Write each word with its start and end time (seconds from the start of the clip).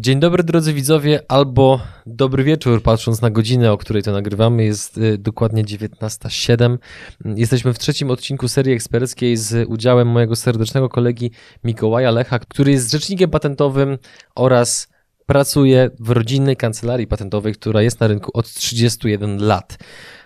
Dzień 0.00 0.20
dobry 0.20 0.42
drodzy 0.42 0.72
widzowie, 0.72 1.20
albo 1.28 1.80
dobry 2.06 2.44
wieczór, 2.44 2.82
patrząc 2.82 3.22
na 3.22 3.30
godzinę, 3.30 3.72
o 3.72 3.78
której 3.78 4.02
to 4.02 4.12
nagrywamy, 4.12 4.64
jest 4.64 4.98
y, 4.98 5.18
dokładnie 5.18 5.64
19.07. 5.64 6.78
Jesteśmy 7.24 7.72
w 7.74 7.78
trzecim 7.78 8.10
odcinku 8.10 8.48
serii 8.48 8.72
eksperckiej 8.72 9.36
z 9.36 9.68
udziałem 9.68 10.08
mojego 10.08 10.36
serdecznego 10.36 10.88
kolegi 10.88 11.30
Mikołaja 11.64 12.10
Lecha, 12.10 12.38
który 12.38 12.72
jest 12.72 12.92
rzecznikiem 12.92 13.30
patentowym 13.30 13.98
oraz 14.34 14.88
pracuje 15.28 15.90
w 16.00 16.10
rodzinnej 16.10 16.56
kancelarii 16.56 17.06
patentowej, 17.06 17.54
która 17.54 17.82
jest 17.82 18.00
na 18.00 18.06
rynku 18.06 18.30
od 18.34 18.52
31 18.52 19.46
lat. 19.46 19.78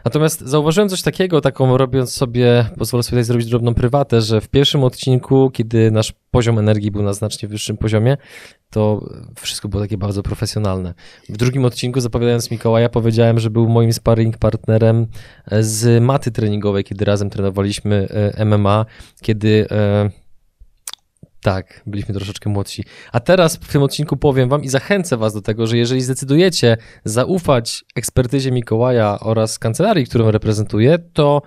Natomiast 0.05 0.41
zauważyłem 0.41 0.89
coś 0.89 1.03
takiego, 1.03 1.41
taką 1.41 1.77
robiąc 1.77 2.13
sobie, 2.13 2.67
pozwolę 2.79 3.03
sobie 3.03 3.11
tutaj 3.11 3.25
zrobić 3.25 3.47
drobną 3.47 3.75
prywatę, 3.75 4.21
że 4.21 4.41
w 4.41 4.49
pierwszym 4.49 4.85
odcinku, 4.85 5.51
kiedy 5.51 5.91
nasz 5.91 6.13
poziom 6.31 6.59
energii 6.59 6.91
był 6.91 7.03
na 7.03 7.13
znacznie 7.13 7.49
wyższym 7.49 7.77
poziomie, 7.77 8.17
to 8.71 9.09
wszystko 9.41 9.69
było 9.69 9.83
takie 9.83 9.99
bardzo 9.99 10.23
profesjonalne. 10.23 10.95
W 11.29 11.37
drugim 11.37 11.65
odcinku, 11.65 12.01
zapowiadając 12.01 12.51
Mikołaja, 12.51 12.89
powiedziałem, 12.89 13.41
że 13.41 13.51
był 13.51 13.69
moim 13.69 13.93
sparring 13.93 14.39
partnerem 14.39 15.07
z 15.61 16.03
maty 16.03 16.31
treningowej, 16.31 16.85
kiedy 16.85 17.05
razem 17.05 17.31
trenowaliśmy 17.31 18.09
e, 18.37 18.45
MMA, 18.45 18.87
kiedy 19.23 19.67
e, 19.71 20.22
tak, 21.43 21.83
byliśmy 21.87 22.15
troszeczkę 22.15 22.51
młodsi. 22.51 22.85
A 23.13 23.21
teraz 23.21 23.57
w 23.57 23.73
tym 23.73 23.83
odcinku 23.83 24.17
powiem 24.17 24.49
Wam 24.49 24.65
i 24.65 24.69
zachęcę 24.69 25.17
Was 25.17 25.35
do 25.35 25.43
tego, 25.43 25.67
że 25.67 25.79
jeżeli 25.79 26.01
zdecydujecie 26.01 26.77
zaufać 27.05 27.85
ekspertyzie 27.97 28.53
Mikołaja 28.53 29.19
oraz 29.21 29.59
kancelarii, 29.59 30.07
którą 30.07 30.31
reprezentuje, 30.31 30.99
to 30.99 31.43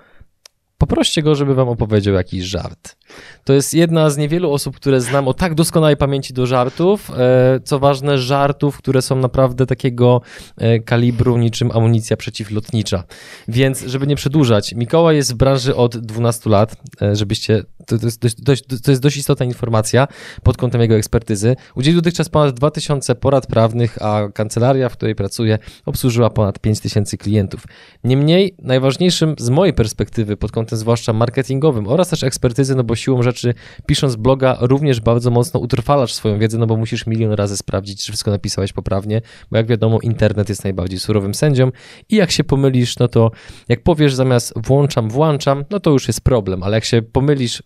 poproście 0.88 1.22
go, 1.22 1.36
żeby 1.36 1.56
Wam 1.56 1.70
opowiedział 1.70 2.14
jakiś 2.14 2.44
żart. 2.44 2.96
To 3.44 3.54
jest 3.54 3.74
jedna 3.74 4.10
z 4.10 4.18
niewielu 4.18 4.52
osób, 4.52 4.76
które 4.76 5.02
znam 5.02 5.28
o 5.28 5.34
tak 5.34 5.56
doskonałej 5.56 5.98
pamięci 5.98 6.34
do 6.34 6.46
żartów. 6.46 7.12
E, 7.18 7.60
co 7.64 7.80
ważne, 7.80 8.18
żartów, 8.18 8.78
które 8.78 9.02
są 9.02 9.16
naprawdę 9.16 9.66
takiego 9.66 10.22
e, 10.58 10.80
kalibru 10.80 11.38
niczym 11.38 11.72
amunicja 11.72 12.18
przeciwlotnicza. 12.18 13.04
Więc, 13.48 13.82
żeby 13.82 14.08
nie 14.08 14.16
przedłużać, 14.16 14.74
Mikołaj 14.74 15.16
jest 15.16 15.34
w 15.34 15.36
branży 15.36 15.76
od 15.76 15.98
12 15.98 16.50
lat, 16.50 16.76
e, 17.02 17.16
żebyście. 17.16 17.64
To, 17.86 18.00
to, 18.00 18.06
jest 18.06 18.22
dość, 18.22 18.42
dość, 18.42 18.64
to 18.84 18.92
jest 18.92 19.02
dość 19.02 19.18
istotna 19.18 19.46
informacja 19.46 20.08
pod 20.44 20.58
kątem 20.58 20.82
jego 20.82 20.96
ekspertyzy. 20.96 21.56
Udzielił 21.76 22.02
dotychczas 22.02 22.30
ponad 22.30 22.56
2000 22.56 23.16
porad 23.16 23.48
prawnych, 23.48 24.02
a 24.02 24.30
kancelaria, 24.34 24.90
w 24.90 24.94
której 24.94 25.16
pracuje, 25.16 25.60
obsłużyła 25.86 26.30
ponad 26.30 26.60
5000 26.60 27.18
klientów. 27.18 27.64
Niemniej, 28.04 28.56
najważniejszym 28.62 29.36
z 29.40 29.50
mojej 29.50 29.74
perspektywy, 29.74 30.38
pod 30.38 30.52
kątem 30.52 30.75
zwłaszcza 30.76 31.14
marketingowym 31.14 31.88
oraz 31.88 32.10
też 32.10 32.24
ekspertyzy, 32.24 32.76
no 32.76 32.84
bo 32.84 32.96
siłą 32.96 33.24
rzeczy, 33.24 33.54
pisząc 33.86 34.16
bloga, 34.16 34.58
również 34.62 35.02
bardzo 35.02 35.32
mocno 35.32 35.60
utrwalasz 35.60 36.14
swoją 36.14 36.40
wiedzę, 36.40 36.58
no 36.58 36.68
bo 36.68 36.78
musisz 36.78 37.08
milion 37.08 37.32
razy 37.32 37.58
sprawdzić, 37.58 38.06
czy 38.06 38.12
wszystko 38.12 38.32
napisałeś 38.32 38.74
poprawnie, 38.74 39.22
bo 39.52 39.58
jak 39.58 39.68
wiadomo, 39.68 40.00
internet 40.00 40.50
jest 40.50 40.64
najbardziej 40.64 41.00
surowym 41.00 41.34
sędzią 41.34 41.72
i 42.10 42.16
jak 42.16 42.32
się 42.32 42.44
pomylisz, 42.44 43.00
no 43.00 43.08
to 43.08 43.32
jak 43.70 43.84
powiesz 43.84 44.14
zamiast 44.14 44.54
włączam, 44.56 45.10
włączam, 45.10 45.66
no 45.70 45.80
to 45.80 45.92
już 45.92 46.08
jest 46.08 46.22
problem, 46.22 46.64
ale 46.64 46.78
jak 46.78 46.86
się 46.86 47.02
pomylisz 47.02 47.64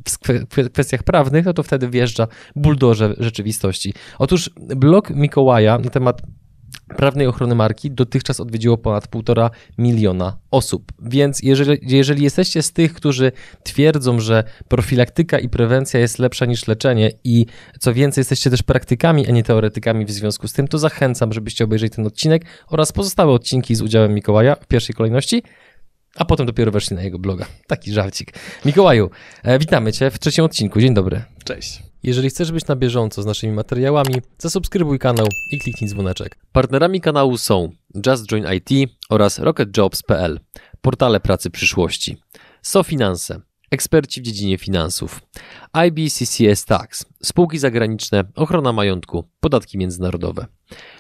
w 0.50 0.70
kwestiach 0.72 1.04
prawnych, 1.04 1.46
no 1.46 1.54
to 1.54 1.64
wtedy 1.64 1.90
wjeżdża 1.90 2.28
buldożer 2.56 3.16
rzeczywistości. 3.20 3.94
Otóż 4.20 4.50
blog 4.58 5.10
Mikołaja 5.10 5.78
na 5.78 5.90
temat 5.90 6.22
prawnej 6.98 7.28
ochrony 7.28 7.56
marki 7.56 7.92
dotychczas 7.92 8.40
odwiedziło 8.40 8.78
ponad 8.78 9.08
półtora 9.08 9.50
miliona 9.78 10.38
osób. 10.52 10.92
Więc 11.02 11.44
jeżeli, 11.44 11.80
jeżeli 11.82 12.24
jesteście 12.24 12.62
z 12.62 12.74
tych, 12.74 12.94
którzy 12.94 13.32
twierdzą, 13.64 14.20
że 14.20 14.44
profilaktyka 14.68 15.40
i 15.40 15.50
prewencja 15.50 16.00
jest 16.00 16.20
lepsza 16.20 16.46
niż 16.46 16.68
leczenie 16.68 17.12
i 17.24 17.46
co 17.80 17.94
więcej 17.94 18.22
jesteście 18.22 18.50
też 18.50 18.64
praktykami, 18.64 19.28
a 19.28 19.32
nie 19.32 19.44
teoretykami 19.44 20.06
w 20.06 20.12
związku 20.12 20.48
z 20.48 20.54
tym, 20.54 20.68
to 20.68 20.78
zachęcam, 20.78 21.34
żebyście 21.34 21.64
obejrzeli 21.64 21.90
ten 21.90 22.08
odcinek 22.08 22.46
oraz 22.68 22.92
pozostałe 22.92 23.34
odcinki 23.34 23.76
z 23.76 23.82
udziałem 23.82 24.14
Mikołaja 24.14 24.56
w 24.56 24.68
pierwszej 24.68 24.96
kolejności, 24.96 25.44
a 26.16 26.26
potem 26.26 26.46
dopiero 26.46 26.72
weszli 26.72 26.96
na 26.96 27.04
jego 27.04 27.20
bloga. 27.20 27.46
Taki 27.68 27.94
żarcik. 27.94 28.34
Mikołaju, 28.66 29.10
e, 29.44 29.60
witamy 29.60 29.94
Cię 29.94 30.12
w 30.12 30.20
trzecim 30.20 30.46
odcinku. 30.46 30.82
Dzień 30.82 30.94
dobry. 30.94 31.24
Cześć. 31.44 31.89
Jeżeli 32.04 32.30
chcesz 32.30 32.52
być 32.52 32.68
na 32.68 32.76
bieżąco 32.76 33.22
z 33.22 33.26
naszymi 33.26 33.54
materiałami, 33.54 34.16
zasubskrybuj 34.38 35.00
kanał 35.00 35.28
i 35.52 35.60
kliknij 35.60 35.90
dzwoneczek. 35.90 36.38
Partnerami 36.52 37.02
kanału 37.02 37.38
są 37.38 37.72
Just 38.08 38.26
Join 38.32 38.46
IT 38.54 38.92
oraz 39.10 39.40
RocketJobs.pl, 39.40 40.40
portale 40.82 41.20
pracy 41.20 41.50
przyszłości, 41.50 42.18
SoFinanse, 42.62 43.42
eksperci 43.72 44.22
w 44.22 44.24
dziedzinie 44.24 44.58
finansów, 44.58 45.22
IBCCS 45.88 46.66
Tax, 46.66 47.06
spółki 47.24 47.60
zagraniczne, 47.60 48.24
ochrona 48.36 48.74
majątku, 48.74 49.24
podatki 49.40 49.78
międzynarodowe. 49.78 50.46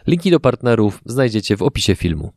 Linki 0.07 0.31
do 0.31 0.39
partnerów 0.39 1.01
znajdziecie 1.05 1.57
w 1.57 1.61
opisie 1.61 1.95
filmu. 1.95 2.31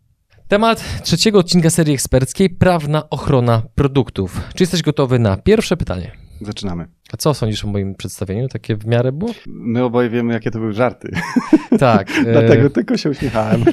Temat 0.49 1.03
trzeciego 1.03 1.39
odcinka 1.39 1.71
serii 1.71 1.95
eksperckiej 1.95 2.51
prawna 2.51 3.11
ochrona 3.11 3.62
produktów. 3.75 4.41
Czy 4.55 4.62
jesteś 4.62 4.83
gotowy 4.83 5.19
na 5.19 5.37
pierwsze 5.37 5.77
pytanie? 5.77 6.22
Zaczynamy. 6.44 6.86
A 7.12 7.16
co 7.16 7.34
sądzisz 7.34 7.64
o 7.64 7.69
moim 7.69 7.94
przedstawieniu? 7.94 8.48
Takie 8.48 8.76
w 8.76 8.86
miarę 8.86 9.12
było? 9.12 9.30
My 9.47 9.84
oboje 9.84 10.10
wiemy, 10.10 10.32
jakie 10.32 10.50
to 10.50 10.58
były 10.58 10.72
żarty. 10.72 11.10
Tak. 11.78 12.08
Dlatego 12.32 12.70
tylko 12.70 12.97
się 12.97 13.10
uśmiechałem. 13.10 13.64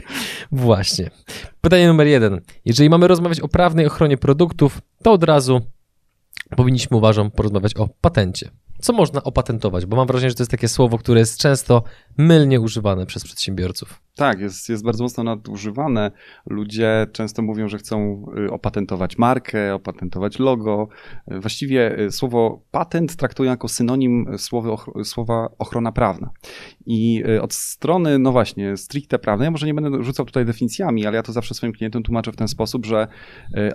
Właśnie. 0.52 1.10
Pytanie 1.60 1.88
numer 1.88 2.06
jeden. 2.06 2.40
Jeżeli 2.64 2.90
mamy 2.90 3.08
rozmawiać 3.08 3.40
o 3.40 3.48
prawnej 3.48 3.86
ochronie 3.86 4.16
produktów, 4.18 4.80
to 5.02 5.12
od 5.12 5.24
razu 5.24 5.60
powinniśmy, 6.56 6.96
uważam, 6.96 7.30
porozmawiać 7.30 7.76
o 7.76 7.88
patencie. 8.00 8.50
Co 8.80 8.92
można 8.92 9.22
opatentować? 9.22 9.86
Bo 9.86 9.96
mam 9.96 10.06
wrażenie, 10.06 10.30
że 10.30 10.36
to 10.36 10.42
jest 10.42 10.50
takie 10.50 10.68
słowo, 10.68 10.98
które 10.98 11.20
jest 11.20 11.38
często 11.38 11.82
mylnie 12.18 12.60
używane 12.60 13.06
przez 13.06 13.24
przedsiębiorców. 13.24 14.00
Tak, 14.18 14.40
jest, 14.40 14.68
jest 14.68 14.84
bardzo 14.84 15.04
mocno 15.04 15.24
nadużywane. 15.24 16.10
Ludzie 16.46 17.06
często 17.12 17.42
mówią, 17.42 17.68
że 17.68 17.78
chcą 17.78 18.26
y, 18.46 18.50
opatentować 18.50 19.18
markę, 19.18 19.74
opatentować 19.74 20.38
logo. 20.38 20.88
Właściwie 21.26 21.98
y, 21.98 22.12
słowo 22.12 22.62
patent 22.70 23.16
traktują 23.16 23.50
jako 23.50 23.68
synonim 23.68 24.26
słowa, 24.38 24.76
słowa 25.04 25.48
ochrona 25.58 25.92
prawna. 25.92 26.30
I 26.86 27.22
y, 27.28 27.42
od 27.42 27.54
strony, 27.54 28.18
no 28.18 28.32
właśnie, 28.32 28.76
stricte 28.76 29.18
prawnej, 29.18 29.46
ja 29.46 29.50
może 29.50 29.66
nie 29.66 29.74
będę 29.74 30.02
rzucał 30.02 30.26
tutaj 30.26 30.44
definicjami, 30.44 31.06
ale 31.06 31.16
ja 31.16 31.22
to 31.22 31.32
zawsze 31.32 31.54
swoim 31.54 31.72
klientom 31.72 32.02
tłumaczę 32.02 32.32
w 32.32 32.36
ten 32.36 32.48
sposób, 32.48 32.86
że 32.86 33.08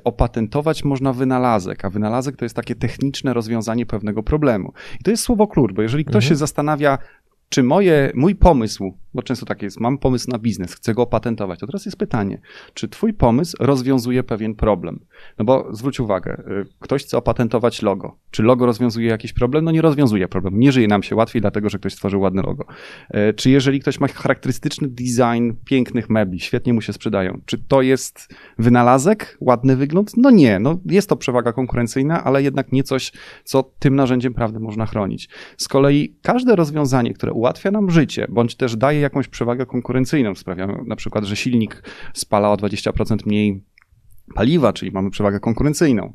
opatentować 0.03 0.83
można 0.83 1.13
wynalazek, 1.13 1.85
a 1.85 1.89
wynalazek 1.89 2.35
to 2.35 2.45
jest 2.45 2.55
takie 2.55 2.75
techniczne 2.75 3.33
rozwiązanie 3.33 3.85
pewnego 3.85 4.23
problemu. 4.23 4.73
I 4.99 5.03
to 5.03 5.11
jest 5.11 5.23
słowo 5.23 5.47
klucz, 5.47 5.73
bo 5.73 5.81
jeżeli 5.81 6.05
ktoś 6.05 6.23
mhm. 6.23 6.29
się 6.29 6.35
zastanawia, 6.35 6.97
czy 7.49 7.63
moje, 7.63 8.11
mój 8.15 8.35
pomysł, 8.35 8.97
bo 9.13 9.23
często 9.23 9.45
tak 9.45 9.61
jest, 9.61 9.79
mam 9.79 9.97
pomysł 9.97 10.31
na 10.31 10.39
biznes, 10.39 10.73
chcę 10.73 10.93
go 10.93 11.01
opatentować, 11.01 11.59
to 11.59 11.67
teraz 11.67 11.85
jest 11.85 11.97
pytanie, 11.97 12.41
czy 12.73 12.87
twój 12.87 13.13
pomysł 13.13 13.57
rozwiązuje 13.59 14.23
pewien 14.23 14.55
problem? 14.55 14.99
No 15.37 15.45
bo 15.45 15.67
zwróć 15.71 15.99
uwagę, 15.99 16.43
y, 16.61 16.65
ktoś 16.79 17.03
chce 17.03 17.17
opatentować 17.17 17.81
logo. 17.81 18.17
Czy 18.31 18.43
logo 18.43 18.65
rozwiązuje 18.65 19.09
jakiś 19.09 19.33
problem? 19.33 19.65
No 19.65 19.71
nie 19.71 19.81
rozwiązuje 19.81 20.27
problemu. 20.27 20.57
Nie 20.57 20.71
żyje 20.71 20.87
nam 20.87 21.03
się 21.03 21.15
łatwiej, 21.15 21.41
dlatego 21.41 21.69
że 21.69 21.79
ktoś 21.79 21.93
stworzył 21.93 22.21
ładne 22.21 22.41
logo. 22.41 22.65
Y, 23.29 23.33
czy 23.33 23.49
jeżeli 23.49 23.79
ktoś 23.79 23.99
ma 23.99 24.07
charakterystyczny 24.07 24.87
design 24.87 25.51
pięknych 25.65 26.09
mebli, 26.09 26.39
świetnie 26.39 26.73
mu 26.73 26.81
się 26.81 26.93
sprzedają, 26.93 27.41
czy 27.45 27.57
to 27.57 27.81
jest 27.81 28.33
wynalazek, 28.57 29.37
ładny 29.41 29.75
wygląd? 29.75 30.11
No 30.17 30.31
nie, 30.31 30.59
no 30.59 30.79
jest 30.85 31.09
to 31.09 31.15
przewaga 31.15 31.53
konkurencyjna, 31.53 32.23
ale 32.23 32.43
jednak 32.43 32.71
nie 32.71 32.83
coś, 32.83 33.11
co 33.43 33.63
tym 33.79 33.95
narzędziem 33.95 34.33
prawnym 34.33 34.63
można 34.63 34.85
chronić. 34.85 35.29
Z 35.57 35.67
kolei 35.67 36.15
każde 36.21 36.55
rozwiązanie, 36.55 37.13
które 37.13 37.33
ułatwia 37.33 37.71
nam 37.71 37.89
życie, 37.89 38.27
bądź 38.29 38.55
też 38.55 38.75
daje 38.75 39.02
jakąś 39.03 39.27
przewagę 39.27 39.65
konkurencyjną, 39.65 40.35
sprawia. 40.35 40.67
Na 40.85 40.95
przykład, 40.95 41.23
że 41.23 41.35
silnik 41.35 41.83
spala 42.13 42.51
o 42.51 42.55
20% 42.55 43.17
mniej 43.25 43.63
paliwa, 44.35 44.73
czyli 44.73 44.91
mamy 44.91 45.09
przewagę 45.09 45.39
konkurencyjną. 45.39 46.13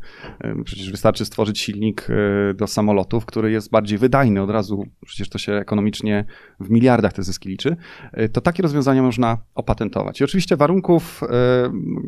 Przecież 0.65 0.91
wystarczy 0.91 1.25
stworzyć 1.25 1.59
silnik 1.59 2.09
e, 2.11 2.55
do 2.55 2.67
samolotów, 2.67 3.27
który 3.27 3.51
jest 3.51 3.71
bardziej 3.71 3.99
wydajny 3.99 4.43
od 4.43 4.51
razu, 4.51 4.87
przecież 5.07 5.29
to 5.29 5.39
się 5.39 5.53
ekonomicznie 5.53 6.25
w 6.61 6.71
miliardach 6.71 7.13
te 7.13 7.23
zyski 7.23 7.49
liczy. 7.49 7.77
E, 8.13 8.29
to 8.29 8.41
takie 8.41 8.63
rozwiązania 8.63 9.03
można 9.03 9.39
opatentować. 9.55 10.21
I 10.21 10.25
oczywiście 10.25 10.57
warunków, 10.57 11.23
e, 11.23 11.27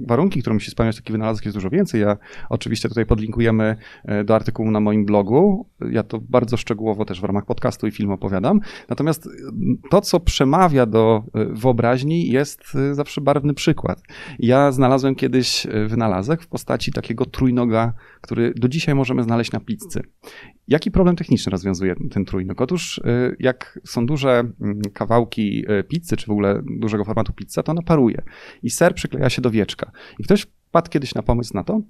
warunki, 0.07 0.41
które 0.41 0.55
musi 0.55 0.71
spełniać 0.71 0.97
taki 0.97 1.13
wynalazek 1.13 1.45
jest 1.45 1.57
dużo 1.57 1.71
więcej. 1.71 2.01
Ja 2.01 2.17
oczywiście 2.49 2.89
tutaj 2.89 3.07
podlinkujemy 3.07 3.77
do 4.25 4.35
artykułu 4.35 4.71
na 4.71 4.81
moim 4.81 5.05
blogu. 5.05 5.67
Ja 5.91 6.03
to 6.03 6.21
bardzo 6.29 6.57
szczegółowo 6.57 7.05
też 7.05 7.21
w 7.21 7.25
ramach 7.25 7.47
podcastu 7.47 7.87
i 7.87 7.91
filmu 7.91 8.13
opowiadam. 8.13 8.61
Natomiast 8.89 9.29
to, 9.91 10.01
co 10.01 10.21
przemawia 10.21 10.87
do 10.87 11.25
wyobraźni 11.35 12.29
jest 12.29 12.63
zawsze 12.93 13.21
barwny 13.21 13.55
przykład. 13.55 14.03
Ja 14.39 14.73
znalazłem 14.73 15.15
kiedyś 15.15 15.67
wynalazek 15.91 16.43
w 16.43 16.47
postaci 16.47 16.93
takiego 16.93 17.25
trójnoga, 17.25 17.93
który 18.21 18.55
do 18.57 18.69
dzisiaj 18.69 18.95
możemy 18.95 19.23
znaleźć 19.23 19.53
na 19.53 19.61
pizzy. 19.61 20.03
Jaki 20.69 20.91
problem 20.91 21.17
techniczny 21.17 21.51
rozwiązuje 21.51 21.95
ten 22.11 22.25
trójnog? 22.25 22.61
Otóż 22.61 22.99
y, 22.99 23.37
jak 23.39 23.79
są 23.87 24.07
duże 24.07 24.31
mm, 24.31 24.81
kawałki 24.93 25.65
y, 25.71 25.85
pizzy, 25.85 26.17
czy 26.17 26.27
w 26.27 26.31
ogóle 26.31 26.63
dużego 26.81 27.05
formatu 27.05 27.33
pizza, 27.33 27.63
to 27.63 27.73
ona 27.73 27.83
paruje 27.83 28.23
i 28.63 28.71
ser 28.71 28.95
przykleja 28.95 29.31
się 29.31 29.43
do 29.43 29.51
wieczka. 29.51 29.91
I 30.19 30.25
ktoś 30.25 30.47
wpadł 30.69 30.91
kiedyś 30.91 31.15
na 31.15 31.23
pomysł 31.23 31.55
na 31.55 31.65
to, 31.65 31.81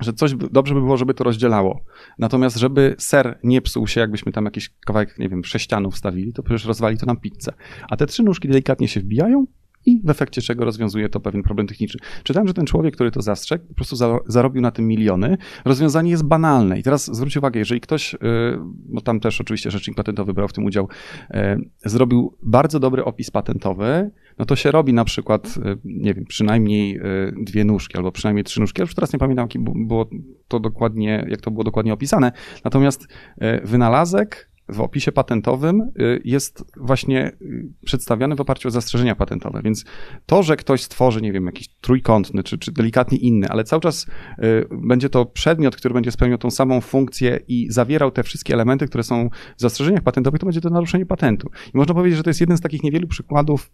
że 0.00 0.12
coś 0.12 0.34
dobrze 0.34 0.74
by 0.74 0.80
było, 0.80 0.96
żeby 0.96 1.14
to 1.14 1.24
rozdzielało. 1.24 1.84
Natomiast, 2.18 2.56
żeby 2.56 2.94
ser 2.98 3.38
nie 3.44 3.62
psuł 3.62 3.86
się, 3.86 4.00
jakbyśmy 4.00 4.32
tam 4.32 4.44
jakiś 4.44 4.70
kawałek, 4.86 5.18
nie 5.18 5.28
wiem, 5.28 5.44
sześcianu 5.44 5.90
wstawili, 5.90 6.32
to 6.32 6.42
przecież 6.42 6.64
rozwali 6.64 6.98
to 6.98 7.06
nam 7.06 7.16
pizzę. 7.16 7.52
A 7.90 7.96
te 7.96 8.06
trzy 8.06 8.22
nóżki 8.22 8.48
delikatnie 8.48 8.88
się 8.88 9.00
wbijają 9.00 9.46
i 9.86 10.00
w 10.04 10.10
efekcie 10.10 10.42
czego 10.42 10.64
rozwiązuje 10.64 11.08
to 11.08 11.20
pewien 11.20 11.42
problem 11.42 11.66
techniczny. 11.66 12.00
Czytałem, 12.22 12.48
że 12.48 12.54
ten 12.54 12.66
człowiek, 12.66 12.94
który 12.94 13.10
to 13.10 13.22
zastrzegł, 13.22 13.66
po 13.66 13.74
prostu 13.74 13.96
zarobił 14.26 14.62
na 14.62 14.70
tym 14.70 14.86
miliony. 14.86 15.38
Rozwiązanie 15.64 16.10
jest 16.10 16.24
banalne. 16.24 16.78
I 16.78 16.82
teraz 16.82 17.16
zwróć 17.16 17.36
uwagę, 17.36 17.58
jeżeli 17.58 17.80
ktoś, 17.80 18.14
y, 18.14 18.18
bo 18.88 19.00
tam 19.00 19.20
też 19.20 19.40
oczywiście 19.40 19.70
rzecznik 19.70 19.96
patentowy 19.96 20.34
brał 20.34 20.48
w 20.48 20.52
tym 20.52 20.64
udział, 20.64 20.88
y, 21.30 21.36
zrobił 21.84 22.36
bardzo 22.42 22.80
dobry 22.80 23.04
opis 23.04 23.30
patentowy, 23.30 24.10
no 24.38 24.44
to 24.44 24.56
się 24.56 24.70
robi 24.70 24.92
na 24.92 25.04
przykład, 25.04 25.56
y, 25.56 25.78
nie 25.84 26.14
wiem, 26.14 26.24
przynajmniej 26.24 27.00
dwie 27.42 27.64
nóżki 27.64 27.96
albo 27.96 28.12
przynajmniej 28.12 28.44
trzy 28.44 28.60
nóżki. 28.60 28.80
Ja 28.80 28.82
już 28.82 28.94
teraz 28.94 29.12
nie 29.12 29.18
pamiętam, 29.18 29.48
jak 29.54 29.64
było 29.86 30.10
to 30.48 30.60
dokładnie, 30.60 31.26
jak 31.28 31.40
to 31.40 31.50
było 31.50 31.64
dokładnie 31.64 31.92
opisane. 31.92 32.32
Natomiast 32.64 33.08
wynalazek 33.64 34.49
w 34.72 34.80
opisie 34.80 35.12
patentowym 35.12 35.80
y, 35.80 36.20
jest 36.24 36.64
właśnie 36.76 37.32
y, 37.42 37.68
przedstawiany 37.84 38.36
w 38.36 38.40
oparciu 38.40 38.68
o 38.68 38.70
zastrzeżenia 38.70 39.14
patentowe. 39.14 39.60
Więc 39.64 39.84
to, 40.26 40.42
że 40.42 40.56
ktoś 40.56 40.82
stworzy, 40.82 41.22
nie 41.22 41.32
wiem, 41.32 41.46
jakiś 41.46 41.68
trójkątny 41.80 42.42
czy, 42.42 42.58
czy 42.58 42.72
delikatnie 42.72 43.18
inny, 43.18 43.48
ale 43.48 43.64
cały 43.64 43.82
czas 43.82 44.06
y, 44.38 44.66
będzie 44.70 45.10
to 45.10 45.26
przedmiot, 45.26 45.76
który 45.76 45.94
będzie 45.94 46.10
spełniał 46.10 46.38
tą 46.38 46.50
samą 46.50 46.80
funkcję 46.80 47.40
i 47.48 47.66
zawierał 47.70 48.10
te 48.10 48.22
wszystkie 48.22 48.54
elementy, 48.54 48.86
które 48.86 49.04
są 49.04 49.30
w 49.56 49.60
zastrzeżeniach 49.60 50.02
patentowych, 50.02 50.40
to 50.40 50.46
będzie 50.46 50.60
to 50.60 50.70
naruszenie 50.70 51.06
patentu. 51.06 51.50
I 51.74 51.76
można 51.76 51.94
powiedzieć, 51.94 52.16
że 52.16 52.22
to 52.22 52.30
jest 52.30 52.40
jeden 52.40 52.56
z 52.56 52.60
takich 52.60 52.82
niewielu 52.82 53.08
przykładów 53.08 53.70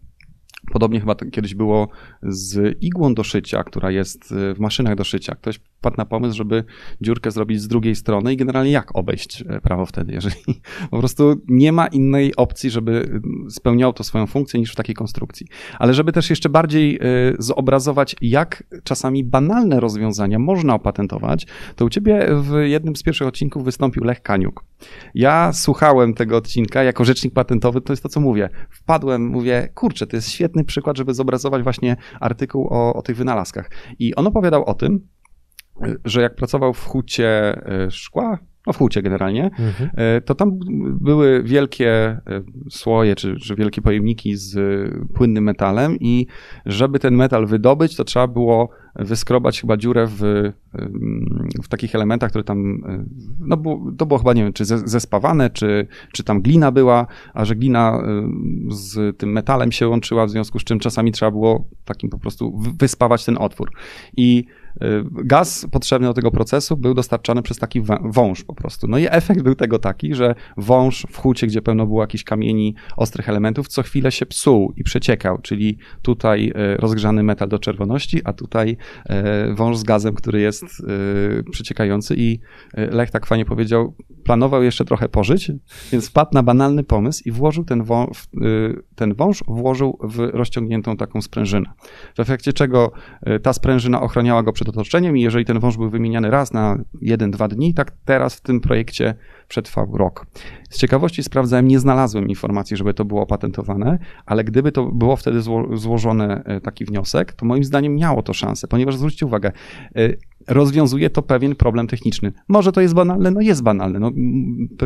Podobnie 0.71 0.99
chyba 0.99 1.15
kiedyś 1.15 1.55
było 1.55 1.87
z 2.23 2.77
igłą 2.83 3.13
do 3.13 3.23
szycia, 3.23 3.63
która 3.63 3.91
jest 3.91 4.33
w 4.55 4.59
maszynach 4.59 4.95
do 4.95 5.03
szycia. 5.03 5.35
Ktoś 5.35 5.59
padł 5.81 5.97
na 5.97 6.05
pomysł, 6.05 6.37
żeby 6.37 6.63
dziurkę 7.01 7.31
zrobić 7.31 7.61
z 7.61 7.67
drugiej 7.67 7.95
strony 7.95 8.33
i 8.33 8.37
generalnie 8.37 8.71
jak 8.71 8.95
obejść 8.95 9.43
e, 9.49 9.61
prawo 9.61 9.85
wtedy, 9.85 10.13
jeżeli 10.13 10.35
po 10.91 10.99
prostu 10.99 11.41
nie 11.47 11.71
ma 11.71 11.87
innej 11.87 12.35
opcji, 12.35 12.69
żeby 12.69 13.21
y, 13.47 13.51
spełniało 13.51 13.93
to 13.93 14.03
swoją 14.03 14.27
funkcję 14.27 14.59
niż 14.59 14.71
w 14.71 14.75
takiej 14.75 14.95
konstrukcji. 14.95 15.47
Ale 15.79 15.93
żeby 15.93 16.11
też 16.11 16.29
jeszcze 16.29 16.49
bardziej 16.49 16.95
y, 16.95 16.99
zobrazować, 17.39 18.15
jak 18.21 18.63
czasami 18.83 19.23
banalne 19.23 19.79
rozwiązania 19.79 20.39
można 20.39 20.73
opatentować, 20.73 21.47
to 21.75 21.85
u 21.85 21.89
ciebie 21.89 22.27
w 22.31 22.53
jednym 22.63 22.95
z 22.95 23.03
pierwszych 23.03 23.27
odcinków 23.27 23.63
wystąpił 23.63 24.03
Lech 24.03 24.21
Kaniuk. 24.21 24.63
Ja 25.15 25.53
słuchałem 25.53 26.13
tego 26.13 26.37
odcinka 26.37 26.83
jako 26.83 27.05
rzecznik 27.05 27.33
patentowy, 27.33 27.81
to 27.81 27.93
jest 27.93 28.03
to, 28.03 28.09
co 28.09 28.19
mówię. 28.19 28.49
Wpadłem, 28.69 29.27
mówię, 29.27 29.69
kurczę, 29.75 30.07
to 30.07 30.15
jest 30.15 30.29
świetny 30.29 30.63
przykład, 30.63 30.97
żeby 30.97 31.13
zobrazować 31.13 31.63
właśnie 31.63 31.95
artykuł 32.19 32.67
o, 32.67 32.93
o 32.93 33.01
tych 33.01 33.17
wynalazkach. 33.17 33.69
I 33.99 34.15
on 34.15 34.27
opowiadał 34.27 34.65
o 34.65 34.73
tym, 34.73 35.07
że 36.05 36.21
jak 36.21 36.35
pracował 36.35 36.73
w 36.73 36.85
hucie 36.85 37.61
e, 37.65 37.91
szkła, 37.91 38.39
no 38.67 38.73
w 38.73 38.77
hucie 38.77 39.01
generalnie, 39.01 39.43
mhm. 39.43 39.89
E, 39.93 40.21
to 40.21 40.35
tam 40.35 40.59
były 41.01 41.43
wielkie 41.43 41.91
e, 41.91 42.21
słoje, 42.69 43.15
czy, 43.15 43.35
czy 43.35 43.55
wielkie 43.55 43.81
pojemniki 43.81 44.35
z 44.35 44.59
płynnym 45.13 45.43
metalem 45.43 45.97
i 45.99 46.27
żeby 46.65 46.99
ten 46.99 47.15
metal 47.15 47.45
wydobyć, 47.45 47.95
to 47.95 48.03
trzeba 48.03 48.27
było 48.27 48.69
wyskrobać 48.95 49.61
chyba 49.61 49.77
dziurę 49.77 50.07
w, 50.07 50.21
w 51.63 51.67
takich 51.67 51.95
elementach, 51.95 52.29
które 52.29 52.43
tam, 52.43 52.81
no 53.39 53.57
bo, 53.57 53.81
to 53.97 54.05
było 54.05 54.17
chyba, 54.17 54.33
nie 54.33 54.43
wiem, 54.43 54.53
czy 54.53 54.65
zespawane, 54.65 55.49
czy, 55.49 55.87
czy 56.13 56.23
tam 56.23 56.41
glina 56.41 56.71
była, 56.71 57.07
a 57.33 57.45
że 57.45 57.55
glina 57.55 58.03
z 58.69 59.17
tym 59.17 59.31
metalem 59.31 59.71
się 59.71 59.87
łączyła, 59.87 60.25
w 60.25 60.29
związku 60.29 60.59
z 60.59 60.63
czym 60.63 60.79
czasami 60.79 61.11
trzeba 61.11 61.31
było 61.31 61.67
takim 61.85 62.09
po 62.09 62.19
prostu 62.19 62.59
wyspawać 62.79 63.25
ten 63.25 63.37
otwór. 63.37 63.71
I 64.17 64.45
gaz 65.11 65.67
potrzebny 65.71 66.07
do 66.07 66.13
tego 66.13 66.31
procesu 66.31 66.77
był 66.77 66.93
dostarczany 66.93 67.41
przez 67.41 67.57
taki 67.57 67.81
wąż 68.01 68.43
po 68.43 68.53
prostu. 68.53 68.87
No 68.87 68.97
i 68.97 69.05
efekt 69.09 69.41
był 69.41 69.55
tego 69.55 69.79
taki, 69.79 70.15
że 70.15 70.35
wąż 70.57 71.05
w 71.11 71.17
hucie, 71.17 71.47
gdzie 71.47 71.61
pełno 71.61 71.85
było 71.85 72.01
jakichś 72.01 72.23
kamieni, 72.23 72.75
ostrych 72.97 73.29
elementów, 73.29 73.67
co 73.67 73.83
chwilę 73.83 74.11
się 74.11 74.25
psuł 74.25 74.73
i 74.77 74.83
przeciekał, 74.83 75.37
czyli 75.41 75.77
tutaj 76.01 76.49
y, 76.49 76.77
rozgrzany 76.77 77.23
metal 77.23 77.49
do 77.49 77.59
czerwoności, 77.59 78.21
a 78.23 78.33
tutaj 78.33 78.77
y, 79.49 79.55
wąż 79.55 79.77
z 79.77 79.83
gazem, 79.83 80.15
który 80.15 80.41
jest 80.41 80.65
przeciekający 81.51 82.15
i 82.17 82.39
Lech 82.73 83.11
tak 83.11 83.25
fajnie 83.25 83.45
powiedział, 83.45 83.95
planował 84.23 84.63
jeszcze 84.63 84.85
trochę 84.85 85.09
pożyć, 85.09 85.51
więc 85.91 86.09
wpadł 86.09 86.29
na 86.33 86.43
banalny 86.43 86.83
pomysł 86.83 87.23
i 87.25 87.31
włożył 87.31 87.63
ten, 87.63 87.83
wąż, 87.83 88.27
ten 88.95 89.13
wąż 89.13 89.43
włożył 89.47 89.97
w 90.03 90.19
rozciągniętą 90.19 90.97
taką 90.97 91.21
sprężynę. 91.21 91.65
W 92.15 92.19
efekcie 92.19 92.53
czego 92.53 92.91
ta 93.43 93.53
sprężyna 93.53 94.01
ochraniała 94.01 94.43
go 94.43 94.53
przed 94.53 94.66
otoczeniem 94.69 95.17
i 95.17 95.21
jeżeli 95.21 95.45
ten 95.45 95.59
wąż 95.59 95.77
był 95.77 95.89
wymieniany 95.89 96.29
raz 96.29 96.53
na 96.53 96.77
jeden, 97.01 97.31
dwa 97.31 97.47
dni, 97.47 97.73
tak 97.73 97.91
teraz 98.05 98.35
w 98.35 98.41
tym 98.41 98.61
projekcie 98.61 99.15
przetrwał 99.47 99.97
rok. 99.97 100.25
Z 100.69 100.77
ciekawości 100.77 101.23
sprawdzałem, 101.23 101.67
nie 101.67 101.79
znalazłem 101.79 102.29
informacji, 102.29 102.77
żeby 102.77 102.93
to 102.93 103.05
było 103.05 103.21
opatentowane, 103.21 103.99
ale 104.25 104.43
gdyby 104.43 104.71
to 104.71 104.85
było 104.85 105.15
wtedy 105.15 105.41
zło 105.41 105.77
złożony 105.77 106.43
e, 106.43 106.61
taki 106.61 106.85
wniosek, 106.85 107.33
to 107.33 107.45
moim 107.45 107.63
zdaniem 107.63 107.95
miało 107.95 108.21
to 108.21 108.33
szansę, 108.33 108.67
ponieważ 108.67 108.95
zwróćcie 108.95 109.25
uwagę, 109.25 109.51
e, 109.95 110.09
rozwiązuje 110.47 111.09
to 111.09 111.21
pewien 111.21 111.55
problem 111.55 111.87
techniczny. 111.87 112.31
Może 112.47 112.71
to 112.71 112.81
jest 112.81 112.93
banalne? 112.93 113.31
No 113.31 113.41
jest 113.41 113.63
banalne. 113.63 113.99
No, 113.99 114.11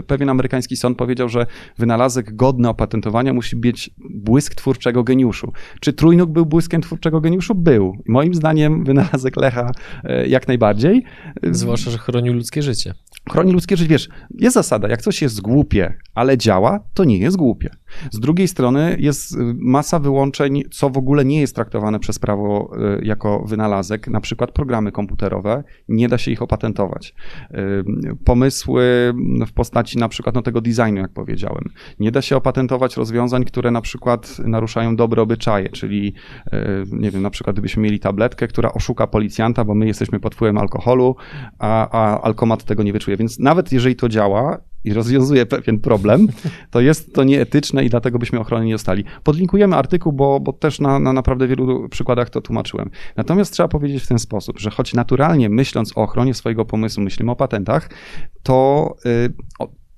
pewien 0.07 0.29
amerykański 0.29 0.75
sąd 0.75 0.97
powiedział, 0.97 1.29
że 1.29 1.45
wynalazek 1.77 2.35
godny 2.35 2.69
opatentowania 2.69 3.33
musi 3.33 3.57
mieć 3.57 3.89
błysk 4.09 4.55
twórczego 4.55 5.03
geniuszu. 5.03 5.51
Czy 5.79 5.93
trójnóg 5.93 6.29
był 6.29 6.45
błyskiem 6.45 6.81
twórczego 6.81 7.21
geniuszu? 7.21 7.55
Był. 7.55 7.93
Moim 8.07 8.33
zdaniem 8.33 8.83
wynalazek 8.83 9.37
Lecha 9.37 9.71
e, 10.03 10.27
jak 10.27 10.47
najbardziej. 10.47 11.03
Zwłaszcza, 11.43 11.91
że 11.91 11.97
chronił 11.97 12.33
ludzkie 12.33 12.61
życie. 12.61 12.93
Chroni 13.31 13.51
ludzkie 13.51 13.77
życie. 13.77 13.89
Wiesz, 13.89 14.09
jest 14.39 14.53
zasada, 14.53 14.87
jak 14.87 15.01
coś 15.01 15.21
jest 15.21 15.41
głupie, 15.41 15.93
ale 16.15 16.37
działa, 16.37 16.79
to 16.93 17.03
nie 17.03 17.17
jest 17.17 17.37
głupie. 17.37 17.69
Z 18.11 18.19
drugiej 18.19 18.47
strony 18.47 18.95
jest 18.99 19.35
y, 19.35 19.37
masa 19.59 19.99
wyłączeń, 19.99 20.63
co 20.71 20.89
w 20.89 20.97
ogóle 20.97 21.25
nie 21.25 21.41
jest 21.41 21.55
traktowane 21.55 21.99
przez 21.99 22.19
prawo 22.19 22.71
y, 22.99 23.05
jako 23.05 23.43
wynalazek, 23.47 24.07
na 24.07 24.21
przykład 24.21 24.51
programy 24.51 24.91
komputerowe, 24.91 25.63
nie 25.89 26.07
da 26.07 26.17
się 26.17 26.31
ich 26.31 26.41
opatentować. 26.41 27.13
Y, 27.51 27.55
pomysły 28.25 29.13
w 29.47 29.53
postaci 29.53 29.97
na 29.97 30.09
przykład 30.09 30.35
no, 30.35 30.41
tego 30.41 30.61
designu, 30.61 30.97
jak 31.01 31.13
powiedziałem. 31.13 31.63
Nie 31.99 32.11
da 32.11 32.21
się 32.21 32.37
opatentować 32.37 32.97
rozwiązań, 32.97 33.43
które 33.43 33.71
na 33.71 33.81
przykład 33.81 34.39
naruszają 34.39 34.95
dobre 34.95 35.21
obyczaje, 35.21 35.69
czyli 35.69 36.13
nie 36.91 37.11
wiem, 37.11 37.21
na 37.21 37.29
przykład 37.29 37.55
gdybyśmy 37.55 37.83
mieli 37.83 37.99
tabletkę, 37.99 38.47
która 38.47 38.71
oszuka 38.73 39.07
policjanta, 39.07 39.65
bo 39.65 39.75
my 39.75 39.87
jesteśmy 39.87 40.19
pod 40.19 40.35
wpływem 40.35 40.57
alkoholu, 40.57 41.15
a, 41.59 41.89
a 41.89 42.21
alkomat 42.21 42.63
tego 42.63 42.83
nie 42.83 42.93
wyczuje. 42.93 43.17
Więc 43.17 43.39
nawet 43.39 43.71
jeżeli 43.71 43.95
to 43.95 44.09
działa, 44.09 44.57
i 44.83 44.93
rozwiązuje 44.93 45.45
pewien 45.45 45.79
problem, 45.79 46.27
to 46.71 46.81
jest 46.81 47.13
to 47.13 47.23
nieetyczne 47.23 47.85
i 47.85 47.89
dlatego 47.89 48.19
byśmy 48.19 48.39
ochrony 48.39 48.65
nie 48.65 48.73
dostali. 48.73 49.03
Podlinkujemy 49.23 49.75
artykuł, 49.75 50.13
bo, 50.13 50.39
bo 50.39 50.53
też 50.53 50.79
na, 50.79 50.99
na 50.99 51.13
naprawdę 51.13 51.47
wielu 51.47 51.89
przykładach 51.89 52.29
to 52.29 52.41
tłumaczyłem. 52.41 52.89
Natomiast 53.15 53.53
trzeba 53.53 53.69
powiedzieć 53.69 54.03
w 54.03 54.07
ten 54.07 54.19
sposób, 54.19 54.59
że 54.59 54.69
choć 54.69 54.93
naturalnie 54.93 55.49
myśląc 55.49 55.97
o 55.97 56.01
ochronie 56.01 56.33
swojego 56.33 56.65
pomysłu, 56.65 57.03
myślimy 57.03 57.31
o 57.31 57.35
patentach, 57.35 57.89
to 58.43 58.95
y, 59.05 59.33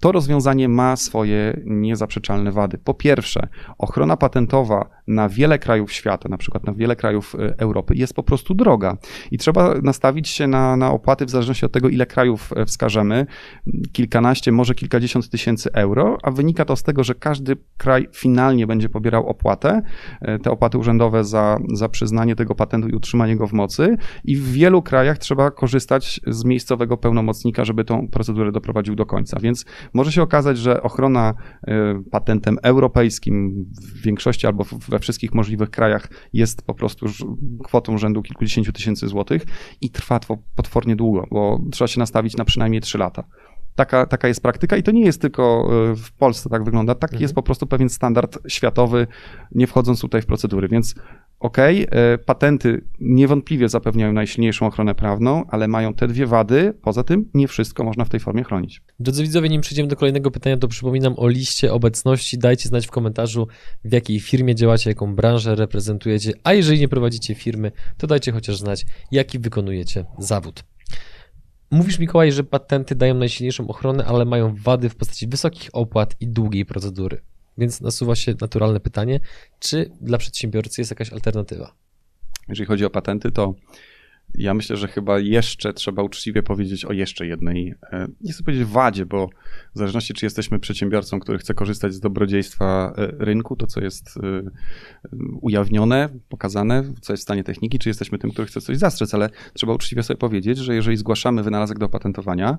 to 0.03 0.11
rozwiązanie 0.11 0.69
ma 0.69 0.95
swoje 0.95 1.61
niezaprzeczalne 1.65 2.51
wady. 2.51 2.77
Po 2.77 2.93
pierwsze, 2.93 3.47
ochrona 3.77 4.17
patentowa 4.17 4.89
na 5.07 5.29
wiele 5.29 5.59
krajów 5.59 5.91
świata, 5.91 6.29
na 6.29 6.37
przykład 6.37 6.67
na 6.67 6.73
wiele 6.73 6.95
krajów 6.95 7.35
e, 7.35 7.59
Europy, 7.59 7.95
jest 7.95 8.13
po 8.13 8.23
prostu 8.23 8.53
droga 8.53 8.97
i 9.31 9.37
trzeba 9.37 9.73
nastawić 9.83 10.29
się 10.29 10.47
na, 10.47 10.77
na 10.77 10.91
opłaty 10.91 11.25
w 11.25 11.29
zależności 11.29 11.65
od 11.65 11.71
tego, 11.71 11.89
ile 11.89 12.05
krajów 12.05 12.53
e, 12.55 12.65
wskażemy. 12.65 13.25
Kilkanaście, 13.91 14.51
może 14.51 14.75
kilkadziesiąt 14.75 15.29
tysięcy 15.29 15.69
euro, 15.73 16.17
a 16.23 16.31
wynika 16.31 16.65
to 16.65 16.75
z 16.75 16.83
tego, 16.83 17.03
że 17.03 17.15
każdy 17.15 17.57
kraj 17.77 18.07
finalnie 18.13 18.67
będzie 18.67 18.89
pobierał 18.89 19.27
opłatę, 19.27 19.81
e, 20.21 20.39
te 20.39 20.51
opłaty 20.51 20.77
urzędowe 20.77 21.23
za, 21.23 21.57
za 21.73 21.89
przyznanie 21.89 22.35
tego 22.35 22.55
patentu 22.55 22.87
i 22.87 22.93
utrzymanie 22.93 23.35
go 23.35 23.47
w 23.47 23.53
mocy 23.53 23.97
i 24.25 24.35
w 24.35 24.51
wielu 24.51 24.81
krajach 24.81 25.17
trzeba 25.17 25.51
korzystać 25.51 26.21
z 26.27 26.45
miejscowego 26.45 26.97
pełnomocnika, 26.97 27.65
żeby 27.65 27.83
tą 27.83 28.07
procedurę 28.07 28.51
doprowadził 28.51 28.95
do 28.95 29.05
końca. 29.05 29.39
Więc 29.39 29.65
może 29.93 30.11
się 30.11 30.21
okazać, 30.21 30.57
że 30.57 30.83
ochrona 30.83 31.33
patentem 32.11 32.57
europejskim 32.63 33.65
w 33.81 34.01
większości 34.01 34.47
albo 34.47 34.63
we 34.89 34.99
wszystkich 34.99 35.33
możliwych 35.33 35.69
krajach 35.69 36.07
jest 36.33 36.65
po 36.65 36.73
prostu 36.73 37.05
kwotą 37.63 37.97
rzędu 37.97 38.21
kilkudziesięciu 38.21 38.73
tysięcy 38.73 39.07
złotych 39.07 39.45
i 39.81 39.89
trwa 39.89 40.19
to 40.19 40.37
potwornie 40.55 40.95
długo, 40.95 41.27
bo 41.31 41.59
trzeba 41.71 41.87
się 41.87 41.99
nastawić 41.99 42.37
na 42.37 42.45
przynajmniej 42.45 42.81
trzy 42.81 42.97
lata. 42.97 43.23
Taka, 43.75 44.05
taka 44.05 44.27
jest 44.27 44.41
praktyka 44.41 44.77
i 44.77 44.83
to 44.83 44.91
nie 44.91 45.05
jest 45.05 45.21
tylko 45.21 45.69
e, 45.91 45.95
w 45.95 46.11
Polsce 46.11 46.49
tak 46.49 46.63
wygląda. 46.63 46.95
Taki 46.95 47.13
mhm. 47.13 47.21
jest 47.21 47.33
po 47.33 47.43
prostu 47.43 47.67
pewien 47.67 47.89
standard 47.89 48.39
światowy, 48.47 49.07
nie 49.51 49.67
wchodząc 49.67 50.01
tutaj 50.01 50.21
w 50.21 50.25
procedury. 50.25 50.67
Więc 50.67 50.95
OK, 51.39 51.57
e, 51.57 52.17
patenty 52.17 52.81
niewątpliwie 52.99 53.69
zapewniają 53.69 54.13
najsilniejszą 54.13 54.67
ochronę 54.67 54.95
prawną, 54.95 55.43
ale 55.47 55.67
mają 55.67 55.93
te 55.93 56.07
dwie 56.07 56.25
wady. 56.25 56.73
Poza 56.81 57.03
tym 57.03 57.29
nie 57.33 57.47
wszystko 57.47 57.83
można 57.83 58.05
w 58.05 58.09
tej 58.09 58.19
formie 58.19 58.43
chronić. 58.43 58.81
Drodzy 58.99 59.23
widzowie, 59.23 59.49
nim 59.49 59.61
przejdziemy 59.61 59.89
do 59.89 59.95
kolejnego 59.95 60.31
pytania, 60.31 60.57
to 60.57 60.67
przypominam 60.67 61.13
o 61.17 61.27
liście 61.27 61.73
obecności. 61.73 62.37
Dajcie 62.37 62.69
znać 62.69 62.87
w 62.87 62.91
komentarzu, 62.91 63.47
w 63.85 63.93
jakiej 63.93 64.19
firmie 64.19 64.55
działacie, 64.55 64.89
jaką 64.89 65.15
branżę 65.15 65.55
reprezentujecie, 65.55 66.33
a 66.43 66.53
jeżeli 66.53 66.79
nie 66.79 66.87
prowadzicie 66.87 67.35
firmy, 67.35 67.71
to 67.97 68.07
dajcie 68.07 68.31
chociaż 68.31 68.57
znać, 68.57 68.85
jaki 69.11 69.39
wykonujecie 69.39 70.05
zawód. 70.19 70.63
Mówisz, 71.73 71.99
Mikołaj, 71.99 72.31
że 72.31 72.43
patenty 72.43 72.95
dają 72.95 73.13
najsilniejszą 73.13 73.67
ochronę, 73.67 74.05
ale 74.05 74.25
mają 74.25 74.55
wady 74.55 74.89
w 74.89 74.95
postaci 74.95 75.27
wysokich 75.27 75.69
opłat 75.73 76.15
i 76.19 76.27
długiej 76.27 76.65
procedury. 76.65 77.21
Więc 77.57 77.81
nasuwa 77.81 78.15
się 78.15 78.33
naturalne 78.41 78.79
pytanie, 78.79 79.19
czy 79.59 79.91
dla 80.01 80.17
przedsiębiorcy 80.17 80.81
jest 80.81 80.91
jakaś 80.91 81.13
alternatywa? 81.13 81.73
Jeżeli 82.49 82.67
chodzi 82.67 82.85
o 82.85 82.89
patenty, 82.89 83.31
to 83.31 83.53
ja 84.35 84.53
myślę, 84.53 84.77
że 84.77 84.87
chyba 84.87 85.19
jeszcze 85.19 85.73
trzeba 85.73 86.03
uczciwie 86.03 86.43
powiedzieć 86.43 86.85
o 86.85 86.93
jeszcze 86.93 87.27
jednej, 87.27 87.73
e, 87.91 88.07
nie 88.21 88.33
chcę 88.33 88.43
powiedzieć 88.43 88.67
wadzie, 88.67 89.05
bo 89.05 89.29
w 89.75 89.77
zależności 89.77 90.13
czy 90.13 90.25
jesteśmy 90.25 90.59
przedsiębiorcą, 90.59 91.19
który 91.19 91.37
chce 91.37 91.53
korzystać 91.53 91.93
z 91.93 91.99
dobrodziejstwa 91.99 92.93
e, 92.97 93.07
rynku, 93.25 93.55
to 93.55 93.67
co 93.67 93.81
jest 93.81 94.17
e, 94.17 94.21
ujawnione, 95.41 96.09
pokazane, 96.29 96.83
co 97.01 97.13
jest 97.13 97.21
w 97.21 97.23
stanie 97.23 97.43
techniki, 97.43 97.79
czy 97.79 97.89
jesteśmy 97.89 98.17
tym, 98.17 98.31
który 98.31 98.47
chce 98.47 98.61
coś 98.61 98.77
zastrzec, 98.77 99.13
ale 99.13 99.29
trzeba 99.53 99.73
uczciwie 99.73 100.03
sobie 100.03 100.17
powiedzieć, 100.17 100.57
że 100.57 100.75
jeżeli 100.75 100.97
zgłaszamy 100.97 101.43
wynalazek 101.43 101.79
do 101.79 101.85
opatentowania, 101.85 102.57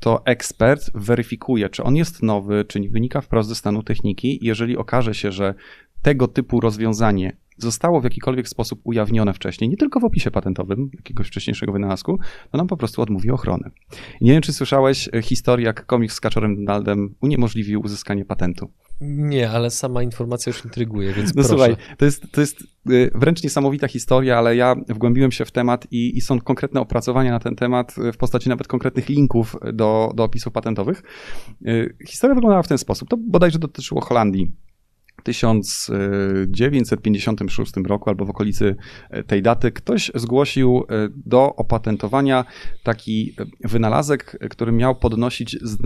to 0.00 0.26
ekspert 0.26 0.90
weryfikuje, 0.94 1.68
czy 1.68 1.82
on 1.82 1.96
jest 1.96 2.22
nowy, 2.22 2.64
czy 2.64 2.80
nie 2.80 2.90
wynika 2.90 3.20
wprost 3.20 3.48
ze 3.48 3.54
stanu 3.54 3.82
techniki. 3.82 4.38
Jeżeli 4.42 4.76
okaże 4.76 5.14
się, 5.14 5.32
że 5.32 5.54
tego 6.02 6.28
typu 6.28 6.60
rozwiązanie 6.60 7.36
zostało 7.56 8.00
w 8.00 8.04
jakikolwiek 8.04 8.48
sposób 8.48 8.80
ujawnione 8.84 9.34
wcześniej, 9.34 9.70
nie 9.70 9.76
tylko 9.76 10.00
w 10.00 10.04
opisie 10.04 10.30
patentowym 10.30 10.90
jakiegoś 10.94 11.26
wcześniejszego 11.28 11.72
wynalazku, 11.72 12.18
to 12.50 12.58
nam 12.58 12.66
po 12.66 12.76
prostu 12.76 13.02
odmówi 13.02 13.30
ochrony. 13.30 13.70
Nie 14.20 14.32
wiem, 14.32 14.42
czy 14.42 14.52
słyszałeś 14.52 15.08
e, 15.14 15.22
historię, 15.22 15.66
jak 15.66 15.86
komiks 15.86 16.14
z 16.14 16.20
Kaczorem 16.20 16.56
Donaldem 16.56 17.14
uniemożliwił 17.20 17.80
uzyskanie 17.84 18.24
patentu. 18.24 18.70
Nie, 19.00 19.50
ale 19.50 19.70
sama 19.70 20.02
informacja 20.02 20.50
już 20.50 20.64
intryguje, 20.64 21.12
więc 21.12 21.28
No 21.28 21.32
proszę. 21.34 21.48
słuchaj, 21.48 21.76
to 21.98 22.04
jest, 22.04 22.32
to 22.32 22.40
jest 22.40 22.60
e, 22.62 23.18
wręcz 23.18 23.42
niesamowita 23.42 23.88
historia, 23.88 24.38
ale 24.38 24.56
ja 24.56 24.74
wgłębiłem 24.88 25.32
się 25.32 25.44
w 25.44 25.50
temat 25.50 25.86
i, 25.90 26.16
i 26.16 26.20
są 26.20 26.40
konkretne 26.40 26.80
opracowania 26.80 27.30
na 27.30 27.40
ten 27.40 27.56
temat 27.56 27.94
e, 27.98 28.12
w 28.12 28.16
postaci 28.16 28.48
nawet 28.48 28.68
konkretnych 28.68 29.08
linków 29.08 29.56
do, 29.72 30.12
do 30.14 30.24
opisów 30.24 30.52
patentowych. 30.52 31.02
Historia 32.08 32.34
wyglądała 32.34 32.62
w 32.62 32.68
ten 32.68 32.78
sposób. 32.78 33.08
To 33.08 33.16
bodajże 33.16 33.58
dotyczyło 33.58 34.00
Holandii. 34.00 34.52
1956 35.24 37.72
roku 37.86 38.10
albo 38.10 38.24
w 38.24 38.30
okolicy 38.30 38.76
e, 39.10 39.22
tej 39.22 39.42
daty 39.42 39.72
ktoś 39.72 40.10
zgłosił 40.14 40.78
e, 40.78 40.82
do 41.26 41.56
opatentowania 41.56 42.44
taki 42.82 43.34
e, 43.38 43.44
wynalazek, 43.68 44.38
który 44.50 44.72
miał 44.72 44.94
podnosić 44.94 45.58
z, 45.62 45.76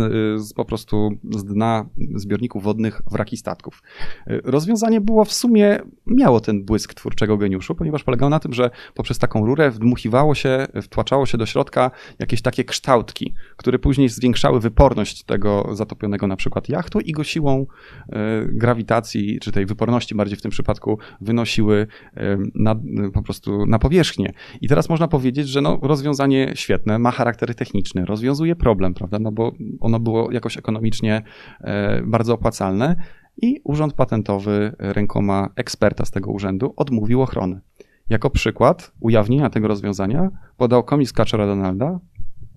z, 0.43 0.53
po 0.53 0.65
prostu 0.65 1.11
z 1.31 1.45
dna 1.45 1.89
zbiorników 2.15 2.63
wodnych 2.63 3.03
wraki 3.11 3.37
statków. 3.37 3.83
Rozwiązanie 4.27 5.01
było 5.01 5.25
w 5.25 5.33
sumie, 5.33 5.79
miało 6.07 6.41
ten 6.41 6.65
błysk 6.65 6.95
twórczego 6.95 7.37
geniuszu, 7.37 7.75
ponieważ 7.75 8.05
polegało 8.05 8.31
na 8.31 8.41
tym, 8.41 8.53
że 8.53 8.71
poprzez 8.95 9.19
taką 9.19 9.47
rurę 9.47 9.71
wdmuchiwało 9.71 10.35
się, 10.35 10.67
wtłaczało 10.83 11.27
się 11.27 11.39
do 11.39 11.47
środka 11.47 11.91
jakieś 12.19 12.43
takie 12.43 12.65
kształtki, 12.65 13.35
które 13.57 13.79
później 13.79 14.09
zwiększały 14.09 14.61
wyporność 14.61 15.25
tego 15.25 15.69
zatopionego 15.73 16.27
na 16.27 16.37
przykład 16.37 16.69
jachtu 16.69 17.01
i 17.01 17.13
go 17.13 17.25
siłą 17.25 17.67
grawitacji 18.53 19.28
czy 19.39 19.53
tej 19.53 19.67
wyporności 19.67 20.15
bardziej 20.15 20.39
w 20.39 20.43
tym 20.43 20.51
przypadku 20.51 20.99
wynosiły 21.21 21.87
na, 22.55 22.75
po 23.15 23.23
prostu 23.23 23.67
na 23.67 23.79
powierzchnię. 23.79 24.33
I 24.61 24.69
teraz 24.69 24.89
można 24.89 25.09
powiedzieć, 25.09 25.49
że 25.49 25.61
no, 25.61 25.79
rozwiązanie 25.83 26.53
świetne, 26.55 26.99
ma 26.99 27.11
charakter 27.11 27.55
techniczny, 27.55 28.05
rozwiązuje 28.05 28.57
problem, 28.57 28.95
prawda, 28.95 29.19
no 29.19 29.33
bo 29.33 29.53
ono 29.81 30.01
było 30.01 30.33
jakoś 30.33 30.57
ekonomicznie 30.57 31.23
e, 31.61 32.03
bardzo 32.03 32.35
opłacalne 32.35 32.97
i 33.43 33.61
Urząd 33.65 33.93
Patentowy 33.93 34.73
rękoma 34.79 35.49
eksperta 35.57 36.05
z 36.05 36.11
tego 36.11 36.31
urzędu 36.31 36.75
odmówił 36.77 37.23
ochrony. 37.23 37.61
Jako 38.09 38.31
przykład 38.31 38.93
ujawnienia 39.01 39.51
tego 39.51 39.69
rozwiązania 39.69 40.29
podał 40.57 40.85
komis 40.85 41.13
Kaczora 41.13 41.47
Donalda, 41.47 41.99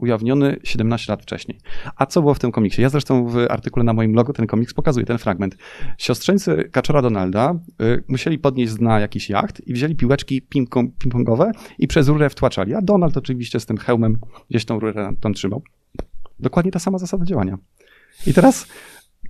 ujawniony 0.02 0.60
17 0.64 1.12
lat 1.12 1.22
wcześniej. 1.22 1.60
A 1.96 2.06
co 2.06 2.22
było 2.22 2.34
w 2.34 2.40
tym 2.40 2.52
komiksie? 2.52 2.82
Ja 2.82 2.90
zresztą 2.90 3.28
w 3.28 3.38
artykule 3.50 3.84
na 3.84 3.94
moim 3.94 4.12
blogu 4.12 4.34
ten 4.34 4.48
komiks 4.48 4.74
pokazuje 4.74 5.06
ten 5.06 5.18
fragment. 5.18 5.58
Siostrzeńcy 5.98 6.70
Kaczora 6.72 7.02
Donalda 7.02 7.56
y, 7.82 8.04
musieli 8.08 8.40
podnieść 8.40 8.72
z 8.72 8.78
dna 8.78 9.00
jakiś 9.00 9.30
jacht 9.30 9.68
i 9.68 9.74
wzięli 9.74 9.96
piłeczki 9.96 10.42
ping-pongowe 10.56 11.52
i 11.80 11.88
przez 11.88 12.08
rurę 12.08 12.30
wtłaczali. 12.30 12.74
A 12.74 12.82
Donald 12.82 13.18
oczywiście 13.18 13.60
z 13.60 13.66
tym 13.66 13.78
hełmem 13.78 14.18
gdzieś 14.50 14.66
tą 14.66 14.80
rurę 14.80 15.12
tam 15.22 15.34
trzymał. 15.34 15.64
Dokładnie 16.40 16.72
ta 16.72 16.80
sama 16.80 16.98
zasada 16.98 17.26
działania. 17.26 17.58
I 18.28 18.34
teraz 18.34 18.68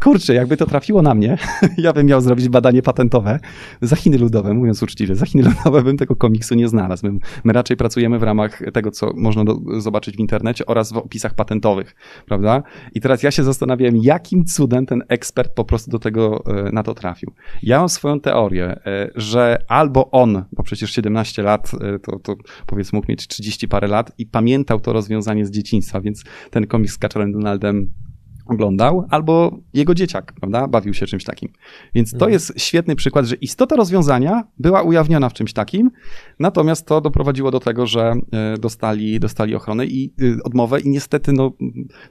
kurczę, 0.03 0.33
jakby 0.33 0.57
to 0.57 0.65
trafiło 0.65 1.01
na 1.01 1.13
mnie, 1.13 1.37
ja 1.77 1.93
bym 1.93 2.07
miał 2.07 2.21
zrobić 2.21 2.49
badanie 2.49 2.81
patentowe 2.81 3.39
za 3.81 3.95
Chiny 3.95 4.17
Ludowe, 4.17 4.53
mówiąc 4.53 4.83
uczciwie. 4.83 5.15
Za 5.15 5.25
Chiny 5.25 5.43
Ludowe 5.43 5.83
bym 5.83 5.97
tego 5.97 6.15
komiksu 6.15 6.55
nie 6.55 6.67
znalazł. 6.67 7.07
My, 7.07 7.19
my 7.43 7.53
raczej 7.53 7.77
pracujemy 7.77 8.19
w 8.19 8.23
ramach 8.23 8.61
tego, 8.73 8.91
co 8.91 9.13
można 9.15 9.43
do, 9.43 9.59
zobaczyć 9.77 10.15
w 10.17 10.19
internecie 10.19 10.65
oraz 10.65 10.93
w 10.93 10.97
opisach 10.97 11.33
patentowych, 11.33 11.95
prawda? 12.25 12.63
I 12.93 13.01
teraz 13.01 13.23
ja 13.23 13.31
się 13.31 13.43
zastanawiałem, 13.43 13.97
jakim 13.97 14.45
cudem 14.45 14.85
ten 14.85 15.03
ekspert 15.07 15.53
po 15.53 15.65
prostu 15.65 15.91
do 15.91 15.99
tego, 15.99 16.43
e, 16.45 16.71
na 16.71 16.83
to 16.83 16.93
trafił. 16.93 17.31
Ja 17.63 17.79
mam 17.79 17.89
swoją 17.89 18.19
teorię, 18.19 18.65
e, 18.65 19.11
że 19.15 19.57
albo 19.67 20.11
on, 20.11 20.43
bo 20.51 20.63
przecież 20.63 20.91
17 20.91 21.43
lat, 21.43 21.71
e, 21.81 21.99
to, 21.99 22.19
to 22.19 22.35
powiedzmy 22.65 22.97
mógł 22.97 23.11
mieć 23.11 23.27
30 23.27 23.67
parę 23.67 23.87
lat 23.87 24.11
i 24.17 24.25
pamiętał 24.25 24.79
to 24.79 24.93
rozwiązanie 24.93 25.45
z 25.45 25.51
dzieciństwa, 25.51 26.01
więc 26.01 26.23
ten 26.51 26.67
komiks 26.67 26.93
z 26.93 26.97
Kaczorem 26.97 27.31
Donaldem 27.31 27.91
oglądał, 28.51 29.07
albo 29.09 29.57
jego 29.73 29.95
dzieciak, 29.95 30.33
prawda, 30.33 30.67
bawił 30.67 30.93
się 30.93 31.05
czymś 31.05 31.23
takim. 31.23 31.49
Więc 31.93 32.11
to 32.11 32.15
mhm. 32.15 32.31
jest 32.31 32.53
świetny 32.57 32.95
przykład, 32.95 33.25
że 33.25 33.35
istota 33.35 33.75
rozwiązania 33.75 34.43
była 34.57 34.81
ujawniona 34.81 35.29
w 35.29 35.33
czymś 35.33 35.53
takim, 35.53 35.91
natomiast 36.39 36.87
to 36.87 37.01
doprowadziło 37.01 37.51
do 37.51 37.59
tego, 37.59 37.87
że 37.87 38.13
e, 38.31 38.57
dostali, 38.57 39.19
dostali 39.19 39.55
ochronę 39.55 39.85
i 39.85 40.13
e, 40.21 40.43
odmowę 40.43 40.79
i 40.79 40.89
niestety, 40.89 41.33
no, 41.33 41.51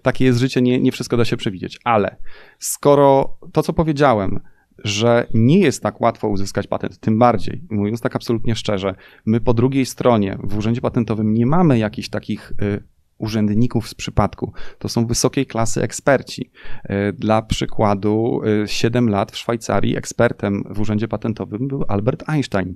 takie 0.03 0.25
jest 0.25 0.39
życie, 0.39 0.63
nie, 0.63 0.81
nie 0.81 0.93
wszystko 0.93 1.17
da 1.17 1.25
się 1.25 1.37
przewidzieć. 1.37 1.79
Ale 1.85 2.17
skoro 2.59 3.37
to, 3.53 3.63
co 3.63 3.73
powiedziałem, 3.73 4.41
że 4.85 5.27
nie 5.35 5.59
jest 5.59 5.83
tak 5.83 6.01
łatwo 6.01 6.29
uzyskać 6.29 6.67
patent, 6.67 6.99
tym 6.99 7.19
bardziej, 7.19 7.63
mówiąc 7.71 8.01
tak 8.01 8.17
absolutnie 8.17 8.55
szczerze, 8.55 8.95
my 9.27 9.41
po 9.41 9.55
drugiej 9.55 9.87
stronie 9.87 10.39
w 10.43 10.59
Urzędzie 10.59 10.81
Patentowym 10.81 11.35
nie 11.35 11.47
mamy 11.47 11.79
jakichś 11.79 12.09
takich 12.09 12.53
e, 12.63 12.81
urzędników 13.21 13.89
z 13.89 13.95
przypadku. 13.95 14.53
To 14.79 14.89
są 14.89 15.07
wysokiej 15.07 15.47
klasy 15.47 15.83
eksperci. 15.83 16.51
E, 16.85 17.13
dla 17.13 17.43
przykładu, 17.43 18.41
7 18.67 19.09
e, 19.09 19.11
lat 19.11 19.33
w 19.33 19.37
Szwajcarii 19.37 19.97
ekspertem 19.97 20.63
w 20.71 20.81
urzędzie 20.81 21.09
patentowym 21.09 21.69
był 21.69 21.85
Albert 21.89 22.29
Einstein. 22.29 22.75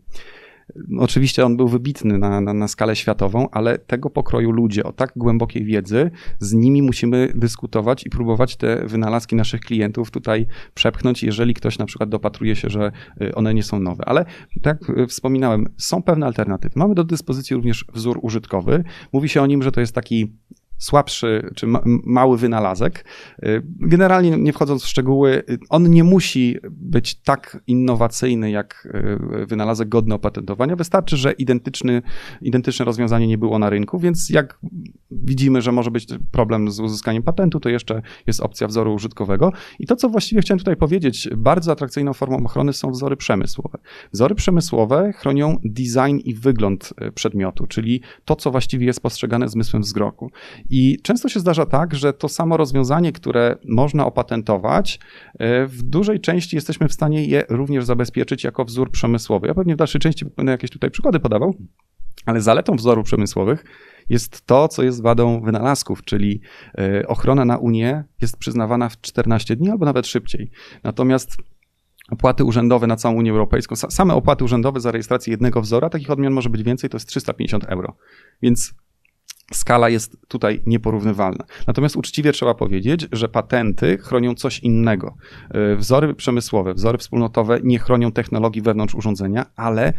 Oczywiście 0.99 1.47
on 1.47 1.57
był 1.57 1.69
wybitny 1.69 2.19
na, 2.19 2.41
na, 2.41 2.55
na, 2.55 2.69
skalę 2.69 2.97
światową, 2.97 3.51
ale 3.51 3.79
tego 3.79 4.11
pokroju 4.11 4.51
ludzie 4.51 4.85
o 4.85 4.93
tak 4.93 5.13
głębokiej 5.17 5.65
wiedzy, 5.65 6.11
z 6.39 6.53
nimi 6.53 6.83
musimy 6.83 7.33
dyskutować 7.35 8.07
i 8.07 8.11
próbować 8.11 8.57
te 8.57 8.87
wynalazki 8.87 9.37
naszych 9.37 9.61
klientów 9.61 10.11
tutaj 10.11 10.47
przepchnąć, 10.75 11.23
jeżeli 11.23 11.55
ktoś 11.55 11.79
na 11.79 11.87
przykład 11.87 12.09
dopatruje 12.09 12.57
się, 12.57 12.71
że 12.71 12.93
y, 13.23 13.35
one 13.35 13.55
nie 13.55 13.63
są 13.63 13.81
nowe. 13.81 14.05
Ale 14.09 14.25
tak 14.63 14.89
jak 14.89 14.99
y, 14.99 15.07
wspominałem, 15.07 15.67
są 15.77 16.03
pewne 16.03 16.27
alternatywy. 16.27 16.73
Mamy 16.77 16.95
do 16.95 17.05
dyspozycji 17.05 17.57
również 17.57 17.85
wzór 17.95 18.19
użytkowy. 18.23 18.85
Mówi 19.13 19.29
się 19.29 19.43
o 19.43 19.47
nim, 19.47 19.63
że 19.63 19.73
to 19.73 19.81
jest 19.81 19.95
taki 19.95 20.33
słabszy 20.85 21.51
czy 21.55 21.67
ma, 21.67 21.83
mały 22.05 22.39
wynalazek. 22.39 23.05
Y, 23.45 23.63
generalnie 23.65 24.31
nie 24.31 24.53
wchodząc 24.53 24.83
w 24.83 24.89
szczegóły, 24.89 25.43
y, 25.51 25.59
on 25.69 25.91
nie 25.91 26.05
musi 26.05 26.59
być 26.71 27.15
tak 27.15 27.63
innowacyjny 27.67 28.51
jak 28.51 28.89
y, 29.43 29.47
wynalazek 29.47 29.89
godny 29.89 30.15
opatentowania. 30.15 30.77
Wystarczy, 30.77 31.17
że 31.17 31.33
identyczny, 31.33 32.03
identyczne 32.43 32.85
rozwiązanie 32.85 33.27
nie 33.27 33.39
było 33.39 33.59
na 33.59 33.71
rynku, 33.71 33.99
więc 33.99 34.31
jak 34.31 34.59
widzimy, 35.11 35.63
że 35.63 35.73
może 35.73 35.91
być 35.91 36.07
problem 36.31 36.71
z 36.71 36.81
uzyskaniem 36.81 37.23
patentu, 37.23 37.61
to 37.61 37.69
jeszcze 37.69 38.03
jest 38.27 38.41
opcja 38.41 38.67
wzoru 38.67 38.95
użytkowego. 38.95 39.53
I 39.79 39.87
to, 39.87 39.97
co 39.97 40.09
właściwie 40.09 40.41
chciałem 40.41 40.59
tutaj 40.59 40.77
powiedzieć, 40.77 41.29
bardzo 41.37 41.73
atrakcyjną 41.73 42.13
formą 42.13 42.45
ochrony 42.45 42.73
są 42.73 42.91
wzory 42.91 43.17
przemysłowe. 43.17 43.79
Wzory 44.13 44.35
przemysłowe 44.35 45.13
chronią 45.13 45.57
design 45.65 46.17
i 46.25 46.35
wygląd 46.35 46.95
przedmiotu, 47.15 47.67
czyli 47.67 48.01
to, 48.25 48.37
co 48.37 48.51
właściwie 48.51 48.87
jest 48.87 49.01
postrzegane 49.01 49.49
zmysłem 49.49 49.83
wzroku. 49.83 50.31
I 50.77 50.99
często 51.03 51.29
się 51.29 51.41
zdarza 51.41 51.67
tak, 51.67 51.95
że 51.95 52.13
to 52.13 52.29
samo 52.29 52.57
rozwiązanie, 52.57 53.13
które 53.13 53.57
można 53.69 54.07
opatentować, 54.07 54.99
e, 55.39 55.67
w 55.67 55.83
dużej 55.83 56.21
części 56.21 56.57
jesteśmy 56.57 56.89
w 56.89 56.93
stanie 56.93 57.25
je 57.25 57.45
również 57.49 57.85
zabezpieczyć 57.85 58.45
jako 58.45 58.65
wzór 58.65 58.91
przemysłowy. 58.91 59.47
Ja 59.47 59.55
pewnie 59.55 59.75
w 59.75 59.77
dalszej 59.77 60.01
części 60.01 60.25
będę 60.37 60.53
jakieś 60.53 60.71
tutaj 60.71 60.91
przykłady 60.91 61.21
podawał, 61.21 61.55
ale 62.27 62.41
zaletą 62.41 62.77
wzorów 62.77 63.05
przemysłowych 63.05 63.65
jest 64.09 64.47
to, 64.47 64.69
co 64.69 64.83
jest 64.83 65.03
wadą 65.03 65.41
wynalazków, 65.41 66.05
czyli 66.05 66.41
e, 66.79 67.07
ochrona 67.09 67.45
na 67.45 67.59
Unię 67.59 68.05
jest 68.21 68.37
przyznawana 68.37 68.89
w 68.89 69.01
14 69.01 69.57
dni 69.57 69.71
albo 69.71 69.85
nawet 69.85 70.07
szybciej. 70.07 70.51
Natomiast 70.85 71.37
opłaty 72.11 72.45
urzędowe 72.45 72.87
na 72.87 72.97
całą 72.97 73.15
Unię 73.15 73.31
Europejską, 73.31 73.77
same 73.77 74.15
opłaty 74.15 74.45
urzędowe 74.45 74.81
za 74.81 74.91
rejestrację 74.91 75.31
jednego 75.31 75.61
wzora, 75.61 75.91
takich 75.91 76.11
odmian 76.11 76.33
może 76.33 76.51
być 76.51 76.63
więcej, 76.63 76.91
to 76.91 76.97
jest 76.97 77.09
350 77.09 77.65
euro. 77.65 77.97
Więc 78.43 78.75
skala 79.53 79.89
jest 79.89 80.17
tutaj 80.29 80.63
nieporównywalna. 80.67 81.45
Natomiast 81.67 81.97
uczciwie 81.97 82.33
trzeba 82.33 82.55
powiedzieć, 82.55 83.09
że 83.13 83.29
patenty 83.29 83.99
chronią 83.99 84.35
coś 84.35 84.59
innego. 84.59 85.17
E, 85.51 85.77
wzory 85.77 86.15
przemysłowe, 86.15 86.75
wzory 86.75 86.99
wspólnotowe 86.99 87.61
nie 87.63 87.79
chronią 87.79 88.13
technologii 88.13 88.63
wewnątrz 88.63 88.95
urządzenia, 88.95 89.47
ale 89.57 89.93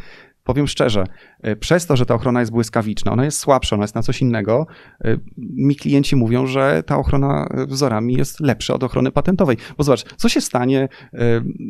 powiem 0.43 0.67
szczerze, 0.67 1.03
e, 1.41 1.55
przez 1.55 1.85
to, 1.85 1.97
że 1.97 2.05
ta 2.05 2.15
ochrona 2.15 2.39
jest 2.39 2.51
błyskawiczna, 2.51 3.11
ona 3.11 3.25
jest 3.25 3.39
słabsza, 3.39 3.75
ona 3.75 3.83
jest 3.83 3.95
na 3.95 4.01
coś 4.01 4.21
innego, 4.21 4.67
e, 5.03 5.17
mi 5.37 5.75
klienci 5.75 6.15
mówią, 6.15 6.47
że 6.47 6.83
ta 6.85 6.97
ochrona 6.97 7.49
wzorami 7.67 8.13
jest 8.13 8.39
lepsza 8.39 8.73
od 8.73 8.83
ochrony 8.83 9.11
patentowej. 9.11 9.57
Bo 9.77 9.83
zobacz, 9.83 10.03
co 10.03 10.29
się 10.29 10.41
stanie, 10.41 10.87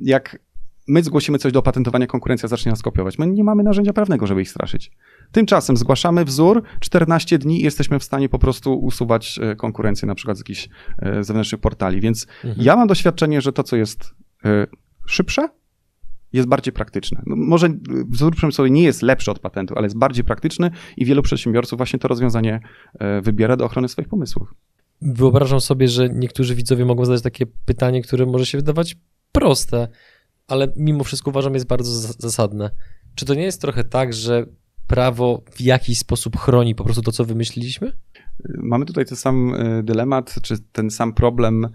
jak 0.01 0.39
my 0.87 1.03
zgłosimy 1.03 1.37
coś 1.37 1.51
do 1.51 1.59
opatentowania, 1.59 2.07
konkurencja 2.07 2.49
zacznie 2.49 2.69
nas 2.69 2.81
kopiować. 2.81 3.19
My 3.19 3.27
nie 3.27 3.43
mamy 3.43 3.63
narzędzia 3.63 3.93
prawnego, 3.93 4.27
żeby 4.27 4.41
ich 4.41 4.49
straszyć. 4.49 4.91
Tymczasem 5.31 5.77
zgłaszamy 5.77 6.25
wzór, 6.25 6.63
14 6.79 7.37
dni 7.37 7.61
i 7.61 7.63
jesteśmy 7.63 7.99
w 7.99 8.03
stanie 8.03 8.29
po 8.29 8.39
prostu 8.39 8.79
usuwać 8.79 9.39
e, 9.41 9.55
konkurencję 9.55 10.07
na 10.07 10.15
przykład 10.15 10.37
z 10.37 10.39
jakichś 10.39 10.69
e, 10.99 11.23
zewnętrznych 11.23 11.61
portali. 11.61 12.01
Więc 12.01 12.27
mhm. 12.43 12.65
ja 12.65 12.75
mam 12.75 12.87
doświadczenie, 12.87 13.41
że 13.41 13.53
to, 13.53 13.63
co 13.63 13.75
jest 13.75 14.13
e, 14.45 14.67
szybsze, 15.05 15.49
jest 16.33 16.47
bardziej 16.47 16.73
praktyczne. 16.73 17.21
No 17.25 17.35
może 17.35 17.69
wzór 18.09 18.35
przemysłowy 18.35 18.71
nie 18.71 18.83
jest 18.83 19.01
lepszy 19.01 19.31
od 19.31 19.39
patentu, 19.39 19.73
ale 19.77 19.85
jest 19.85 19.97
bardziej 19.97 20.23
praktyczny 20.23 20.71
i 20.97 21.05
wielu 21.05 21.21
przedsiębiorców 21.21 21.77
właśnie 21.77 21.99
to 21.99 22.07
rozwiązanie 22.07 22.59
wybiera 23.21 23.57
do 23.57 23.65
ochrony 23.65 23.87
swoich 23.87 24.07
pomysłów. 24.07 24.53
Wyobrażam 25.01 25.61
sobie, 25.61 25.87
że 25.87 26.09
niektórzy 26.09 26.55
widzowie 26.55 26.85
mogą 26.85 27.05
zadać 27.05 27.21
takie 27.21 27.45
pytanie, 27.65 28.01
które 28.01 28.25
może 28.25 28.45
się 28.45 28.57
wydawać 28.57 28.97
proste, 29.31 29.87
ale 30.47 30.73
mimo 30.75 31.03
wszystko 31.03 31.29
uważam 31.29 31.53
jest 31.53 31.67
bardzo 31.67 31.91
zasadne. 32.19 32.71
Czy 33.15 33.25
to 33.25 33.33
nie 33.33 33.43
jest 33.43 33.61
trochę 33.61 33.83
tak, 33.83 34.13
że 34.13 34.45
prawo 34.87 35.41
w 35.51 35.61
jakiś 35.61 35.97
sposób 35.97 36.37
chroni 36.37 36.75
po 36.75 36.83
prostu 36.83 37.01
to, 37.01 37.11
co 37.11 37.25
wymyśliliśmy? 37.25 37.91
Mamy 38.49 38.85
tutaj 38.85 39.05
ten 39.05 39.17
sam 39.17 39.55
e, 39.55 39.83
dylemat, 39.83 40.35
czy 40.41 40.55
ten 40.71 40.89
sam 40.89 41.13
problem 41.13 41.67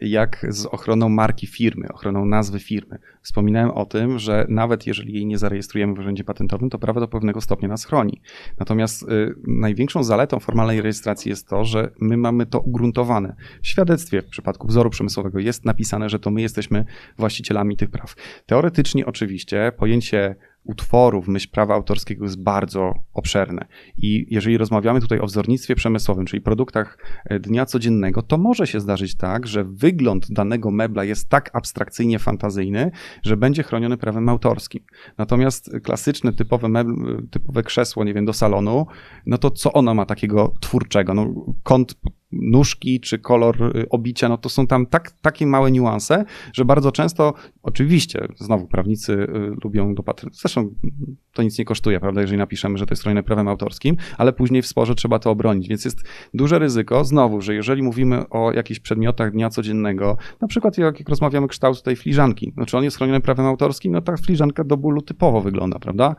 jak 0.00 0.46
z 0.48 0.66
ochroną 0.66 1.08
marki 1.08 1.46
firmy, 1.46 1.88
ochroną 1.88 2.26
nazwy 2.26 2.58
firmy. 2.58 2.98
Wspominałem 3.22 3.70
o 3.70 3.84
tym, 3.86 4.18
że 4.18 4.46
nawet 4.48 4.86
jeżeli 4.86 5.14
jej 5.14 5.26
nie 5.26 5.38
zarejestrujemy 5.38 5.94
w 5.94 5.98
urzędzie 5.98 6.24
patentowym, 6.24 6.70
to 6.70 6.78
prawo 6.78 7.00
do 7.00 7.08
pewnego 7.08 7.40
stopnia 7.40 7.68
nas 7.68 7.84
chroni. 7.84 8.20
Natomiast 8.58 9.02
y, 9.02 9.34
największą 9.46 10.04
zaletą 10.04 10.40
formalnej 10.40 10.82
rejestracji 10.82 11.28
jest 11.28 11.48
to, 11.48 11.64
że 11.64 11.90
my 12.00 12.16
mamy 12.16 12.46
to 12.46 12.60
ugruntowane. 12.60 13.36
W 13.62 13.66
świadectwie 13.66 14.22
w 14.22 14.26
przypadku 14.26 14.66
wzoru 14.66 14.90
przemysłowego 14.90 15.38
jest 15.38 15.64
napisane, 15.64 16.08
że 16.08 16.18
to 16.18 16.30
my 16.30 16.42
jesteśmy 16.42 16.84
właścicielami 17.18 17.76
tych 17.76 17.90
praw. 17.90 18.14
Teoretycznie 18.46 19.06
oczywiście 19.06 19.72
pojęcie 19.78 20.36
utworów 20.66 21.28
myśl 21.28 21.48
prawa 21.50 21.74
autorskiego 21.74 22.24
jest 22.24 22.42
bardzo 22.42 22.94
obszerne. 23.12 23.66
I 23.98 24.26
jeżeli 24.30 24.58
rozmawiamy 24.58 25.00
tutaj 25.00 25.20
o 25.20 25.26
wzornictwie 25.26 25.74
przemysłowym, 25.74 26.26
czyli 26.26 26.40
produktach 26.40 26.98
e, 27.24 27.40
dnia 27.40 27.66
codziennego, 27.66 28.22
to 28.22 28.38
może 28.38 28.66
się 28.66 28.80
zdarzyć 28.80 29.16
tak, 29.16 29.46
że 29.46 29.64
wygląd 29.64 30.26
danego 30.30 30.70
mebla 30.70 31.04
jest 31.04 31.28
tak 31.28 31.50
abstrakcyjnie 31.52 32.18
fantazyjny, 32.18 32.90
że 33.22 33.36
będzie 33.36 33.62
chroniony 33.62 33.96
prawem 33.96 34.28
autorskim. 34.28 34.84
Natomiast 35.18 35.70
klasyczne, 35.82 36.32
typowe, 36.32 36.68
mebl, 36.68 37.26
typowe 37.30 37.62
krzesło, 37.62 38.04
nie 38.04 38.14
wiem, 38.14 38.24
do 38.24 38.32
salonu, 38.32 38.86
no 39.26 39.38
to 39.38 39.50
co 39.50 39.72
ono 39.72 39.94
ma 39.94 40.06
takiego 40.06 40.54
twórczego? 40.60 41.14
No, 41.14 41.34
kąt 41.62 41.94
nóżki 42.32 43.00
czy 43.00 43.18
kolor 43.18 43.76
y, 43.76 43.88
obicia, 43.88 44.28
no 44.28 44.38
to 44.38 44.48
są 44.48 44.66
tam 44.66 44.86
tak, 44.86 45.10
takie 45.10 45.46
małe 45.46 45.70
niuanse, 45.70 46.24
że 46.52 46.64
bardzo 46.64 46.92
często, 46.92 47.34
oczywiście, 47.62 48.28
znowu 48.36 48.66
prawnicy 48.66 49.12
y, 49.12 49.26
lubią 49.64 49.94
dopatrywać, 49.94 50.36
zresztą 50.36 50.74
to 51.32 51.42
nic 51.42 51.58
nie 51.58 51.64
kosztuje, 51.64 52.00
prawda, 52.00 52.20
jeżeli 52.20 52.38
napiszemy, 52.38 52.78
że 52.78 52.86
to 52.86 52.92
jest 52.92 53.02
chronione 53.02 53.22
prawem 53.22 53.48
autorskim, 53.48 53.96
ale 54.18 54.32
później 54.32 54.62
w 54.62 54.66
sporze 54.66 54.94
trzeba 54.94 55.18
to 55.18 55.30
obronić, 55.30 55.68
więc 55.68 55.84
jest 55.84 55.98
duże 56.34 56.58
ryzyko, 56.58 57.04
znowu, 57.04 57.40
że 57.40 57.54
jeżeli 57.54 57.82
mówimy 57.82 58.28
o 58.28 58.52
jakichś 58.52 58.80
przedmiotach 58.80 59.32
dnia 59.32 59.50
codziennego, 59.50 60.16
na 60.40 60.48
przykład 60.48 60.78
jak, 60.78 61.08
rozmawiamy 61.08 61.48
kształt 61.48 61.82
tej 61.82 61.96
fliżanki, 61.96 62.52
no 62.56 62.66
czy 62.66 62.76
on 62.76 62.84
jest 62.84 62.96
chroniony 62.96 63.20
prawem 63.20 63.46
autorskim, 63.46 63.92
no 63.92 64.00
ta 64.00 64.16
fliżanka 64.16 64.64
do 64.64 64.76
bólu 64.76 65.02
typowo 65.02 65.40
wygląda, 65.40 65.78
prawda, 65.78 66.16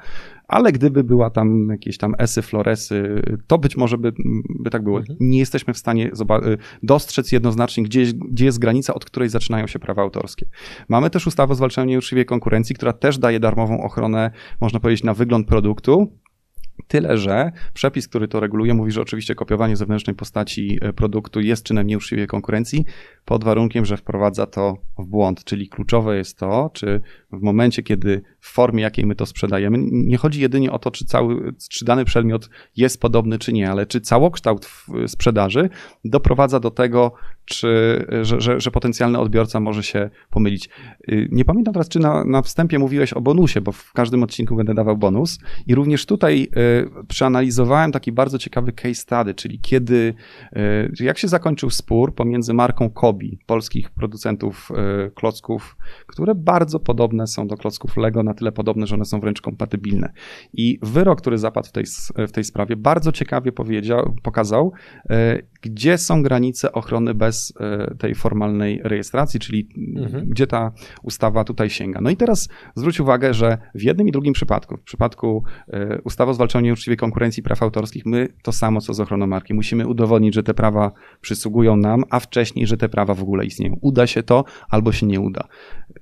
ale 0.47 0.71
gdyby 0.71 1.03
była 1.03 1.29
tam 1.29 1.67
jakieś 1.71 1.97
tam 1.97 2.15
esy, 2.17 2.41
floresy, 2.41 3.21
to 3.47 3.57
być 3.57 3.77
może 3.77 3.97
by, 3.97 4.13
by 4.59 4.69
tak 4.69 4.83
było. 4.83 4.99
Mhm. 4.99 5.17
Nie 5.21 5.39
jesteśmy 5.39 5.73
w 5.73 5.77
stanie 5.77 6.07
y, 6.07 6.57
dostrzec 6.83 7.31
jednoznacznie, 7.31 7.83
gdzie, 7.83 8.05
gdzie 8.13 8.45
jest 8.45 8.59
granica, 8.59 8.93
od 8.93 9.05
której 9.05 9.29
zaczynają 9.29 9.67
się 9.67 9.79
prawa 9.79 10.01
autorskie. 10.01 10.45
Mamy 10.89 11.09
też 11.09 11.27
ustawę 11.27 11.51
o 11.51 11.55
zwalczaniu 11.55 11.89
nieuczciwej 11.89 12.25
konkurencji, 12.25 12.75
która 12.75 12.93
też 12.93 13.17
daje 13.17 13.39
darmową 13.39 13.83
ochronę, 13.83 14.31
można 14.61 14.79
powiedzieć, 14.79 15.03
na 15.03 15.13
wygląd 15.13 15.47
produktu, 15.47 16.11
Tyle, 16.87 17.17
że 17.17 17.51
przepis, 17.73 18.07
który 18.07 18.27
to 18.27 18.39
reguluje, 18.39 18.73
mówi, 18.73 18.91
że 18.91 19.01
oczywiście 19.01 19.35
kopiowanie 19.35 19.75
zewnętrznej 19.75 20.15
postaci 20.15 20.77
e, 20.81 20.93
produktu 20.93 21.39
jest 21.39 21.63
czynem 21.63 21.87
nieuczciwej 21.87 22.27
konkurencji, 22.27 22.85
pod 23.25 23.43
warunkiem, 23.43 23.85
że 23.85 23.97
wprowadza 23.97 24.45
to 24.45 24.77
w 24.99 25.05
błąd. 25.05 25.43
Czyli 25.43 25.69
kluczowe 25.69 26.17
jest 26.17 26.37
to, 26.37 26.69
czy 26.73 27.01
w 27.31 27.41
momencie, 27.41 27.83
kiedy 27.83 28.21
w 28.47 28.53
formie, 28.53 28.83
jakiej 28.83 29.05
my 29.05 29.15
to 29.15 29.25
sprzedajemy, 29.25 29.77
nie 29.91 30.17
chodzi 30.17 30.41
jedynie 30.41 30.71
o 30.71 30.79
to, 30.79 30.91
czy, 30.91 31.05
cały, 31.05 31.53
czy 31.69 31.85
dany 31.85 32.05
przedmiot 32.05 32.49
jest 32.75 33.01
podobny, 33.01 33.39
czy 33.39 33.53
nie, 33.53 33.71
ale 33.71 33.85
czy 33.85 34.01
całokształt 34.01 34.69
sprzedaży 35.07 35.69
doprowadza 36.05 36.59
do 36.59 36.71
tego, 36.71 37.11
czy, 37.47 38.05
że, 38.21 38.41
że, 38.41 38.59
że 38.59 38.71
potencjalny 38.71 39.19
odbiorca 39.19 39.59
może 39.59 39.83
się 39.83 40.09
pomylić. 40.29 40.69
Y, 41.09 41.27
nie 41.31 41.45
pamiętam 41.45 41.73
teraz, 41.73 41.89
czy 41.89 41.99
na, 41.99 42.23
na 42.23 42.41
wstępie 42.41 42.79
mówiłeś 42.79 43.13
o 43.13 43.21
bonusie, 43.21 43.61
bo 43.61 43.71
w 43.71 43.93
każdym 43.93 44.23
odcinku 44.23 44.55
będę 44.55 44.73
dawał 44.73 44.97
bonus. 44.97 45.39
I 45.67 45.75
również 45.75 46.05
tutaj 46.05 46.49
y, 46.57 47.05
przeanalizowałem 47.07 47.91
taki 47.91 48.11
bardzo 48.11 48.37
ciekawy 48.37 48.71
case 48.71 48.95
study, 48.95 49.33
czyli 49.33 49.59
kiedy, 49.59 50.13
y, 50.99 51.03
jak 51.03 51.17
się 51.17 51.27
zakończył 51.27 51.69
spór 51.69 52.15
pomiędzy 52.15 52.53
marką 52.53 52.89
Kobi, 52.89 53.39
polskich 53.45 53.89
producentów 53.89 54.71
klocków, 55.15 55.77
które 56.07 56.35
bardzo 56.35 56.79
podobne 56.79 57.27
są 57.27 57.47
do 57.47 57.57
klocków 57.57 57.97
Lego, 57.97 58.23
na 58.23 58.33
tyle 58.37 58.51
podobne, 58.51 58.87
że 58.87 58.95
one 58.95 59.05
są 59.05 59.19
wręcz 59.19 59.41
kompatybilne. 59.41 60.13
I 60.53 60.79
wyrok, 60.81 61.21
który 61.21 61.37
zapadł 61.37 61.67
w 61.67 61.71
tej, 61.71 61.83
w 62.17 62.31
tej 62.31 62.43
sprawie, 62.43 62.75
bardzo 62.75 63.11
ciekawie 63.11 63.51
powiedział, 63.51 64.15
pokazał, 64.23 64.71
gdzie 65.61 65.97
są 65.97 66.23
granice 66.23 66.71
ochrony 66.71 67.13
bez 67.13 67.53
e, 67.59 67.95
tej 67.95 68.15
formalnej 68.15 68.81
rejestracji, 68.83 69.39
czyli 69.39 69.69
mhm. 69.97 70.29
gdzie 70.29 70.47
ta 70.47 70.71
ustawa 71.03 71.43
tutaj 71.43 71.69
sięga. 71.69 72.01
No 72.01 72.09
i 72.09 72.15
teraz 72.15 72.49
zwróć 72.75 72.99
uwagę, 72.99 73.33
że 73.33 73.57
w 73.75 73.83
jednym 73.83 74.07
i 74.07 74.11
drugim 74.11 74.33
przypadku, 74.33 74.77
w 74.77 74.83
przypadku 74.83 75.43
e, 75.67 76.01
ustawy 76.01 76.31
o 76.31 76.33
zwalczaniu 76.33 76.65
nieuczciwej 76.65 76.97
konkurencji 76.97 77.43
praw 77.43 77.63
autorskich, 77.63 78.05
my 78.05 78.27
to 78.43 78.51
samo 78.51 78.81
co 78.81 78.93
z 78.93 78.99
ochroną 78.99 79.27
marki. 79.27 79.53
Musimy 79.53 79.87
udowodnić, 79.87 80.35
że 80.35 80.43
te 80.43 80.53
prawa 80.53 80.91
przysługują 81.21 81.77
nam, 81.77 82.03
a 82.09 82.19
wcześniej, 82.19 82.67
że 82.67 82.77
te 82.77 82.89
prawa 82.89 83.13
w 83.13 83.21
ogóle 83.21 83.45
istnieją. 83.45 83.75
Uda 83.81 84.07
się 84.07 84.23
to 84.23 84.43
albo 84.69 84.91
się 84.91 85.05
nie 85.05 85.19
uda. 85.19 85.47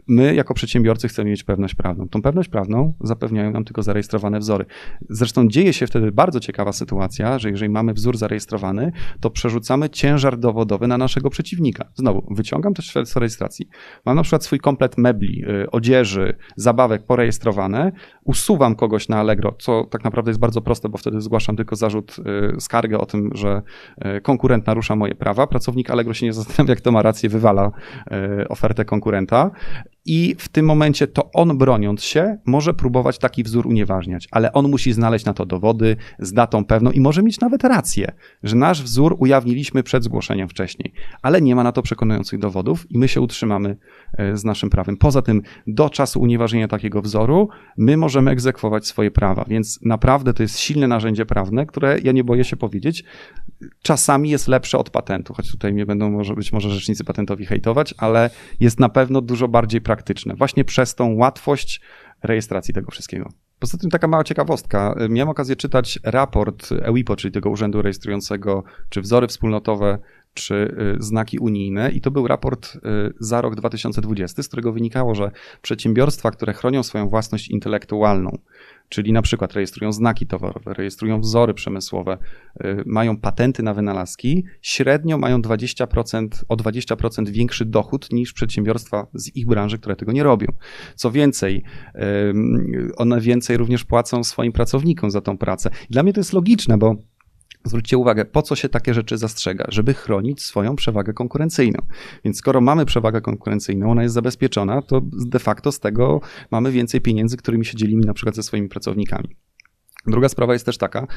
My 0.08 0.36
jako 0.36 0.54
przedsiębiorcy 0.54 1.08
chcemy 1.08 1.30
mieć 1.30 1.44
pewność 1.44 1.76
prawną. 1.76 2.08
Tą 2.16 2.22
pewność 2.22 2.50
prawną 2.50 2.94
zapewniają 3.02 3.52
nam 3.52 3.66
tylko 3.66 3.84
zarejestrowane 3.84 4.40
wzory. 4.40 4.66
Zresztą 5.10 5.48
dzieje 5.48 5.74
się 5.74 5.88
wtedy 5.88 6.12
bardzo 6.12 6.40
ciekawa 6.40 6.74
sytuacja, 6.74 7.40
że 7.40 7.50
jeżeli 7.50 7.72
mamy 7.72 7.94
wzór 7.94 8.18
zarejestrowany, 8.18 8.92
to 9.20 9.30
przerzucamy 9.30 9.90
ciężar 9.90 10.38
dowodowy 10.38 10.88
na 10.88 10.98
naszego 10.98 11.30
przeciwnika. 11.30 11.86
Znowu, 11.96 12.34
wyciągam 12.36 12.74
też 12.74 12.86
świadectwo 12.86 13.20
rejestracji. 13.20 13.68
Mam 14.06 14.16
na 14.16 14.22
przykład 14.22 14.44
swój 14.44 14.60
komplet 14.60 14.98
mebli, 14.98 15.44
y, 15.64 15.72
odzieży, 15.72 16.38
zabawek 16.56 17.06
porejestrowane, 17.06 17.92
usuwam 18.24 18.76
kogoś 18.76 19.10
na 19.10 19.18
Allegro, 19.18 19.56
co 19.60 19.84
tak 19.84 20.04
naprawdę 20.04 20.30
jest 20.30 20.40
bardzo 20.40 20.62
proste, 20.62 20.90
bo 20.90 20.98
wtedy 20.98 21.22
zgłaszam 21.22 21.56
tylko 21.56 21.76
zarzut, 21.76 22.16
y, 22.56 22.62
skargę 22.62 22.98
o 22.98 23.06
tym, 23.06 23.30
że 23.34 23.62
y, 24.18 24.22
konkurent 24.22 24.68
narusza 24.68 24.96
moje 24.96 25.16
prawa. 25.16 25.48
Pracownik 25.48 25.90
Allegro 25.90 26.14
się 26.14 26.26
nie 26.26 26.34
zastanawia, 26.34 26.72
jak 26.72 26.82
to 26.82 26.92
ma 26.92 27.02
rację, 27.02 27.30
wywala 27.30 27.72
ofertę 28.50 28.86
konkurenta 28.86 29.52
i 30.06 30.36
w 30.38 30.50
tym 30.50 30.66
momencie 30.66 31.08
to 31.08 31.32
on 31.32 31.58
broniąc 31.58 32.04
się 32.04 32.38
może 32.46 32.74
próbować 32.74 33.18
taki 33.18 33.44
wzór 33.44 33.68
unieważniać, 33.68 34.28
ale 34.32 34.54
on 34.54 34.70
musi 34.70 34.94
znaleźć 34.94 35.26
na 35.26 35.34
to 35.34 35.46
dowody 35.46 35.96
z 36.20 36.34
datą 36.34 36.66
pewną 36.66 36.92
i 36.92 37.00
może 37.00 37.24
mieć 37.24 37.40
nawet 37.40 37.64
rację, 37.64 38.12
że 38.44 38.56
nasz 38.56 38.84
wzór 38.84 39.16
ujawniliśmy 39.20 39.84
przed 39.84 40.04
zgłoszeniem 40.04 40.50
wcześniej, 40.50 40.94
ale 41.22 41.42
nie 41.42 41.56
ma 41.56 41.64
na 41.64 41.72
to 41.72 41.82
przekonujących 41.82 42.40
dowodów 42.40 42.92
i 42.92 42.98
my 42.98 43.08
się 43.08 43.22
utrzymamy 43.22 43.78
e, 44.18 44.38
z 44.38 44.44
naszym 44.44 44.70
prawem. 44.70 44.98
Poza 44.98 45.22
tym 45.22 45.42
do 45.68 45.90
czasu 45.90 46.22
unieważnienia 46.22 46.68
takiego 46.68 47.02
wzoru 47.02 47.50
my 47.78 47.98
możemy 47.98 48.32
egzekwować 48.32 48.88
swoje 48.88 49.12
prawa, 49.12 49.46
więc 49.48 49.80
naprawdę 49.82 50.34
to 50.34 50.44
jest 50.44 50.60
silne 50.60 50.88
narzędzie 50.88 51.26
prawne, 51.26 51.66
które 51.66 52.00
ja 52.04 52.12
nie 52.12 52.24
boję 52.24 52.44
się 52.44 52.56
powiedzieć, 52.56 53.04
czasami 53.82 54.30
jest 54.30 54.48
lepsze 54.48 54.78
od 54.78 54.90
patentu, 54.90 55.34
choć 55.34 55.52
tutaj 55.52 55.74
mnie 55.74 55.86
będą 55.86 56.12
może, 56.12 56.34
być 56.34 56.54
może 56.54 56.70
rzecznicy 56.70 57.04
patentowi 57.04 57.46
hejtować, 57.46 57.94
ale 57.98 58.30
jest 58.60 58.80
na 58.80 58.90
pewno 58.90 59.22
dużo 59.22 59.48
bardziej 59.48 59.82
praktyczne, 59.82 59.95
właśnie 60.36 60.66
przez 60.66 60.96
tą 60.96 61.16
łatwość 61.16 61.82
rejestracji 62.24 62.74
tego 62.74 62.92
wszystkiego. 62.92 63.30
Poza 63.60 63.78
tym 63.78 63.90
taka 63.90 64.08
mała 64.08 64.24
ciekawostka. 64.24 64.96
Miałem 65.10 65.30
okazję 65.30 65.56
czytać 65.56 66.00
raport 66.04 66.70
EWIPO, 66.82 67.16
czyli 67.16 67.32
tego 67.32 67.50
urzędu 67.50 67.82
rejestrującego, 67.82 68.64
czy 68.90 69.02
wzory 69.02 69.28
wspólnotowe 69.28 70.00
czy 70.36 70.76
znaki 71.00 71.40
unijne 71.40 71.92
i 71.92 72.02
to 72.02 72.12
był 72.12 72.28
raport 72.28 72.78
za 73.20 73.42
rok 73.42 73.56
2020, 73.56 74.44
z 74.44 74.48
którego 74.48 74.74
wynikało, 74.74 75.16
że 75.16 75.32
przedsiębiorstwa, 75.62 76.32
które 76.32 76.54
chronią 76.54 76.84
swoją 76.84 77.10
własność 77.10 77.48
intelektualną, 77.48 78.38
czyli 78.90 79.14
na 79.14 79.22
przykład 79.22 79.54
rejestrują 79.54 79.92
znaki 79.92 80.28
towarowe, 80.28 80.74
rejestrują 80.74 81.22
wzory 81.22 81.54
przemysłowe, 81.54 82.18
y, 82.66 82.84
mają 82.86 83.18
patenty 83.18 83.64
na 83.64 83.74
wynalazki, 83.74 84.44
średnio 84.62 85.18
mają 85.18 85.42
20%, 85.42 86.46
o 86.48 86.56
20% 86.56 87.30
większy 87.30 87.66
dochód 87.66 88.12
niż 88.12 88.34
przedsiębiorstwa 88.34 89.08
z 89.14 89.36
ich 89.36 89.46
branży, 89.46 89.78
które 89.78 89.96
tego 89.96 90.12
nie 90.12 90.24
robią. 90.24 90.48
Co 90.96 91.12
więcej, 91.12 91.64
one 92.98 93.22
więcej 93.22 93.58
również 93.58 93.84
płacą 93.84 94.24
swoim 94.24 94.52
pracownikom 94.52 95.12
za 95.12 95.22
tą 95.22 95.38
pracę. 95.38 95.70
Dla 95.90 96.04
mnie 96.04 96.14
to 96.14 96.20
jest 96.20 96.34
logiczne, 96.34 96.78
bo 96.78 96.96
Zwróćcie 97.66 97.98
uwagę, 97.98 98.26
po 98.26 98.42
co 98.42 98.56
się 98.56 98.70
takie 98.70 98.94
rzeczy 98.94 99.18
zastrzega? 99.18 99.66
Żeby 99.70 99.94
chronić 99.94 100.44
swoją 100.44 100.76
przewagę 100.76 101.14
konkurencyjną. 101.14 101.80
Więc 102.24 102.38
skoro 102.38 102.62
mamy 102.62 102.86
przewagę 102.86 103.22
konkurencyjną, 103.22 103.92
ona 103.92 104.04
jest 104.04 104.16
zabezpieczona, 104.16 104.82
to 104.82 105.02
de 105.28 105.40
facto 105.40 105.72
z 105.72 105.80
tego 105.80 106.22
mamy 106.52 106.72
więcej 106.72 107.02
pieniędzy, 107.02 107.38
którymi 107.38 107.66
się 107.66 107.78
dzielimy 107.78 108.06
na 108.06 108.14
przykład 108.14 108.36
ze 108.36 108.44
swoimi 108.44 108.70
pracownikami. 108.70 109.36
Druga 110.08 110.30
sprawa 110.30 110.54
jest 110.54 110.66
też 110.66 110.78
taka, 110.78 111.08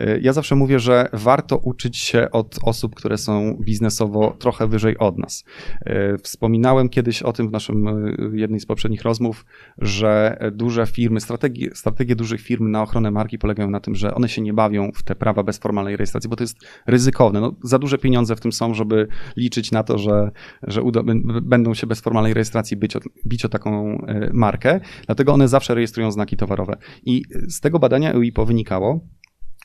y, 0.00 0.20
ja 0.22 0.32
zawsze 0.32 0.56
mówię, 0.56 0.78
że 0.78 1.08
warto 1.12 1.56
uczyć 1.58 1.96
się 1.96 2.30
od 2.30 2.58
osób, 2.62 2.94
które 2.94 3.18
są 3.18 3.58
biznesowo 3.60 4.36
trochę 4.38 4.66
wyżej 4.66 4.98
od 4.98 5.18
nas. 5.18 5.44
Y, 5.86 6.18
wspominałem 6.22 6.88
kiedyś 6.88 7.22
o 7.22 7.32
tym 7.32 7.48
w 7.48 7.52
naszym 7.52 7.88
y, 7.88 8.38
jednej 8.38 8.60
z 8.60 8.66
poprzednich 8.66 9.02
rozmów, 9.02 9.46
że 9.78 10.38
duże 10.52 10.86
firmy, 10.86 11.20
strategie, 11.20 11.70
strategie 11.74 12.16
dużych 12.16 12.40
firm 12.40 12.70
na 12.70 12.82
ochronę 12.82 13.10
marki 13.10 13.38
polegają 13.38 13.70
na 13.70 13.80
tym, 13.80 13.94
że 13.94 14.14
one 14.14 14.28
się 14.28 14.42
nie 14.42 14.52
bawią 14.52 14.90
w 14.94 15.02
te 15.02 15.14
prawa 15.14 15.42
bez 15.42 15.58
formalnej 15.58 15.96
rejestracji, 15.96 16.30
bo 16.30 16.36
to 16.36 16.42
jest 16.42 16.56
ryzykowne. 16.86 17.40
No, 17.40 17.54
za 17.62 17.78
duże 17.78 17.98
pieniądze 17.98 18.36
w 18.36 18.40
tym 18.40 18.52
są, 18.52 18.74
żeby 18.74 19.08
liczyć 19.36 19.72
na 19.72 19.82
to, 19.82 19.98
że, 19.98 20.30
że 20.62 20.82
uda, 20.82 21.02
będą 21.42 21.74
się 21.74 21.86
bez 21.86 22.00
formalnej 22.00 22.34
rejestracji 22.34 22.76
bić 22.76 22.96
o, 22.96 23.00
bić 23.26 23.44
o 23.44 23.48
taką 23.48 23.98
markę, 24.32 24.80
dlatego 25.06 25.32
one 25.32 25.48
zawsze 25.48 25.74
rejestrują 25.74 26.10
znaki 26.10 26.36
towarowe. 26.36 26.76
I 27.04 27.22
z 27.48 27.60
tego 27.60 27.78
badania 27.78 28.12
EUIPO 28.12 28.33
wynikało, 28.42 29.00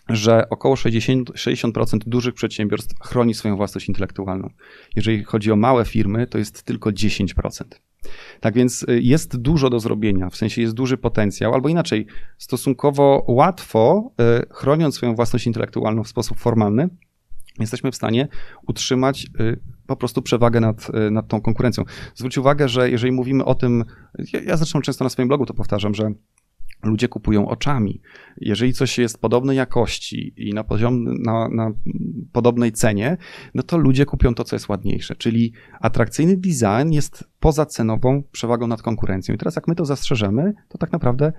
że 0.10 0.50
około 0.50 0.76
60%, 0.76 1.24
60% 1.24 1.98
dużych 2.06 2.34
przedsiębiorstw 2.34 2.96
chroni 3.04 3.34
swoją 3.34 3.56
własność 3.56 3.88
intelektualną. 3.88 4.50
Jeżeli 4.96 5.24
chodzi 5.24 5.52
o 5.52 5.56
małe 5.56 5.86
firmy, 5.86 6.28
to 6.28 6.38
jest 6.38 6.64
tylko 6.64 6.90
10%. 6.90 7.64
Tak 8.40 8.54
więc 8.54 8.84
y, 8.84 9.02
jest 9.02 9.38
dużo 9.38 9.70
do 9.70 9.80
zrobienia, 9.80 10.30
w 10.30 10.36
sensie 10.36 10.62
jest 10.62 10.74
duży 10.74 10.98
potencjał, 10.98 11.54
albo 11.54 11.70
inaczej, 11.70 12.06
stosunkowo 12.38 13.26
łatwo, 13.28 14.12
y, 14.42 14.46
chroniąc 14.54 14.96
swoją 14.96 15.16
własność 15.16 15.48
intelektualną 15.48 16.04
w 16.04 16.08
sposób 16.08 16.38
formalny, 16.38 16.90
jesteśmy 17.60 17.92
w 17.92 17.96
stanie 17.96 18.28
utrzymać 18.68 19.28
y, 19.40 19.60
po 19.88 19.96
prostu 19.96 20.22
przewagę 20.22 20.60
nad, 20.60 20.92
nad 21.12 21.28
tą 21.28 21.42
konkurencją. 21.42 21.84
Zwróć 22.16 22.38
uwagę, 22.38 22.70
że 22.70 22.90
jeżeli 22.90 23.12
mówimy 23.12 23.46
o 23.46 23.56
tym, 23.56 23.86
ja, 24.34 24.42
ja 24.42 24.58
zresztą 24.58 24.82
często 24.82 25.04
na 25.04 25.10
swoim 25.10 25.28
blogu 25.28 25.46
to 25.46 25.54
powtarzam, 25.54 25.96
że 25.96 26.12
ludzie 26.84 27.08
kupują 27.08 27.48
oczami. 27.48 28.02
Jeżeli 28.38 28.74
coś 28.74 28.98
jest 28.98 29.22
podobnej 29.22 29.58
jakości 29.58 30.34
i 30.38 30.54
na, 30.54 30.64
poziom, 30.64 31.22
na, 31.22 31.50
na 31.50 31.72
podobnej 32.32 32.72
cenie, 32.72 33.18
no 33.54 33.64
to 33.64 33.78
ludzie 33.78 34.06
kupią 34.06 34.36
to, 34.36 34.44
co 34.44 34.56
jest 34.56 34.70
ładniejsze. 34.70 35.16
Czyli 35.16 35.54
atrakcyjny 35.82 36.38
design 36.38 36.92
jest 36.92 37.24
pozacenową 37.40 38.24
przewagą 38.32 38.68
nad 38.68 38.82
konkurencją. 38.82 39.36
I 39.36 39.38
teraz 39.38 39.56
jak 39.56 39.68
my 39.68 39.76
to 39.76 39.86
zastrzeżemy, 39.86 40.54
to 40.70 40.78
tak 40.78 40.92
naprawdę 40.92 41.34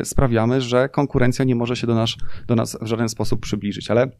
y, 0.00 0.04
sprawiamy, 0.04 0.60
że 0.60 0.88
konkurencja 0.88 1.44
nie 1.44 1.54
może 1.54 1.76
się 1.76 1.86
do 1.86 1.94
nas, 1.94 2.10
do 2.46 2.54
nas 2.54 2.78
w 2.80 2.86
żaden 2.86 3.08
sposób 3.08 3.40
przybliżyć. 3.40 3.90
Ale 3.90 4.10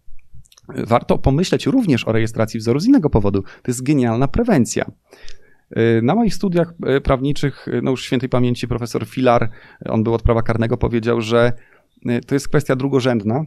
warto 0.69 1.19
pomyśleć 1.19 1.67
również 1.67 2.09
o 2.09 2.13
rejestracji 2.13 2.61
wzoru 2.61 2.81
z 2.81 2.87
innego 2.87 3.11
powodu. 3.11 3.43
To 3.43 3.71
jest 3.71 3.83
genialna 3.83 4.29
prewencja. 4.29 4.91
Y, 5.73 6.03
na 6.03 6.15
moich 6.15 6.35
studiach 6.35 6.75
y, 6.97 7.01
prawniczych, 7.01 7.69
y, 7.69 7.81
no 7.83 7.91
już 7.91 8.05
świętej 8.05 8.29
pamięci 8.29 8.69
profesor 8.69 9.07
Filar, 9.07 9.51
on 9.85 10.05
był 10.05 10.15
od 10.15 10.23
prawa 10.23 10.43
karnego, 10.43 10.77
powiedział, 10.77 11.21
że 11.21 11.53
to 12.27 12.35
jest 12.35 12.49
kwestia 12.49 12.77
drugorzędna, 12.77 13.45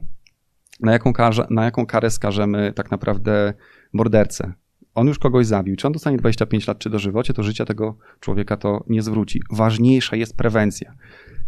na 0.80 0.92
jaką, 0.92 1.14
karze, 1.14 1.48
na 1.50 1.66
jaką 1.66 1.86
karę 1.86 2.10
skażemy 2.10 2.74
tak 2.76 2.92
naprawdę 2.92 3.54
mordercę. 3.94 4.54
On 4.96 5.08
już 5.08 5.20
kogoś 5.20 5.46
zabił. 5.46 5.76
Czy 5.76 5.88
on 5.88 5.94
dostanie 5.94 6.18
25 6.18 6.68
lat, 6.68 6.80
czy 6.80 6.90
dożywocie, 6.90 7.34
to 7.34 7.44
życia 7.44 7.66
tego 7.66 7.98
człowieka 8.20 8.58
to 8.58 8.84
nie 8.88 9.02
zwróci. 9.02 9.42
Ważniejsza 9.52 10.16
jest 10.16 10.38
prewencja. 10.38 10.94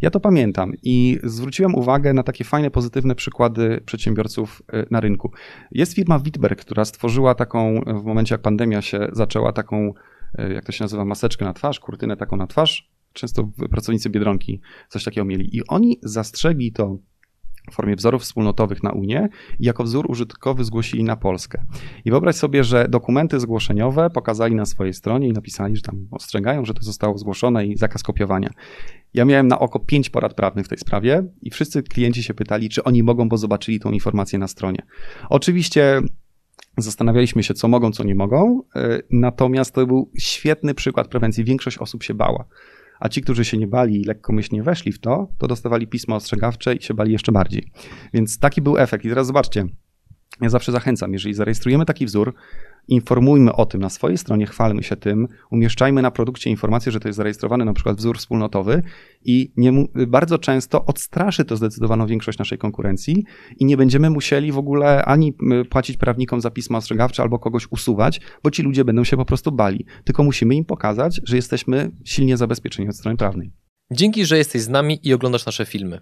Ja 0.01 0.09
to 0.09 0.19
pamiętam 0.19 0.73
i 0.83 1.19
zwróciłem 1.23 1.75
uwagę 1.75 2.13
na 2.13 2.23
takie 2.23 2.43
fajne, 2.43 2.71
pozytywne 2.71 3.15
przykłady 3.15 3.81
przedsiębiorców 3.85 4.61
na 4.91 4.99
rynku. 4.99 5.31
Jest 5.71 5.93
firma 5.93 6.19
Witberg, 6.19 6.61
która 6.61 6.85
stworzyła 6.85 7.35
taką, 7.35 7.81
w 8.01 8.03
momencie 8.03 8.35
jak 8.35 8.41
pandemia 8.41 8.81
się 8.81 9.07
zaczęła, 9.11 9.53
taką 9.53 9.93
jak 10.37 10.65
to 10.65 10.71
się 10.71 10.83
nazywa, 10.83 11.05
maseczkę 11.05 11.45
na 11.45 11.53
twarz, 11.53 11.79
kurtynę 11.79 12.17
taką 12.17 12.37
na 12.37 12.47
twarz. 12.47 12.91
Często 13.13 13.49
pracownicy 13.69 14.09
Biedronki 14.09 14.61
coś 14.89 15.03
takiego 15.03 15.25
mieli. 15.25 15.57
I 15.57 15.67
oni 15.67 15.99
zastrzegli 16.03 16.71
to 16.71 16.97
w 17.71 17.73
formie 17.75 17.95
wzorów 17.95 18.21
wspólnotowych 18.21 18.83
na 18.83 18.91
Unię 18.91 19.29
i 19.59 19.65
jako 19.65 19.83
wzór 19.83 20.11
użytkowy 20.11 20.63
zgłosili 20.63 21.03
na 21.03 21.15
Polskę. 21.15 21.65
I 22.05 22.11
wyobraź 22.11 22.35
sobie, 22.35 22.63
że 22.63 22.87
dokumenty 22.89 23.39
zgłoszeniowe 23.39 24.09
pokazali 24.09 24.55
na 24.55 24.65
swojej 24.65 24.93
stronie 24.93 25.27
i 25.27 25.31
napisali, 25.31 25.75
że 25.75 25.81
tam 25.81 26.07
ostrzegają, 26.11 26.65
że 26.65 26.73
to 26.73 26.83
zostało 26.83 27.17
zgłoszone 27.17 27.65
i 27.65 27.77
zakaz 27.77 28.03
kopiowania. 28.03 28.49
Ja 29.13 29.25
miałem 29.25 29.47
na 29.47 29.59
oko 29.59 29.79
pięć 29.79 30.09
porad 30.09 30.33
prawnych 30.33 30.65
w 30.65 30.69
tej 30.69 30.77
sprawie 30.77 31.23
i 31.41 31.51
wszyscy 31.51 31.83
klienci 31.83 32.23
się 32.23 32.33
pytali, 32.33 32.69
czy 32.69 32.83
oni 32.83 33.03
mogą, 33.03 33.29
bo 33.29 33.37
zobaczyli 33.37 33.79
tą 33.79 33.91
informację 33.91 34.39
na 34.39 34.47
stronie. 34.47 34.81
Oczywiście 35.29 36.01
Zastanawialiśmy 36.77 37.43
się, 37.43 37.53
co 37.53 37.67
mogą, 37.67 37.91
co 37.91 38.03
nie 38.03 38.15
mogą, 38.15 38.61
e, 38.75 38.99
natomiast 39.11 39.75
to 39.75 39.87
był 39.87 40.11
świetny 40.17 40.73
przykład 40.73 41.07
prewencji. 41.07 41.43
Większość 41.43 41.77
osób 41.77 42.03
się 42.03 42.13
bała. 42.13 42.45
A 42.99 43.09
ci, 43.09 43.21
którzy 43.21 43.45
się 43.45 43.57
nie 43.57 43.67
bali 43.67 44.01
i 44.01 44.03
lekkomyślnie 44.03 44.63
weszli 44.63 44.91
w 44.91 44.99
to, 44.99 45.27
to 45.37 45.47
dostawali 45.47 45.87
pismo 45.87 46.15
ostrzegawcze 46.15 46.75
i 46.75 46.81
się 46.81 46.93
bali 46.93 47.11
jeszcze 47.11 47.31
bardziej. 47.31 47.71
Więc 48.13 48.39
taki 48.39 48.61
był 48.61 48.77
efekt. 48.77 49.05
I 49.05 49.09
teraz 49.09 49.27
zobaczcie, 49.27 49.65
ja 50.41 50.49
zawsze 50.49 50.71
zachęcam, 50.71 51.13
jeżeli 51.13 51.33
zarejestrujemy 51.33 51.85
taki 51.85 52.05
wzór, 52.05 52.33
informujmy 52.87 53.53
o 53.53 53.65
tym 53.65 53.81
na 53.81 53.89
swojej 53.89 54.17
stronie, 54.17 54.45
chwalmy 54.45 54.83
się 54.83 54.95
tym, 54.95 55.27
umieszczajmy 55.51 56.01
na 56.01 56.11
produkcie 56.11 56.49
informację, 56.49 56.91
że 56.91 56.99
to 56.99 57.07
jest 57.07 57.17
zarejestrowany 57.17 57.65
na 57.65 57.73
przykład 57.73 57.97
wzór 57.97 58.17
wspólnotowy 58.17 58.81
i 59.25 59.51
nie, 59.57 59.85
bardzo 60.07 60.37
często 60.37 60.85
odstraszy 60.85 61.45
to 61.45 61.57
zdecydowaną 61.57 62.07
większość 62.07 62.37
naszej 62.37 62.57
konkurencji 62.57 63.23
i 63.59 63.65
nie 63.65 63.77
będziemy 63.77 64.09
musieli 64.09 64.51
w 64.51 64.57
ogóle 64.57 65.05
ani 65.05 65.33
płacić 65.69 65.97
prawnikom 65.97 66.41
za 66.41 66.51
pismo 66.51 66.77
ostrzegawcze 66.77 67.23
albo 67.23 67.39
kogoś 67.39 67.67
usuwać, 67.69 68.21
bo 68.43 68.51
ci 68.51 68.63
ludzie 68.63 68.85
będą 68.85 69.03
się 69.03 69.17
po 69.17 69.25
prostu 69.25 69.51
bali. 69.51 69.85
Tylko 70.03 70.23
musimy 70.23 70.55
im 70.55 70.65
pokazać, 70.65 71.21
że 71.23 71.35
jesteśmy 71.35 71.91
silnie 72.03 72.37
zabezpieczeni 72.37 72.89
od 72.89 72.95
strony 72.95 73.17
prawnej. 73.17 73.51
Dzięki, 73.91 74.25
że 74.25 74.37
jesteś 74.37 74.61
z 74.61 74.69
nami 74.69 74.99
i 75.03 75.13
oglądasz 75.13 75.45
nasze 75.45 75.65
filmy. 75.65 76.01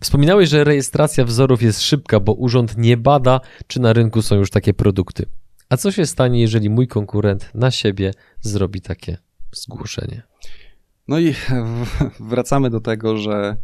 Wspominałeś, 0.00 0.48
że 0.48 0.64
rejestracja 0.64 1.24
wzorów 1.24 1.62
jest 1.62 1.82
szybka, 1.82 2.20
bo 2.20 2.32
urząd 2.32 2.78
nie 2.78 2.96
bada, 2.96 3.40
czy 3.66 3.80
na 3.80 3.92
rynku 3.92 4.22
są 4.22 4.36
już 4.36 4.50
takie 4.50 4.74
produkty. 4.74 5.26
A 5.68 5.76
co 5.76 5.92
się 5.92 6.06
stanie, 6.06 6.40
jeżeli 6.40 6.70
mój 6.70 6.88
konkurent 6.88 7.50
na 7.54 7.70
siebie 7.70 8.14
zrobi 8.40 8.80
takie 8.80 9.18
zgłoszenie? 9.52 10.22
No 11.08 11.18
i 11.18 11.34
wracamy 12.20 12.70
do 12.70 12.80
tego, 12.80 13.16
że 13.16 13.56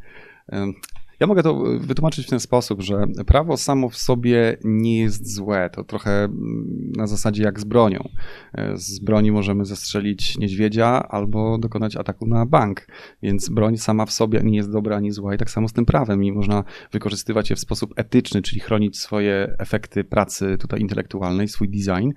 ja 1.20 1.26
mogę 1.26 1.42
to 1.42 1.64
wytłumaczyć 1.78 2.26
w 2.26 2.30
ten 2.30 2.40
sposób, 2.40 2.82
że 2.82 3.06
prawo 3.26 3.56
samo 3.56 3.88
w 3.88 3.96
sobie 3.96 4.56
nie 4.64 5.00
jest 5.00 5.34
złe. 5.34 5.70
To 5.70 5.84
trochę 5.84 6.24
mm, 6.24 6.92
na 6.96 7.06
zasadzie 7.06 7.42
jak 7.42 7.60
z 7.60 7.64
bronią. 7.64 8.08
E, 8.54 8.76
z 8.76 8.98
broni 8.98 9.32
możemy 9.32 9.64
zestrzelić 9.64 10.38
niedźwiedzia 10.38 11.08
albo 11.08 11.58
dokonać 11.58 11.96
ataku 11.96 12.26
na 12.26 12.46
bank. 12.46 12.86
Więc 13.22 13.48
broń 13.48 13.76
sama 13.76 14.06
w 14.06 14.12
sobie 14.12 14.40
nie 14.44 14.56
jest 14.56 14.72
dobra 14.72 14.96
ani 14.96 15.10
zła. 15.10 15.34
I 15.34 15.38
tak 15.38 15.50
samo 15.50 15.68
z 15.68 15.72
tym 15.72 15.86
prawem. 15.86 16.24
I 16.24 16.32
można 16.32 16.64
wykorzystywać 16.92 17.50
je 17.50 17.56
w 17.56 17.60
sposób 17.60 17.92
etyczny, 17.96 18.42
czyli 18.42 18.60
chronić 18.60 18.98
swoje 18.98 19.54
efekty 19.58 20.04
pracy 20.04 20.58
tutaj 20.58 20.80
intelektualnej, 20.80 21.48
swój 21.48 21.68
design, 21.68 22.10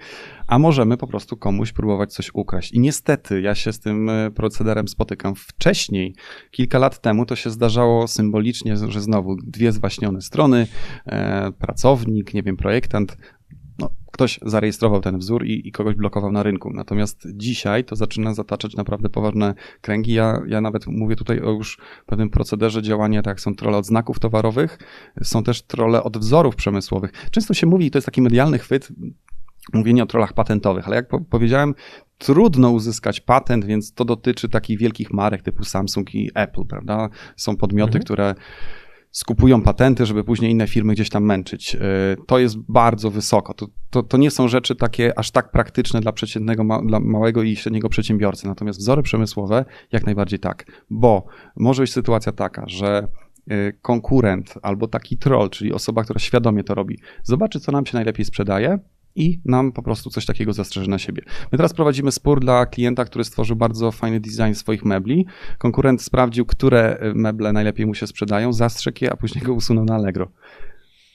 a 0.47 0.59
możemy 0.59 0.97
po 0.97 1.07
prostu 1.07 1.37
komuś 1.37 1.71
próbować 1.71 2.13
coś 2.13 2.31
ukraść. 2.33 2.71
I 2.71 2.79
niestety 2.79 3.41
ja 3.41 3.55
się 3.55 3.73
z 3.73 3.79
tym 3.79 4.09
e, 4.09 4.31
procederem 4.31 4.87
spotykam 4.87 5.35
wcześniej. 5.35 6.15
Kilka 6.51 6.79
lat 6.79 7.01
temu 7.01 7.25
to 7.25 7.35
się 7.35 7.49
zdarzało 7.49 8.07
symbolicznie, 8.07 8.77
że 8.91 9.01
znowu 9.01 9.36
dwie 9.36 9.71
zwaśnione 9.71 10.21
strony, 10.21 10.67
e, 11.06 11.51
pracownik, 11.51 12.34
nie 12.34 12.43
wiem, 12.43 12.58
projektant 12.58 13.17
ktoś 14.12 14.39
zarejestrował 14.41 15.01
ten 15.01 15.17
wzór 15.17 15.45
i, 15.45 15.67
i, 15.67 15.71
kogoś 15.71 15.95
blokował 15.95 16.32
na 16.32 16.43
rynku. 16.43 16.73
Natomiast 16.73 17.27
dzisiaj 17.34 17.86
to 17.86 17.95
zaczyna 17.95 18.34
zataczać 18.34 18.75
naprawdę 18.75 19.10
poważne 19.10 19.54
kręgi. 19.82 20.13
Ja, 20.13 20.41
ja 20.47 20.62
nawet 20.62 20.88
mówię 20.88 21.15
tutaj 21.15 21.41
o 21.41 21.51
już 21.51 21.80
pewnym 22.06 22.30
procederze 22.30 22.82
działania, 22.82 23.21
tak 23.21 23.32
jak 23.32 23.39
są 23.39 23.56
trolle 23.56 23.77
od 23.77 23.86
znaków 23.86 24.19
towarowych, 24.19 24.80
są 25.23 25.43
też 25.43 25.62
trolle 25.62 26.04
od 26.04 26.17
wzorów 26.17 26.56
przemysłowych. 26.56 27.12
Często 27.32 27.54
się 27.54 27.67
mówi, 27.67 27.91
to 27.91 27.97
jest 27.97 28.06
taki 28.06 28.21
medialny 28.21 28.60
chwyt, 28.60 28.91
mówienie 29.73 30.04
o 30.04 30.06
trollach 30.06 30.34
patentowych, 30.34 30.88
ale 30.88 30.95
jak 30.95 31.08
po 31.08 31.21
powiedziałem, 31.21 31.75
trudno 32.17 32.71
uzyskać 32.71 33.21
patent, 33.21 33.65
więc 33.65 33.93
to 33.93 34.06
dotyczy 34.06 34.49
takich 34.49 34.80
wielkich 34.80 35.13
marek 35.13 35.41
typu 35.41 35.63
Samsung 35.63 36.15
i 36.15 36.30
Apple, 36.36 36.65
prawda? 36.65 37.10
Są 37.36 37.58
podmioty, 37.58 37.97
mhm. 37.97 38.04
które 38.04 38.36
skupują 39.12 39.62
patenty, 39.62 40.06
żeby 40.06 40.24
później 40.24 40.52
inne 40.52 40.67
firmy 40.67 40.93
gdzieś 40.93 41.10
tam 41.10 41.26
męczyć. 41.26 41.76
E, 41.76 41.80
to 42.28 42.39
jest 42.39 42.58
bardzo 42.58 43.12
wysoko. 43.12 43.54
To, 43.54 43.67
to, 43.89 44.04
to 44.04 44.17
nie 44.17 44.32
są 44.32 44.47
rzeczy 44.47 44.76
takie 44.76 45.19
aż 45.19 45.32
tak 45.32 45.52
praktyczne 45.52 46.02
dla 46.02 46.12
przeciętnego, 46.12 46.63
dla 46.86 47.00
małego 47.00 47.43
i 47.43 47.56
średniego 47.56 47.89
przedsiębiorcy. 47.89 48.47
Natomiast 48.47 48.80
wzory 48.80 49.04
przemysłowe 49.04 49.65
jak 49.91 50.06
najbardziej 50.06 50.39
tak, 50.39 50.65
bo 50.89 51.26
może 51.56 51.84
być 51.84 51.91
sytuacja 51.91 52.32
taka, 52.32 52.63
że 52.67 53.08
e, 53.50 53.71
konkurent 53.74 54.54
albo 54.62 54.88
taki 54.88 55.17
troll, 55.17 55.50
czyli 55.50 55.74
osoba, 55.74 56.04
która 56.04 56.19
świadomie 56.19 56.63
to 56.63 56.76
robi, 56.76 57.00
zobaczy, 57.24 57.60
co 57.60 57.71
nam 57.71 57.86
się 57.86 57.97
najlepiej 57.97 58.26
sprzedaje, 58.26 58.80
i 59.15 59.41
nam 59.45 59.71
po 59.71 59.84
prostu 59.84 60.10
coś 60.10 60.26
takiego 60.26 60.54
zastrzeży 60.54 60.89
na 60.89 60.97
siebie. 60.97 61.24
My 61.52 61.58
teraz 61.58 61.74
prowadzimy 61.74 62.12
spór 62.12 62.39
dla 62.39 62.65
klienta, 62.65 63.06
który 63.06 63.24
stworzył 63.24 63.56
bardzo 63.56 63.91
fajny 63.91 64.19
design 64.19 64.54
swoich 64.54 64.86
mebli. 64.86 65.26
Konkurent 65.58 66.02
sprawdził, 66.02 66.45
które 66.45 67.00
meble 67.15 67.54
najlepiej 67.54 67.86
mu 67.86 67.93
się 67.93 68.08
sprzedają, 68.08 68.54
zastrzegł 68.54 68.97
je, 69.02 69.13
a 69.13 69.17
później 69.17 69.45
go 69.45 69.54
usunął 69.54 69.86
na 69.86 69.95
Allegro. 69.95 70.32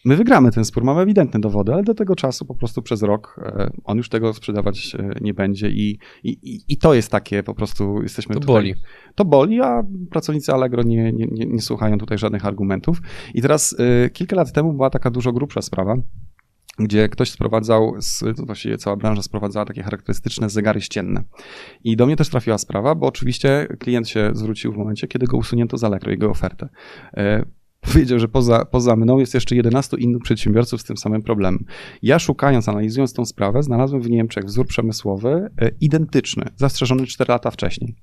My 0.07 0.17
wygramy 0.17 0.51
ten 0.51 0.65
spór, 0.65 0.85
mamy 0.85 1.01
ewidentne 1.01 1.41
dowody, 1.41 1.73
ale 1.73 1.83
do 1.83 1.95
tego 1.95 2.17
czasu 2.17 2.45
po 2.45 2.55
prostu 2.55 2.83
przez 2.83 3.03
rok 3.03 3.41
e, 3.43 3.71
on 3.85 3.97
już 3.97 4.09
tego 4.09 4.33
sprzedawać 4.33 4.95
e, 4.99 5.11
nie 5.21 5.35
będzie 5.35 5.71
i, 5.71 5.99
i, 6.25 6.61
i 6.69 6.77
to 6.77 6.95
jest 6.95 7.11
takie 7.11 7.43
po 7.43 7.55
prostu 7.55 8.03
jesteśmy 8.03 8.35
to 8.35 8.41
tutaj. 8.41 8.55
boli. 8.55 8.75
To 9.15 9.25
boli, 9.25 9.61
a 9.61 9.83
pracownicy 10.11 10.53
Allegro 10.53 10.83
nie, 10.83 11.13
nie, 11.13 11.27
nie, 11.27 11.47
nie 11.47 11.63
słuchają 11.63 11.99
tutaj 11.99 12.19
żadnych 12.19 12.47
argumentów. 12.47 13.01
I 13.35 13.43
teraz 13.43 13.73
y, 13.73 14.11
kilka 14.11 14.37
lat 14.37 14.53
temu 14.53 14.73
była 14.73 14.91
taka 14.91 15.11
dużo 15.11 15.33
grubsza 15.33 15.63
sprawa, 15.63 15.97
gdzie 16.79 17.09
ktoś 17.09 17.31
sprowadzał, 17.31 17.95
to 18.37 18.47
właściwie 18.47 18.79
cała 18.79 18.97
branża 18.97 19.23
sprowadzała 19.23 19.67
takie 19.67 19.83
charakterystyczne 19.83 20.51
zegary 20.51 20.81
ścienne. 20.81 21.23
I 21.85 21.97
do 21.97 22.07
mnie 22.07 22.17
też 22.17 22.29
trafiła 22.29 22.59
sprawa, 22.59 22.95
bo 22.95 23.07
oczywiście 23.07 23.67
klient 23.79 24.09
się 24.09 24.31
zwrócił 24.35 24.73
w 24.73 24.77
momencie, 24.77 25.09
kiedy 25.09 25.27
go 25.27 25.37
usunięto 25.37 25.79
z 25.79 25.85
Allegro, 25.85 26.11
jego 26.11 26.31
ofertę. 26.31 26.69
E, 27.17 27.45
powiedział, 27.81 28.19
że 28.19 28.29
poza, 28.29 28.65
poza 28.65 28.97
mną 28.97 29.19
jest 29.19 29.35
jeszcze 29.35 29.57
11 29.57 29.97
innych 29.97 30.23
przedsiębiorców 30.23 30.81
z 30.81 30.85
tym 30.85 30.97
samym 30.97 31.23
problemem. 31.23 31.65
Ja 32.03 32.19
szukając, 32.19 32.69
analizując 32.69 33.12
tą 33.12 33.25
sprawę, 33.25 33.62
znalazłem 33.62 34.03
w 34.03 34.11
Niemczech 34.11 34.45
wzór 34.45 34.67
przemysłowy 34.67 35.51
e, 35.59 35.71
identyczny, 35.81 36.45
zastrzeżony 36.57 37.07
4 37.07 37.33
lata 37.33 37.51
wcześniej. 37.51 37.95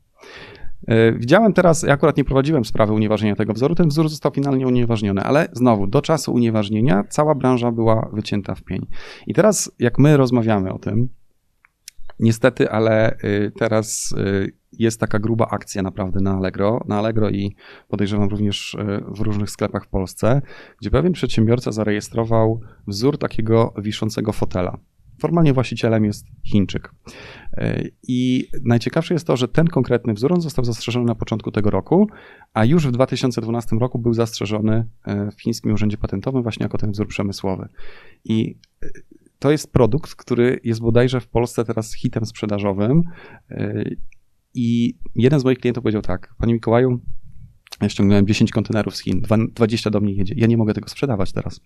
E, 0.88 1.12
widziałem 1.12 1.54
teraz, 1.54 1.84
ja 1.84 1.94
akurat 1.94 2.18
nie 2.18 2.24
prowadziłem 2.24 2.66
sprawy 2.66 2.94
unieważnienia 2.94 3.36
tego 3.36 3.54
wzoru, 3.54 3.76
ten 3.76 3.88
wzór 3.88 4.10
został 4.10 4.32
finalnie 4.32 4.68
unieważniony, 4.68 5.22
ale 5.22 5.48
znowu, 5.54 5.88
do 5.88 6.02
czasu 6.02 6.34
unieważnienia 6.34 7.04
cała 7.10 7.36
branża 7.36 7.72
była 7.72 8.10
wycięta 8.14 8.56
w 8.56 8.64
pień. 8.64 8.88
I 9.28 9.34
teraz, 9.34 9.72
jak 9.80 10.00
my 10.00 10.18
rozmawiamy 10.18 10.74
o 10.74 10.80
tym, 10.80 11.10
niestety, 12.20 12.70
ale 12.70 13.18
y, 13.24 13.52
teraz 13.60 14.16
y, 14.18 14.54
jest 14.80 15.00
taka 15.00 15.20
gruba 15.20 15.48
akcja 15.48 15.82
naprawdę 15.82 16.22
na 16.22 16.34
Allegro, 16.38 16.82
na 16.88 17.00
Allegro 17.00 17.30
i 17.30 17.56
podejrzewam 17.88 18.30
również 18.30 18.74
y, 18.74 19.04
w 19.08 19.20
różnych 19.20 19.50
sklepach 19.50 19.86
w 19.86 19.88
Polsce, 19.88 20.42
gdzie 20.82 20.92
pewien 20.92 21.14
przedsiębiorca 21.14 21.72
zarejestrował 21.72 22.62
wzór 22.88 23.18
takiego 23.18 23.74
wiszącego 23.78 24.32
fotela. 24.32 24.78
Formalnie 25.24 25.54
właścicielem 25.54 26.06
jest 26.06 26.26
Chińczyk. 26.44 26.92
E, 27.54 27.84
I 28.08 28.48
najciekawsze 28.64 29.14
jest 29.14 29.28
to, 29.28 29.38
że 29.38 29.48
ten 29.48 29.68
konkretny 29.68 30.14
wzór 30.14 30.42
został 30.42 30.66
zastrzeżony 30.66 31.06
na 31.06 31.16
początku 31.16 31.52
tego 31.52 31.70
roku, 31.70 32.08
a 32.54 32.66
już 32.66 32.88
w 32.88 32.92
2012 32.92 33.76
roku 33.76 34.00
był 34.00 34.14
zastrzeżony 34.14 34.88
e, 35.06 35.32
w 35.32 35.42
chińskim 35.42 35.74
urzędzie 35.74 35.98
patentowym 35.98 36.44
właśnie 36.44 36.64
jako 36.64 36.78
ten 36.78 36.92
wzór 36.92 37.08
przemysłowy. 37.08 37.70
I 38.26 38.58
e, 38.84 38.88
to 39.40 39.52
jest 39.52 39.74
produkt, 39.74 40.16
który 40.16 40.60
jest 40.64 40.82
bodajże 40.82 41.20
w 41.20 41.28
Polsce 41.28 41.66
teraz 41.66 41.94
hitem 41.94 42.26
sprzedażowym. 42.26 43.02
I 44.54 44.98
jeden 45.16 45.40
z 45.40 45.44
moich 45.44 45.60
klientów 45.60 45.84
powiedział 45.84 46.02
tak, 46.02 46.36
panie 46.38 46.54
Mikołaju, 46.54 47.00
ja 47.82 47.90
ściągnąłem 47.90 48.28
10 48.28 48.52
kontenerów 48.52 48.96
z 48.96 49.04
Chin, 49.04 49.22
20 49.54 49.90
do 49.90 50.00
mnie 50.00 50.14
jedzie. 50.14 50.34
Ja 50.38 50.48
nie 50.48 50.58
mogę 50.58 50.74
tego 50.74 50.90
sprzedawać 50.90 51.32
teraz. 51.32 51.62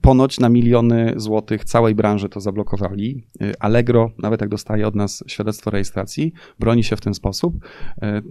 Ponoć 0.00 0.40
na 0.40 0.48
miliony 0.48 1.12
złotych 1.16 1.64
całej 1.64 1.94
branży 1.94 2.28
to 2.28 2.40
zablokowali. 2.40 3.26
Allegro, 3.60 4.10
nawet 4.18 4.40
jak 4.40 4.50
dostaje 4.50 4.86
od 4.86 4.94
nas 4.94 5.24
świadectwo 5.26 5.70
rejestracji, 5.70 6.32
broni 6.58 6.84
się 6.84 6.96
w 6.96 7.00
ten 7.00 7.14
sposób. 7.14 7.54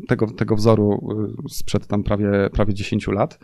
Tego, 0.08 0.28
tego 0.28 0.56
wzoru 0.56 1.10
y, 1.46 1.50
sprzed 1.50 1.88
tam 1.88 2.04
prawie, 2.04 2.28
prawie 2.54 2.74
10 2.74 3.08
lat. 3.08 3.40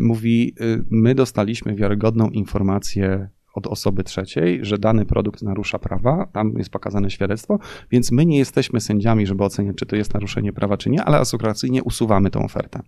Mówi, 0.00 0.54
y, 0.60 0.84
my 0.90 1.14
dostaliśmy 1.14 1.74
wiarygodną 1.74 2.28
informację 2.28 3.28
od 3.54 3.66
osoby 3.66 4.04
trzeciej, 4.04 4.58
że 4.62 4.78
dany 4.78 5.06
produkt 5.06 5.42
narusza 5.42 5.78
prawa, 5.78 6.26
tam 6.32 6.52
jest 6.58 6.70
pokazane 6.70 7.10
świadectwo, 7.10 7.58
więc 7.90 8.12
my 8.12 8.26
nie 8.26 8.38
jesteśmy 8.38 8.80
sędziami, 8.80 9.26
żeby 9.26 9.44
oceniać, 9.44 9.76
czy 9.76 9.86
to 9.86 9.96
jest 9.96 10.14
naruszenie 10.14 10.52
prawa, 10.52 10.76
czy 10.76 10.90
nie, 10.90 11.04
ale 11.04 11.18
asekuracyjnie 11.18 11.82
usuwamy 11.82 12.30
tą 12.30 12.44
ofertę. 12.44 12.80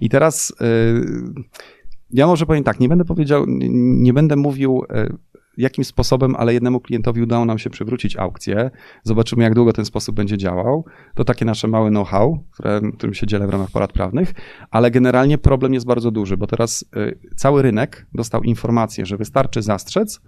I 0.00 0.08
teraz. 0.08 0.52
Yy, 0.60 1.44
ja 2.10 2.26
może 2.26 2.46
powiem 2.46 2.64
tak, 2.64 2.80
nie 2.80 2.88
będę 2.88 3.04
powiedział, 3.04 3.44
nie 3.78 4.12
będę 4.12 4.36
mówił 4.36 4.82
e, 4.90 5.08
jakim 5.58 5.84
sposobem, 5.84 6.36
ale 6.36 6.54
jednemu 6.54 6.80
klientowi 6.80 7.22
udało 7.22 7.44
nam 7.44 7.58
się 7.58 7.70
przywrócić 7.70 8.16
aukcję. 8.16 8.70
Zobaczymy, 9.02 9.42
jak 9.42 9.54
długo 9.54 9.72
ten 9.72 9.84
sposób 9.84 10.16
będzie 10.16 10.38
działał. 10.38 10.84
To 11.14 11.24
takie 11.24 11.44
nasze 11.44 11.68
małe 11.68 11.90
know-how, 11.90 12.44
którym 12.98 13.14
się 13.14 13.26
dzielę 13.26 13.46
w 13.46 13.50
ramach 13.50 13.70
porad 13.70 13.92
prawnych, 13.92 14.34
ale 14.70 14.90
generalnie 14.90 15.38
problem 15.38 15.74
jest 15.74 15.86
bardzo 15.86 16.10
duży, 16.10 16.36
bo 16.36 16.46
teraz 16.46 16.84
e, 16.96 17.12
cały 17.36 17.62
rynek 17.62 18.06
dostał 18.14 18.42
informację, 18.42 19.06
że 19.06 19.16
wystarczy 19.16 19.62
zastrzec, 19.62 20.20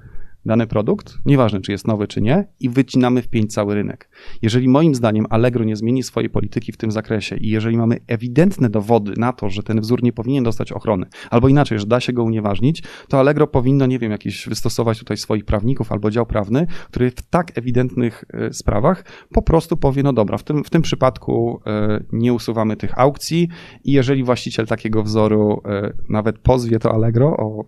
dany 0.46 0.66
produkt, 0.66 1.18
nieważne 1.26 1.60
czy 1.60 1.72
jest 1.72 1.86
nowy 1.86 2.08
czy 2.08 2.20
nie, 2.20 2.46
i 2.60 2.68
wycinamy 2.68 3.22
w 3.22 3.28
pięć 3.28 3.52
cały 3.52 3.74
rynek. 3.74 4.10
Jeżeli 4.42 4.68
moim 4.68 4.94
zdaniem 4.94 5.26
Allegro 5.30 5.64
nie 5.64 5.76
zmieni 5.76 6.02
swojej 6.02 6.30
polityki 6.30 6.72
w 6.72 6.76
tym 6.76 6.90
zakresie 6.90 7.36
i 7.36 7.48
jeżeli 7.48 7.76
mamy 7.76 7.98
ewidentne 8.06 8.70
dowody 8.70 9.12
na 9.16 9.32
to, 9.32 9.50
że 9.50 9.62
ten 9.62 9.80
wzór 9.80 10.02
nie 10.02 10.12
powinien 10.12 10.44
dostać 10.44 10.72
ochrony, 10.72 11.06
albo 11.30 11.48
inaczej, 11.48 11.78
że 11.78 11.86
da 11.86 12.00
się 12.00 12.12
go 12.12 12.24
unieważnić, 12.24 12.82
to 13.08 13.18
Allegro 13.18 13.46
powinno, 13.46 13.86
nie 13.86 13.98
wiem, 13.98 14.10
jakiś 14.10 14.48
wystosować 14.48 14.98
tutaj 14.98 15.16
swoich 15.16 15.44
prawników 15.44 15.92
albo 15.92 16.10
dział 16.10 16.26
prawny, 16.26 16.66
który 16.88 17.10
w 17.10 17.22
tak 17.22 17.58
ewidentnych 17.58 18.24
e, 18.32 18.52
sprawach 18.52 19.04
po 19.30 19.42
prostu 19.42 19.76
powie, 19.76 20.02
no 20.02 20.12
dobra, 20.12 20.38
w 20.38 20.42
tym, 20.42 20.64
w 20.64 20.70
tym 20.70 20.82
przypadku 20.82 21.60
e, 21.66 22.04
nie 22.12 22.32
usuwamy 22.32 22.76
tych 22.76 22.98
aukcji 22.98 23.48
i 23.84 23.92
jeżeli 23.92 24.24
właściciel 24.24 24.66
takiego 24.66 25.02
wzoru 25.02 25.62
e, 25.64 25.92
nawet 26.08 26.38
pozwie 26.38 26.78
to 26.78 26.94
Allegro 26.94 27.36
o 27.36 27.64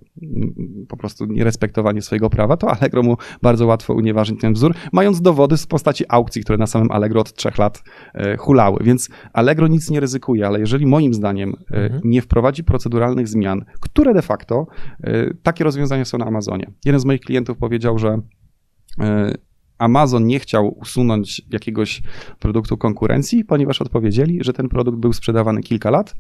po 0.89 0.97
prostu 0.97 1.27
nierespektowanie 1.27 2.03
swojego 2.03 2.31
prawa, 2.31 2.57
to 2.63 2.71
Allegro 2.71 3.03
mu 3.03 3.17
bardzo 3.43 3.67
łatwo 3.67 3.95
unieważnić 3.95 4.41
ten 4.41 4.53
wzór, 4.53 4.75
mając 4.93 5.21
dowody 5.21 5.57
w 5.57 5.67
postaci 5.67 6.05
aukcji, 6.09 6.43
które 6.43 6.59
na 6.59 6.67
samym 6.67 6.91
Allegro 6.91 7.21
od 7.21 7.35
trzech 7.35 7.59
lat 7.59 7.83
e, 8.15 8.37
hulały. 8.37 8.79
Więc 8.85 9.11
Allegro 9.33 9.69
nic 9.69 9.91
nie 9.91 10.01
ryzykuje, 10.01 10.47
ale 10.47 10.61
jeżeli 10.61 10.87
moim 10.87 11.15
zdaniem 11.15 11.55
e, 11.71 11.77
mhm. 11.77 12.01
nie 12.05 12.23
wprowadzi 12.23 12.65
proceduralnych 12.65 13.29
zmian, 13.29 13.65
które 13.81 14.15
de 14.15 14.23
facto 14.23 14.67
e, 15.01 15.35
takie 15.43 15.65
rozwiązania 15.65 16.05
są 16.05 16.19
na 16.19 16.27
Amazonie. 16.27 16.71
Jeden 16.85 17.01
z 17.01 17.05
moich 17.05 17.21
klientów 17.21 17.59
powiedział, 17.59 17.99
że 17.99 18.19
Amazon 19.79 20.27
nie 20.27 20.39
chciał 20.39 20.79
usunąć 20.79 21.43
jakiegoś 21.51 22.03
produktu 22.39 22.77
konkurencji, 22.77 23.45
ponieważ 23.45 23.83
odpowiedzieli, 23.83 24.39
że 24.45 24.53
ten 24.53 24.69
produkt 24.69 24.99
był 24.99 25.13
sprzedawany 25.13 25.61
kilka 25.61 25.91
lat 25.91 26.15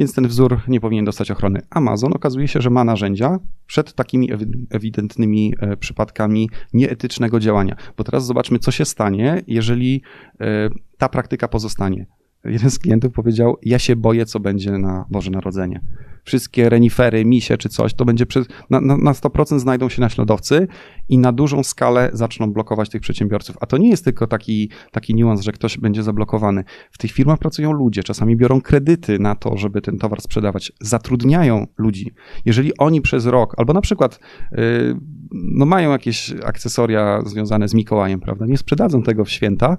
więc 0.00 0.14
ten 0.14 0.28
wzór 0.28 0.60
nie 0.68 0.80
powinien 0.80 1.04
dostać 1.04 1.30
ochrony. 1.30 1.60
Amazon 1.70 2.12
okazuje 2.12 2.48
się, 2.48 2.60
że 2.60 2.70
ma 2.70 2.84
narzędzia 2.84 3.38
przed 3.66 3.94
takimi 3.94 4.30
ewidentnymi 4.70 5.54
e, 5.60 5.76
przypadkami 5.76 6.50
nieetycznego 6.72 7.40
działania. 7.40 7.76
Bo 7.96 8.04
teraz 8.04 8.26
zobaczmy, 8.26 8.58
co 8.58 8.70
się 8.70 8.84
stanie, 8.84 9.42
jeżeli 9.46 10.02
e, 10.40 10.68
ta 10.98 11.08
praktyka 11.08 11.48
pozostanie. 11.48 12.06
Jeden 12.44 12.70
z 12.70 12.78
klientów 12.78 13.12
powiedział: 13.12 13.56
Ja 13.62 13.78
się 13.78 13.96
boję, 13.96 14.26
co 14.26 14.40
będzie 14.40 14.70
na 14.78 15.04
Boże 15.10 15.30
Narodzenie 15.30 15.80
wszystkie 16.24 16.68
renifery, 16.68 17.24
misie 17.24 17.56
czy 17.56 17.68
coś, 17.68 17.94
to 17.94 18.04
będzie 18.04 18.26
na, 18.70 18.80
na, 18.80 18.96
na 18.96 19.12
100% 19.12 19.58
znajdą 19.58 19.88
się 19.88 20.00
naśladowcy 20.00 20.68
i 21.08 21.18
na 21.18 21.32
dużą 21.32 21.62
skalę 21.62 22.10
zaczną 22.12 22.52
blokować 22.52 22.88
tych 22.88 23.00
przedsiębiorców. 23.00 23.56
A 23.60 23.66
to 23.66 23.78
nie 23.78 23.88
jest 23.88 24.04
tylko 24.04 24.26
taki, 24.26 24.70
taki 24.92 25.14
niuans, 25.14 25.40
że 25.40 25.52
ktoś 25.52 25.78
będzie 25.78 26.02
zablokowany. 26.02 26.64
W 26.90 26.98
tych 26.98 27.12
firmach 27.12 27.38
pracują 27.38 27.72
ludzie, 27.72 28.02
czasami 28.02 28.36
biorą 28.36 28.60
kredyty 28.60 29.18
na 29.18 29.34
to, 29.34 29.56
żeby 29.56 29.82
ten 29.82 29.98
towar 29.98 30.20
sprzedawać, 30.20 30.72
zatrudniają 30.80 31.66
ludzi. 31.78 32.12
Jeżeli 32.44 32.76
oni 32.78 33.00
przez 33.00 33.26
rok, 33.26 33.54
albo 33.56 33.72
na 33.72 33.80
przykład 33.80 34.20
yy, 34.52 34.96
no 35.32 35.66
mają 35.66 35.90
jakieś 35.90 36.34
akcesoria 36.44 37.22
związane 37.26 37.68
z 37.68 37.74
Mikołajem, 37.74 38.20
prawda, 38.20 38.46
nie 38.46 38.58
sprzedadzą 38.58 39.02
tego 39.02 39.24
w 39.24 39.30
święta, 39.30 39.76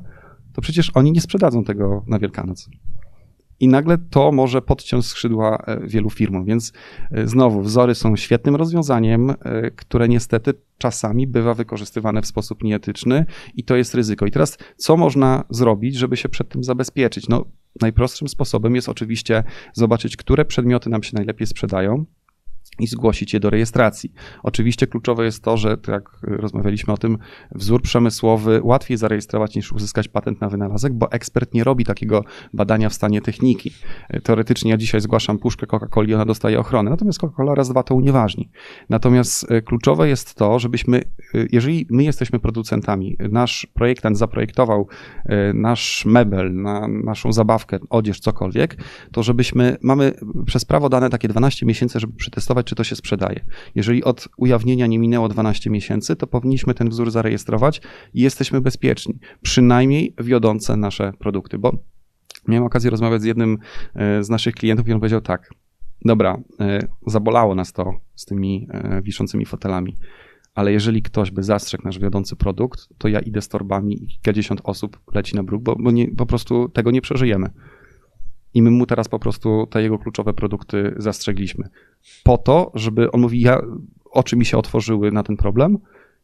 to 0.54 0.62
przecież 0.62 0.92
oni 0.94 1.12
nie 1.12 1.22
sprzedadzą 1.22 1.64
tego 1.64 2.04
na 2.08 2.20
Wielkanoc. 2.20 2.70
I 3.62 3.68
nagle 3.68 3.98
to 3.98 4.32
może 4.32 4.62
podciąć 4.62 5.06
skrzydła 5.06 5.58
e, 5.58 5.88
wielu 5.88 6.10
firmom. 6.10 6.46
Więc 6.46 6.74
e, 7.12 7.28
znowu, 7.28 7.62
wzory 7.62 7.96
są 7.96 8.16
świetnym 8.16 8.56
rozwiązaniem, 8.56 9.30
e, 9.30 9.72
które 9.72 10.08
niestety 10.08 10.54
czasami 10.78 11.28
bywa 11.28 11.54
wykorzystywane 11.54 12.22
w 12.22 12.26
sposób 12.26 12.64
nieetyczny 12.64 13.26
i 13.56 13.64
to 13.64 13.76
jest 13.76 13.96
ryzyko. 13.96 14.26
I 14.26 14.32
teraz, 14.32 14.58
co 14.78 14.98
można 14.98 15.44
zrobić, 15.50 15.96
żeby 15.96 16.18
się 16.18 16.30
przed 16.30 16.50
tym 16.50 16.64
zabezpieczyć? 16.64 17.30
No, 17.30 17.46
najprostszym 17.82 18.28
sposobem 18.28 18.76
jest 18.76 18.90
oczywiście 18.90 19.44
zobaczyć, 19.74 20.18
które 20.18 20.46
przedmioty 20.46 20.90
nam 20.90 21.04
się 21.04 21.12
najlepiej 21.16 21.48
sprzedają, 21.48 22.06
i 22.80 22.88
zgłosić 22.88 23.34
je 23.34 23.40
do 23.40 23.50
rejestracji. 23.50 24.14
Oczywiście 24.44 24.88
kluczowe 24.88 25.26
jest 25.26 25.44
to, 25.44 25.58
że 25.58 25.78
tak 25.78 25.94
jak 25.94 26.10
rozmawialiśmy 26.22 26.94
o 26.94 26.98
tym, 26.98 27.18
wzór 27.52 27.82
przemysłowy 27.82 28.60
łatwiej 28.64 28.98
zarejestrować 28.98 29.56
niż 29.56 29.72
uzyskać 29.72 30.08
patent 30.08 30.42
na 30.42 30.50
wynalazek, 30.50 30.94
bo 30.94 31.12
ekspert 31.12 31.54
nie 31.54 31.64
robi 31.64 31.86
takiego 31.86 32.24
badania 32.54 32.90
w 32.90 32.94
stanie 32.94 33.22
techniki. 33.22 33.72
Teoretycznie 34.24 34.72
ja 34.72 34.78
dzisiaj 34.78 35.02
zgłaszam 35.02 35.38
puszkę 35.38 35.68
Coca-Coli, 35.68 36.16
ona 36.16 36.26
dostaje 36.26 36.60
ochronę, 36.60 36.90
natomiast 36.90 37.20
Coca-Cola 37.20 37.56
raz, 37.56 37.70
dwa 37.70 37.84
to 37.84 37.96
unieważni. 37.96 38.50
Natomiast 38.90 39.52
e, 39.52 39.62
kluczowe 39.62 40.10
jest 40.10 40.36
to, 40.36 40.60
żebyśmy, 40.60 40.98
e, 40.98 41.02
jeżeli 41.52 41.88
my 41.90 42.04
jesteśmy 42.04 42.40
producentami, 42.40 43.18
nasz 43.32 43.68
projektant 43.74 44.18
zaprojektował 44.18 44.88
e, 45.26 45.54
nasz 45.54 46.06
mebel, 46.06 46.56
na 46.56 46.88
naszą 46.88 47.34
zabawkę, 47.34 47.80
odzież, 47.90 48.20
cokolwiek, 48.20 48.78
to 49.12 49.24
żebyśmy, 49.24 49.78
mamy 49.82 50.14
przez 50.46 50.66
prawo 50.66 50.90
dane 50.90 51.10
takie 51.10 51.28
12 51.28 51.66
miesięcy, 51.66 52.00
żeby 52.00 52.14
przetestować 52.14 52.51
czy 52.64 52.76
to 52.76 52.84
się 52.84 52.96
sprzedaje. 52.96 53.46
Jeżeli 53.76 54.04
od 54.04 54.28
ujawnienia 54.38 54.88
nie 54.88 55.00
minęło 55.00 55.30
12 55.30 55.70
miesięcy, 55.70 56.16
to 56.16 56.28
powinniśmy 56.28 56.74
ten 56.74 56.90
wzór 56.90 57.12
zarejestrować 57.12 57.82
i 58.14 58.22
jesteśmy 58.22 58.62
bezpieczni. 58.62 59.20
Przynajmniej 59.42 60.16
wiodące 60.18 60.78
nasze 60.78 61.14
produkty, 61.20 61.58
bo 61.58 61.78
miałem 62.48 62.66
okazję 62.66 62.92
rozmawiać 62.92 63.22
z 63.22 63.26
jednym 63.26 63.58
e, 63.96 64.24
z 64.24 64.30
naszych 64.30 64.56
klientów 64.56 64.88
i 64.88 64.94
on 64.94 65.00
powiedział 65.00 65.22
tak, 65.22 65.50
dobra, 66.06 66.38
e, 66.60 66.88
zabolało 67.08 67.56
nas 67.56 67.74
to 67.74 67.94
z 68.16 68.26
tymi 68.26 68.68
e, 68.72 69.02
wiszącymi 69.02 69.46
fotelami, 69.46 69.98
ale 70.54 70.72
jeżeli 70.72 71.02
ktoś 71.02 71.32
by 71.32 71.44
zastrzegł 71.44 71.84
nasz 71.84 72.00
wiodący 72.00 72.36
produkt, 72.36 72.88
to 72.98 73.08
ja 73.08 73.20
idę 73.20 73.42
z 73.42 73.48
torbami 73.48 74.04
i 74.04 74.08
kilkadziesiąt 74.08 74.62
osób 74.64 75.00
leci 75.14 75.36
na 75.36 75.44
bruk, 75.44 75.64
bo, 75.64 75.76
bo 75.76 75.92
nie, 75.92 76.08
po 76.16 76.26
prostu 76.26 76.70
tego 76.70 76.92
nie 76.92 77.02
przeżyjemy 77.02 77.50
i 78.54 78.62
my 78.62 78.72
mu 78.72 78.86
teraz 78.86 79.08
po 79.08 79.20
prostu 79.20 79.68
te 79.70 79.82
jego 79.82 80.00
kluczowe 80.00 80.34
produkty 80.34 80.94
zastrzegliśmy. 80.98 81.70
Po 82.24 82.38
to, 82.38 82.72
żeby 82.76 83.12
on 83.12 83.22
mówi, 83.22 83.42
ja, 83.42 83.62
oczy 84.12 84.36
mi 84.36 84.46
się 84.46 84.58
otworzyły 84.58 85.12
na 85.12 85.24
ten 85.24 85.38
problem 85.38 85.78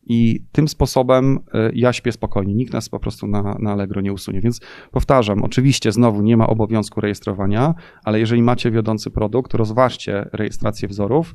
i 0.10 0.44
tym 0.52 0.68
sposobem 0.68 1.40
e, 1.54 1.72
ja 1.74 1.94
śpię 1.94 2.12
spokojnie. 2.12 2.54
Nikt 2.54 2.74
nas 2.74 2.90
po 2.90 3.00
prostu 3.00 3.28
na, 3.28 3.58
na 3.60 3.72
Allegro 3.72 4.02
nie 4.02 4.14
usunie. 4.14 4.42
Więc 4.42 4.62
powtarzam, 4.92 5.44
oczywiście 5.44 5.92
znowu 5.92 6.22
nie 6.22 6.38
ma 6.38 6.48
obowiązku 6.48 7.02
rejestrowania, 7.02 7.76
ale 8.04 8.20
jeżeli 8.20 8.42
macie 8.42 8.72
wiodący 8.72 9.12
produkt, 9.12 9.54
rozważcie 9.54 10.30
rejestrację 10.34 10.88
wzorów, 10.88 11.34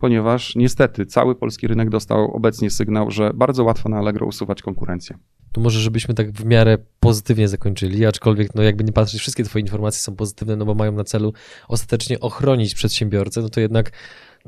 ponieważ 0.00 0.56
niestety 0.56 1.06
cały 1.06 1.34
polski 1.34 1.66
rynek 1.66 1.90
dostał 1.90 2.36
obecnie 2.36 2.70
sygnał, 2.70 3.10
że 3.10 3.30
bardzo 3.34 3.64
łatwo 3.64 3.88
na 3.88 3.98
Allegro 3.98 4.26
usuwać 4.26 4.62
konkurencję. 4.62 5.16
To 5.52 5.60
może, 5.60 5.80
żebyśmy 5.80 6.14
tak 6.14 6.32
w 6.32 6.44
miarę 6.44 6.78
pozytywnie 7.00 7.48
zakończyli, 7.48 8.06
aczkolwiek, 8.06 8.54
no 8.54 8.62
jakby 8.62 8.84
nie 8.84 8.92
patrzeć, 8.92 9.20
wszystkie 9.20 9.44
Twoje 9.44 9.62
informacje 9.62 10.00
są 10.00 10.16
pozytywne, 10.16 10.56
no 10.56 10.64
bo 10.64 10.74
mają 10.74 10.92
na 10.92 11.04
celu 11.04 11.32
ostatecznie 11.68 12.20
ochronić 12.20 12.74
przedsiębiorcę, 12.74 13.40
no 13.40 13.48
to 13.48 13.60
jednak 13.60 13.92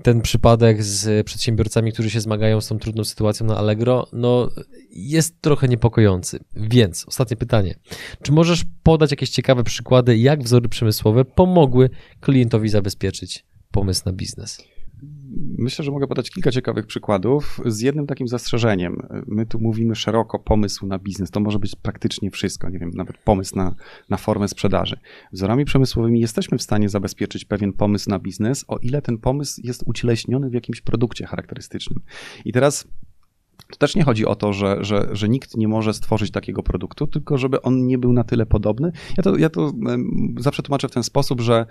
ten 0.02 0.20
przypadek 0.20 0.82
z 0.82 1.26
przedsiębiorcami, 1.26 1.92
którzy 1.92 2.10
się 2.10 2.20
zmagają 2.20 2.60
z 2.60 2.68
tą 2.68 2.78
trudną 2.78 3.04
sytuacją 3.04 3.46
na 3.46 3.56
Allegro, 3.56 4.06
no 4.12 4.48
jest 4.90 5.40
trochę 5.40 5.68
niepokojący. 5.68 6.40
Więc 6.56 7.04
ostatnie 7.08 7.36
pytanie. 7.36 7.74
Czy 8.22 8.32
możesz 8.32 8.64
podać 8.82 9.10
jakieś 9.10 9.30
ciekawe 9.30 9.64
przykłady, 9.64 10.18
jak 10.18 10.42
wzory 10.42 10.68
przemysłowe 10.68 11.24
pomogły 11.24 11.90
klientowi 12.20 12.68
zabezpieczyć 12.68 13.44
pomysł 13.70 14.02
na 14.06 14.12
biznes? 14.12 14.71
Myślę, 15.58 15.84
że 15.84 15.90
mogę 15.90 16.06
podać 16.06 16.30
kilka 16.30 16.50
ciekawych 16.50 16.86
przykładów 16.86 17.60
z 17.66 17.80
jednym 17.80 18.06
takim 18.06 18.28
zastrzeżeniem. 18.28 18.96
My 19.26 19.46
tu 19.46 19.60
mówimy 19.60 19.94
szeroko 19.94 20.38
pomysł 20.38 20.86
na 20.86 20.98
biznes. 20.98 21.30
To 21.30 21.40
może 21.40 21.58
być 21.58 21.76
praktycznie 21.76 22.30
wszystko, 22.30 22.70
nie 22.70 22.78
wiem, 22.78 22.90
nawet 22.94 23.18
pomysł 23.18 23.56
na, 23.56 23.74
na 24.08 24.16
formę 24.16 24.48
sprzedaży. 24.48 24.96
Wzorami 25.32 25.64
przemysłowymi 25.64 26.20
jesteśmy 26.20 26.58
w 26.58 26.62
stanie 26.62 26.88
zabezpieczyć 26.88 27.44
pewien 27.44 27.72
pomysł 27.72 28.10
na 28.10 28.18
biznes, 28.18 28.64
o 28.68 28.78
ile 28.78 29.02
ten 29.02 29.18
pomysł 29.18 29.60
jest 29.64 29.82
ucieleśniony 29.86 30.50
w 30.50 30.54
jakimś 30.54 30.80
produkcie 30.80 31.26
charakterystycznym. 31.26 32.00
I 32.44 32.52
teraz 32.52 32.88
to 33.72 33.78
też 33.78 33.96
nie 33.96 34.04
chodzi 34.04 34.26
o 34.26 34.34
to, 34.34 34.52
że, 34.52 34.78
że, 34.80 35.08
że 35.12 35.28
nikt 35.28 35.56
nie 35.56 35.68
może 35.68 35.94
stworzyć 35.94 36.30
takiego 36.30 36.62
produktu, 36.62 37.06
tylko 37.06 37.38
żeby 37.38 37.62
on 37.62 37.86
nie 37.86 37.98
był 37.98 38.12
na 38.12 38.24
tyle 38.24 38.46
podobny. 38.46 38.92
Ja 39.16 39.22
to, 39.22 39.36
ja 39.36 39.50
to 39.50 39.72
zawsze 40.38 40.62
tłumaczę 40.62 40.88
w 40.88 40.90
ten 40.90 41.02
sposób, 41.02 41.40
że 41.40 41.66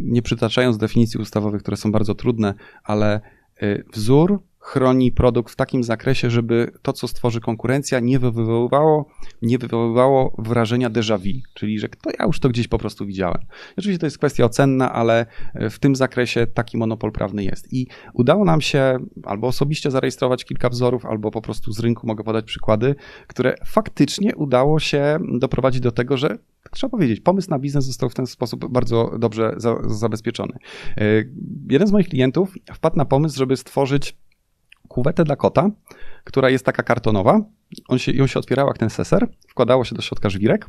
nie 0.00 0.22
przytaczając 0.22 0.78
definicji 0.78 1.20
ustawowych, 1.20 1.62
które 1.62 1.76
są 1.76 1.92
bardzo 1.92 2.14
trudne, 2.14 2.54
ale 2.84 3.20
e, 3.62 3.82
wzór 3.92 4.42
chroni 4.62 5.12
produkt 5.12 5.52
w 5.52 5.56
takim 5.56 5.84
zakresie, 5.84 6.30
żeby 6.30 6.72
to, 6.82 6.92
co 6.92 7.08
stworzy 7.08 7.40
konkurencja, 7.40 8.00
nie 8.00 8.18
wywoływało, 8.18 9.06
nie 9.42 9.58
wywoływało 9.58 10.34
wrażenia 10.38 10.90
déjà 10.90 11.18
vu, 11.18 11.40
czyli 11.54 11.78
że 11.78 11.88
to 11.88 12.10
ja 12.18 12.26
już 12.26 12.40
to 12.40 12.48
gdzieś 12.48 12.68
po 12.68 12.78
prostu 12.78 13.06
widziałem. 13.06 13.38
Oczywiście 13.78 13.98
to 13.98 14.06
jest 14.06 14.18
kwestia 14.18 14.44
ocenna, 14.44 14.92
ale 14.92 15.26
w 15.54 15.78
tym 15.78 15.96
zakresie 15.96 16.46
taki 16.46 16.76
monopol 16.76 17.12
prawny 17.12 17.44
jest. 17.44 17.72
I 17.72 17.86
udało 18.14 18.44
nam 18.44 18.60
się 18.60 18.98
albo 19.24 19.46
osobiście 19.46 19.90
zarejestrować 19.90 20.44
kilka 20.44 20.68
wzorów, 20.68 21.06
albo 21.06 21.30
po 21.30 21.42
prostu 21.42 21.72
z 21.72 21.80
rynku 21.80 22.06
mogę 22.06 22.24
podać 22.24 22.44
przykłady, 22.44 22.94
które 23.26 23.54
faktycznie 23.66 24.36
udało 24.36 24.78
się 24.78 25.18
doprowadzić 25.38 25.80
do 25.80 25.92
tego, 25.92 26.16
że 26.16 26.28
tak 26.62 26.72
trzeba 26.72 26.90
powiedzieć, 26.90 27.20
pomysł 27.20 27.50
na 27.50 27.58
biznes 27.58 27.84
został 27.84 28.08
w 28.08 28.14
ten 28.14 28.26
sposób 28.26 28.72
bardzo 28.72 29.18
dobrze 29.18 29.54
za, 29.56 29.76
zabezpieczony. 29.86 30.52
E, 30.96 31.04
jeden 31.70 31.88
z 31.88 31.92
moich 31.92 32.08
klientów 32.08 32.54
wpadł 32.74 32.96
na 32.96 33.04
pomysł, 33.04 33.38
żeby 33.38 33.56
stworzyć 33.56 34.16
kuwetę 34.92 35.24
dla 35.24 35.36
kota, 35.36 35.70
która 36.24 36.50
jest 36.50 36.64
taka 36.64 36.82
kartonowa. 36.82 37.40
On 37.88 37.98
się, 37.98 38.12
ją 38.12 38.26
się 38.26 38.38
otwierała 38.38 38.70
jak 38.70 38.78
ten 38.78 38.90
seser, 38.90 39.28
wkładało 39.48 39.84
się 39.84 39.94
do 39.94 40.02
środka 40.02 40.30
żwirek. 40.30 40.66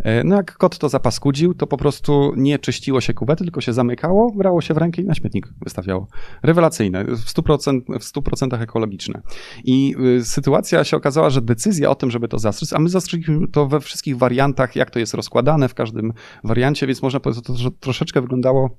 E, 0.00 0.24
no 0.24 0.36
jak 0.36 0.56
kot 0.56 0.78
to 0.78 0.88
zapaskudził, 0.88 1.54
to 1.54 1.66
po 1.66 1.76
prostu 1.76 2.32
nie 2.36 2.58
czyściło 2.58 3.00
się 3.00 3.14
kuwety, 3.14 3.44
tylko 3.44 3.60
się 3.60 3.72
zamykało, 3.72 4.32
brało 4.36 4.60
się 4.60 4.74
w 4.74 4.76
rękę 4.76 5.02
i 5.02 5.04
na 5.04 5.14
śmietnik 5.14 5.48
wystawiało. 5.60 6.06
Rewelacyjne, 6.42 7.04
w 7.04 7.24
100%, 7.24 7.80
w 8.00 8.04
100% 8.04 8.62
ekologiczne. 8.62 9.22
I 9.64 9.96
y, 10.18 10.24
sytuacja 10.24 10.84
się 10.84 10.96
okazała, 10.96 11.30
że 11.30 11.42
decyzja 11.42 11.90
o 11.90 11.94
tym, 11.94 12.10
żeby 12.10 12.28
to 12.28 12.38
zastrzec, 12.38 12.72
a 12.72 12.78
my 12.78 12.88
zastrzegliśmy 12.88 13.48
to 13.48 13.66
we 13.66 13.80
wszystkich 13.80 14.18
wariantach, 14.18 14.76
jak 14.76 14.90
to 14.90 14.98
jest 14.98 15.14
rozkładane 15.14 15.68
w 15.68 15.74
każdym 15.74 16.12
wariancie, 16.44 16.86
więc 16.86 17.02
można 17.02 17.20
powiedzieć, 17.20 17.46
że 17.46 17.70
to 17.70 17.76
troszeczkę 17.80 18.20
wyglądało 18.20 18.70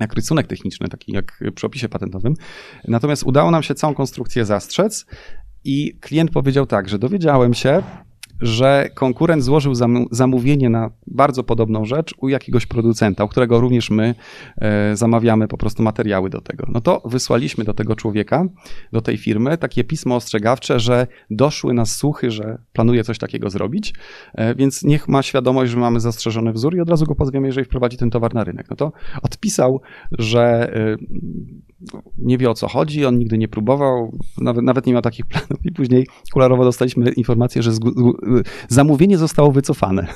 jak 0.00 0.14
rysunek 0.14 0.46
techniczny, 0.46 0.88
taki 0.88 1.12
jak 1.12 1.40
przy 1.54 1.66
opisie 1.66 1.88
patentowym. 1.88 2.34
Natomiast 2.88 3.22
udało 3.22 3.50
nam 3.50 3.62
się 3.62 3.74
całą 3.74 3.94
konstrukcję 3.94 4.44
zastrzec 4.44 5.06
i 5.64 5.98
klient 6.00 6.30
powiedział 6.30 6.66
tak, 6.66 6.88
że 6.88 6.98
dowiedziałem 6.98 7.54
się, 7.54 7.82
że 8.40 8.90
konkurent 8.94 9.44
złożył 9.44 9.72
zamówienie 10.10 10.70
na 10.70 10.90
bardzo 11.06 11.44
podobną 11.44 11.84
rzecz 11.84 12.14
u 12.18 12.28
jakiegoś 12.28 12.66
producenta, 12.66 13.24
u 13.24 13.28
którego 13.28 13.60
również 13.60 13.90
my 13.90 14.14
e, 14.56 14.96
zamawiamy 14.96 15.48
po 15.48 15.56
prostu 15.56 15.82
materiały 15.82 16.30
do 16.30 16.40
tego. 16.40 16.66
No 16.72 16.80
to 16.80 17.02
wysłaliśmy 17.04 17.64
do 17.64 17.74
tego 17.74 17.96
człowieka, 17.96 18.44
do 18.92 19.00
tej 19.00 19.16
firmy, 19.16 19.58
takie 19.58 19.84
pismo 19.84 20.16
ostrzegawcze, 20.16 20.80
że 20.80 21.06
doszły 21.30 21.74
nas 21.74 21.96
słuchy, 21.96 22.30
że 22.30 22.58
planuje 22.72 23.04
coś 23.04 23.18
takiego 23.18 23.50
zrobić, 23.50 23.94
e, 24.34 24.54
więc 24.54 24.82
niech 24.82 25.08
ma 25.08 25.22
świadomość, 25.22 25.72
że 25.72 25.78
mamy 25.78 26.00
zastrzeżony 26.00 26.52
wzór 26.52 26.76
i 26.76 26.80
od 26.80 26.90
razu 26.90 27.06
go 27.06 27.14
pozwiemy, 27.14 27.46
jeżeli 27.46 27.64
wprowadzi 27.64 27.96
ten 27.96 28.10
towar 28.10 28.34
na 28.34 28.44
rynek. 28.44 28.70
No 28.70 28.76
to 28.76 28.92
odpisał, 29.22 29.80
że 30.18 30.74
e, 30.76 30.96
nie 32.18 32.38
wie 32.38 32.50
o 32.50 32.54
co 32.54 32.68
chodzi, 32.68 33.04
on 33.04 33.18
nigdy 33.18 33.38
nie 33.38 33.48
próbował, 33.48 34.18
nawet, 34.38 34.64
nawet 34.64 34.86
nie 34.86 34.92
miał 34.92 35.02
takich 35.02 35.26
planów 35.32 35.64
i 35.64 35.72
później 35.72 36.06
kularowo 36.32 36.64
dostaliśmy 36.64 37.12
informację, 37.12 37.62
że 37.62 37.72
zamówienie 38.68 39.18
zostało 39.18 39.52
wycofane. 39.52 40.06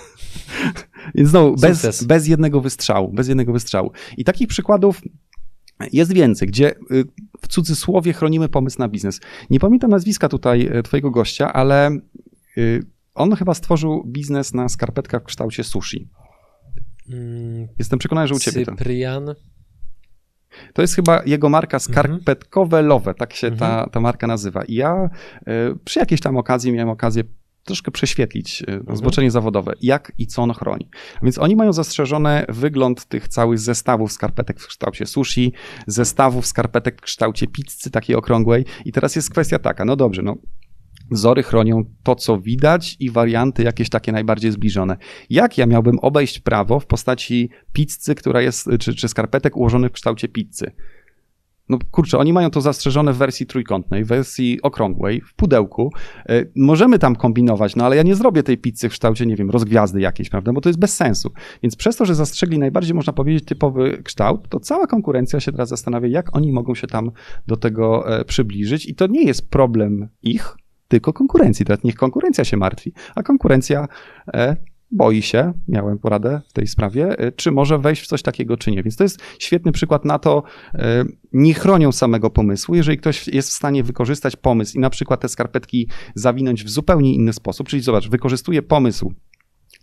Więc 1.15 1.31
znowu, 1.31 1.57
bez, 1.57 2.05
bez 2.05 2.27
jednego 2.27 2.61
wystrzału, 2.61 3.13
bez 3.13 3.29
jednego 3.29 3.53
wystrzału. 3.53 3.93
I 4.17 4.25
takich 4.25 4.49
przykładów 4.49 5.01
jest 5.93 6.13
więcej, 6.13 6.49
gdzie 6.49 6.75
y, 6.77 7.05
w 7.41 7.49
cudzysłowie 7.49 8.13
chronimy 8.13 8.49
pomysł 8.49 8.79
na 8.79 8.89
biznes. 8.89 9.21
Nie 9.51 9.61
pamiętam 9.61 9.91
nazwiska 9.91 10.29
tutaj 10.29 10.67
e, 10.67 10.83
twojego 10.83 11.11
gościa, 11.11 11.53
ale 11.53 11.91
y, 12.59 12.83
on 13.15 13.37
chyba 13.37 13.55
stworzył 13.55 14.05
biznes 14.07 14.55
na 14.55 14.69
skarpetkach 14.69 15.23
w 15.23 15.25
kształcie 15.25 15.65
sushi. 15.65 16.09
Mm, 17.09 17.69
Jestem 17.79 17.99
przekonany, 17.99 18.29
że 18.29 18.35
u 18.35 18.39
ciebie 18.39 18.67
Cyprian. 18.67 19.27
to. 19.27 19.35
To 20.73 20.83
jest 20.83 20.95
chyba 20.95 21.23
jego 21.27 21.49
marka 21.49 21.77
mhm. 21.77 21.93
skarpetkowe 21.93 22.83
Love, 22.83 23.15
tak 23.15 23.33
się 23.33 23.51
ta, 23.51 23.69
mhm. 23.69 23.91
ta 23.91 24.01
marka 24.01 24.27
nazywa. 24.27 24.65
I 24.65 24.75
ja 24.75 25.11
y, 25.49 25.79
przy 25.85 25.99
jakiejś 25.99 26.21
tam 26.21 26.37
okazji 26.37 26.73
miałem 26.73 26.89
okazję 26.89 27.25
troszkę 27.65 27.91
prześwietlić 27.91 28.63
y, 28.63 28.73
mhm. 28.73 28.97
zboczenie 28.97 29.31
zawodowe, 29.31 29.73
jak 29.83 30.13
i 30.19 30.27
co 30.27 30.43
on 30.43 30.53
chroni. 30.53 30.89
Więc 31.23 31.39
oni 31.39 31.57
mają 31.57 31.73
zastrzeżone 31.73 32.45
wygląd 32.49 33.05
tych 33.05 33.29
całych 33.29 33.59
zestawów 33.59 34.13
skarpetek 34.13 34.61
w 34.61 34.67
kształcie 34.67 35.07
sushi, 35.07 35.53
zestawów 35.87 36.47
skarpetek 36.47 36.99
w 36.99 37.01
kształcie 37.01 37.47
pizzy 37.47 37.91
takiej 37.91 38.17
okrągłej 38.17 38.65
i 38.85 38.93
teraz 38.93 39.17
jest 39.17 39.31
kwestia 39.31 39.59
taka, 39.59 39.85
no 39.85 39.97
dobrze, 39.97 40.23
no 40.23 40.37
Wzory 41.11 41.43
chronią 41.43 41.85
to, 42.03 42.15
co 42.15 42.39
widać 42.39 42.97
i 43.01 43.11
warianty 43.11 43.63
jakieś 43.63 43.89
takie 43.89 44.13
najbardziej 44.13 44.53
zbliżone. 44.53 44.97
Jak 45.31 45.59
ja 45.59 45.67
miałbym 45.67 45.99
obejść 45.99 46.39
prawo 46.41 46.81
w 46.81 46.87
postaci 46.87 47.51
pizzy, 47.73 48.15
która 48.15 48.43
jest, 48.43 48.69
czy, 48.81 48.95
czy 48.95 49.09
skarpetek 49.09 49.57
ułożonych 49.57 49.91
w 49.91 49.95
kształcie 49.95 50.29
pizzy? 50.29 50.73
No 51.71 51.79
kurczę, 51.91 52.19
oni 52.19 52.33
mają 52.33 52.51
to 52.51 52.61
zastrzeżone 52.61 53.13
w 53.13 53.17
wersji 53.17 53.47
trójkątnej, 53.47 54.05
w 54.05 54.09
wersji 54.09 54.63
okrągłej, 54.63 55.21
w 55.21 55.35
pudełku. 55.35 55.93
E, 56.29 56.45
możemy 56.57 56.99
tam 56.99 57.17
kombinować, 57.17 57.77
no 57.77 57.85
ale 57.85 57.97
ja 57.97 58.03
nie 58.03 58.15
zrobię 58.15 58.43
tej 58.43 58.59
pizzy 58.59 58.89
w 58.89 58.93
kształcie, 58.93 59.27
nie 59.27 59.37
wiem, 59.37 59.51
rozgwiazdy 59.51 60.01
jakiejś, 60.01 60.29
prawda, 60.31 60.53
bo 60.53 60.61
to 60.61 60.69
jest 60.69 60.79
bez 60.79 60.97
sensu. 60.97 61.33
Więc 61.63 61.77
przez 61.77 61.97
to, 61.97 62.05
że 62.05 62.15
zastrzegli 62.15 62.59
najbardziej, 62.59 62.95
można 62.95 63.13
powiedzieć, 63.13 63.45
typowy 63.45 64.03
kształt, 64.05 64.49
to 64.49 64.61
cała 64.61 64.87
konkurencja 64.87 65.41
się 65.41 65.53
teraz 65.53 65.69
zastanawia, 65.69 66.09
jak 66.09 66.37
oni 66.37 66.53
mogą 66.53 66.75
się 66.75 66.87
tam 66.87 67.11
do 67.47 67.57
tego 67.57 68.19
e, 68.19 68.25
przybliżyć 68.25 68.87
i 68.87 68.95
to 68.95 69.07
nie 69.07 69.25
jest 69.25 69.51
problem 69.51 70.09
ich, 70.23 70.57
tylko 70.91 71.13
konkurencji. 71.13 71.67
Teraz 71.67 71.85
niech 71.85 71.95
konkurencja 71.95 72.45
się 72.45 72.57
martwi, 72.57 72.93
a 73.15 73.23
konkurencja 73.23 73.89
e, 74.35 74.57
boi 74.91 75.23
się, 75.23 75.53
miałem 75.69 75.99
poradę 75.99 76.41
w 76.49 76.53
tej 76.53 76.67
sprawie, 76.67 77.19
e, 77.19 77.33
czy 77.33 77.53
może 77.53 77.79
wejść 77.79 78.03
w 78.03 78.07
coś 78.07 78.23
takiego, 78.23 78.57
czy 78.57 78.71
nie. 78.71 78.83
Więc 78.83 78.97
to 78.97 79.05
jest 79.05 79.19
świetny 79.39 79.73
przykład 79.73 80.05
na 80.05 80.19
to, 80.19 80.43
e, 80.75 81.05
nie 81.33 81.55
chronią 81.55 81.93
samego 81.93 82.31
pomysłu. 82.31 82.75
Jeżeli 82.75 82.99
ktoś 82.99 83.29
jest 83.29 83.49
w 83.49 83.53
stanie 83.53 83.83
wykorzystać 83.83 84.37
pomysł 84.37 84.77
i 84.77 84.81
na 84.81 84.91
przykład 84.91 85.21
te 85.21 85.29
skarpetki 85.29 85.89
zawinąć 86.15 86.65
w 86.65 86.71
zupełnie 86.71 87.15
inny 87.15 87.33
sposób, 87.33 87.69
czyli 87.69 87.83
zobacz, 87.83 88.09
wykorzystuje 88.09 88.63
pomysł 88.63 89.13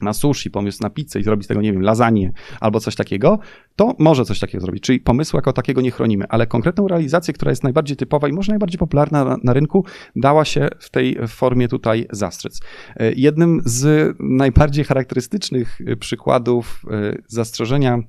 na 0.02 0.14
sushi, 0.14 0.52
pomysł 0.52 0.80
na 0.82 0.90
pizzę 0.90 1.20
i 1.20 1.24
zrobić 1.24 1.46
z 1.46 1.48
tego, 1.48 1.62
nie 1.62 1.74
wiem, 1.74 1.82
lasagne 1.82 2.32
albo 2.60 2.80
coś 2.80 2.96
takiego, 2.96 3.40
to 3.76 3.96
może 4.00 4.26
coś 4.26 4.40
takiego 4.40 4.62
zrobić. 4.62 4.84
Czyli 4.84 5.00
pomysłu 5.00 5.38
jako 5.38 5.54
takiego 5.54 5.82
nie 5.82 5.92
chronimy, 5.92 6.26
ale 6.30 6.48
konkretną 6.48 6.88
realizację, 6.88 7.34
która 7.34 7.52
jest 7.52 7.64
najbardziej 7.64 7.98
typowa 7.98 8.28
i 8.28 8.34
może 8.34 8.52
najbardziej 8.52 8.80
popularna 8.80 9.26
na, 9.26 9.38
na 9.44 9.54
rynku, 9.54 9.86
dała 10.16 10.46
się 10.46 10.68
w 10.80 10.90
tej 10.90 11.18
formie 11.28 11.68
tutaj 11.68 12.08
zastrzec. 12.12 12.60
E, 12.96 13.14
jednym 13.14 13.62
z 13.66 14.16
najbardziej 14.20 14.86
charakterystycznych 14.86 15.80
e, 15.88 15.96
przykładów 15.96 16.82
e, 16.92 17.18
zastrzeżenia 17.28 18.00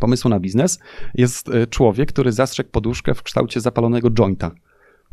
pomysłu 0.00 0.30
na 0.30 0.40
biznes 0.40 0.78
jest 1.14 1.50
człowiek, 1.70 2.08
który 2.08 2.32
zastrzegł 2.32 2.70
poduszkę 2.70 3.14
w 3.14 3.22
kształcie 3.22 3.60
zapalonego 3.60 4.10
jointa. 4.10 4.50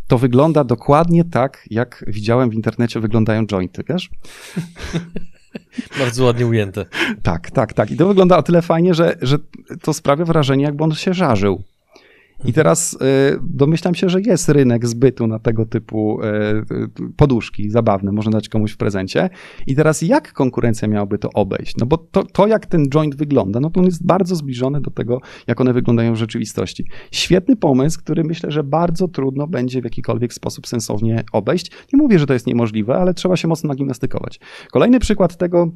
To 0.07 0.17
wygląda 0.17 0.63
dokładnie 0.63 1.23
tak, 1.23 1.65
jak 1.69 2.05
widziałem 2.07 2.49
w 2.49 2.53
internecie 2.53 2.99
wyglądają 2.99 3.45
jointy, 3.47 3.83
wiesz? 3.89 4.09
Bardzo 5.99 6.23
ładnie 6.23 6.47
ujęte. 6.47 6.85
Tak, 7.23 7.51
tak, 7.51 7.73
tak. 7.73 7.91
I 7.91 7.97
to 7.97 8.07
wygląda 8.07 8.37
o 8.37 8.43
tyle 8.43 8.61
fajnie, 8.61 8.93
że, 8.93 9.15
że 9.21 9.37
to 9.81 9.93
sprawia 9.93 10.25
wrażenie, 10.25 10.63
jakby 10.63 10.83
on 10.83 10.91
się 10.91 11.13
żarzył. 11.13 11.63
I 12.47 12.53
teraz 12.53 12.93
y, 12.93 12.97
domyślam 13.41 13.95
się, 13.95 14.09
że 14.09 14.21
jest 14.21 14.49
rynek 14.49 14.87
zbytu 14.87 15.27
na 15.27 15.39
tego 15.39 15.65
typu 15.65 16.21
y, 16.21 16.25
y, 16.27 17.13
poduszki 17.17 17.69
zabawne, 17.69 18.11
można 18.11 18.31
dać 18.31 18.49
komuś 18.49 18.71
w 18.71 18.77
prezencie. 18.77 19.29
I 19.67 19.75
teraz 19.75 20.01
jak 20.01 20.33
konkurencja 20.33 20.87
miałaby 20.87 21.17
to 21.17 21.29
obejść? 21.33 21.77
No 21.77 21.85
bo 21.85 21.97
to, 21.97 22.23
to 22.23 22.47
jak 22.47 22.65
ten 22.65 22.89
joint 22.89 23.15
wygląda, 23.15 23.59
no 23.59 23.69
to 23.69 23.79
on 23.79 23.85
jest 23.85 24.05
bardzo 24.05 24.35
zbliżony 24.35 24.81
do 24.81 24.91
tego, 24.91 25.21
jak 25.47 25.61
one 25.61 25.73
wyglądają 25.73 26.13
w 26.13 26.17
rzeczywistości. 26.17 26.85
Świetny 27.11 27.55
pomysł, 27.55 27.99
który 27.99 28.23
myślę, 28.23 28.51
że 28.51 28.63
bardzo 28.63 29.07
trudno 29.07 29.47
będzie 29.47 29.81
w 29.81 29.83
jakikolwiek 29.83 30.33
sposób 30.33 30.67
sensownie 30.67 31.23
obejść. 31.31 31.71
Nie 31.93 31.97
mówię, 31.97 32.19
że 32.19 32.25
to 32.25 32.33
jest 32.33 32.47
niemożliwe, 32.47 32.95
ale 32.95 33.13
trzeba 33.13 33.35
się 33.37 33.47
mocno 33.47 33.67
nagimnastykować. 33.67 34.39
Kolejny 34.71 34.99
przykład 34.99 35.37
tego, 35.37 35.71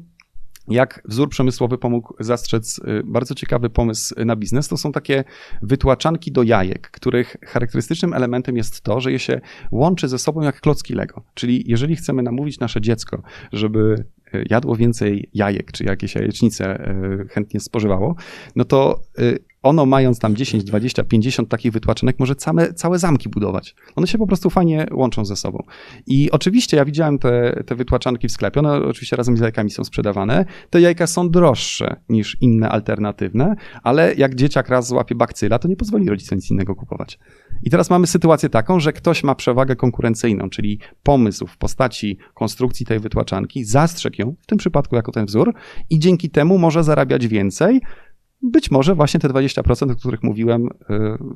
jak 0.70 1.02
wzór 1.04 1.28
przemysłowy 1.28 1.78
pomógł 1.78 2.14
zastrzec 2.20 2.78
y, 2.78 3.02
bardzo 3.04 3.34
ciekawy 3.34 3.70
pomysł 3.70 4.14
na 4.24 4.36
biznes, 4.36 4.68
to 4.68 4.76
są 4.76 4.92
takie 4.92 5.24
wytłaczanki 5.62 6.32
do 6.32 6.42
jajek, 6.42 6.90
których 6.90 7.36
charakterystycznym 7.46 8.14
elementem 8.14 8.56
jest 8.56 8.80
to, 8.80 9.00
że 9.00 9.12
je 9.12 9.18
się 9.18 9.40
łączy 9.72 10.08
ze 10.08 10.18
sobą 10.18 10.42
jak 10.42 10.60
klocki 10.60 10.94
Lego. 10.94 11.22
Czyli 11.34 11.64
jeżeli 11.66 11.96
chcemy 11.96 12.22
namówić 12.22 12.60
nasze 12.60 12.80
dziecko, 12.80 13.22
żeby 13.52 14.04
y, 14.34 14.44
jadło 14.50 14.76
więcej 14.76 15.28
jajek, 15.34 15.72
czy 15.72 15.84
jakieś 15.84 16.14
jajecznice 16.14 16.90
y, 17.24 17.28
chętnie 17.28 17.60
spożywało, 17.60 18.14
no 18.56 18.64
to 18.64 19.00
ono 19.62 19.86
mając 19.86 20.18
tam 20.18 20.36
10, 20.36 20.64
20, 20.64 21.04
50 21.04 21.48
takich 21.48 21.72
wytłaczonek 21.72 22.18
może 22.18 22.34
całe, 22.34 22.72
całe 22.74 22.98
zamki 22.98 23.28
budować. 23.28 23.74
One 23.96 24.06
się 24.06 24.18
po 24.18 24.26
prostu 24.26 24.50
fajnie 24.50 24.86
łączą 24.92 25.24
ze 25.24 25.36
sobą. 25.36 25.62
I 26.06 26.30
oczywiście 26.30 26.76
ja 26.76 26.84
widziałem 26.84 27.18
te, 27.18 27.62
te 27.66 27.74
wytłaczanki 27.74 28.28
w 28.28 28.32
sklepie, 28.32 28.60
one 28.60 28.72
oczywiście 28.72 29.16
razem 29.16 29.36
z 29.36 29.40
jajkami 29.40 29.70
są 29.70 29.84
sprzedawane. 29.84 30.44
Te 30.70 30.80
jajka 30.80 31.06
są 31.06 31.30
droższe 31.30 31.96
niż 32.08 32.36
inne 32.40 32.68
alternatywne, 32.68 33.56
ale 33.82 34.14
jak 34.14 34.34
dzieciak 34.34 34.68
raz 34.68 34.88
złapie 34.88 35.14
bakcyla, 35.14 35.58
to 35.58 35.68
nie 35.68 35.76
pozwoli 35.76 36.08
rodzicom 36.08 36.36
nic 36.36 36.50
innego 36.50 36.74
kupować. 36.74 37.18
I 37.62 37.70
teraz 37.70 37.90
mamy 37.90 38.06
sytuację 38.06 38.48
taką, 38.48 38.80
że 38.80 38.92
ktoś 38.92 39.24
ma 39.24 39.34
przewagę 39.34 39.76
konkurencyjną, 39.76 40.50
czyli 40.50 40.78
pomysł 41.02 41.46
w 41.46 41.56
postaci 41.56 42.18
konstrukcji 42.34 42.86
tej 42.86 43.00
wytłaczanki, 43.00 43.64
zastrzegł 43.64 44.16
ją, 44.18 44.34
w 44.40 44.46
tym 44.46 44.58
przypadku 44.58 44.96
jako 44.96 45.12
ten 45.12 45.26
wzór, 45.26 45.54
i 45.90 45.98
dzięki 45.98 46.30
temu 46.30 46.58
może 46.58 46.84
zarabiać 46.84 47.28
więcej, 47.28 47.80
być 48.42 48.70
może 48.70 48.94
właśnie 48.94 49.20
te 49.20 49.28
20%, 49.28 49.92
o 49.92 49.96
których 49.96 50.22
mówiłem 50.22 50.66
y, 50.66 50.68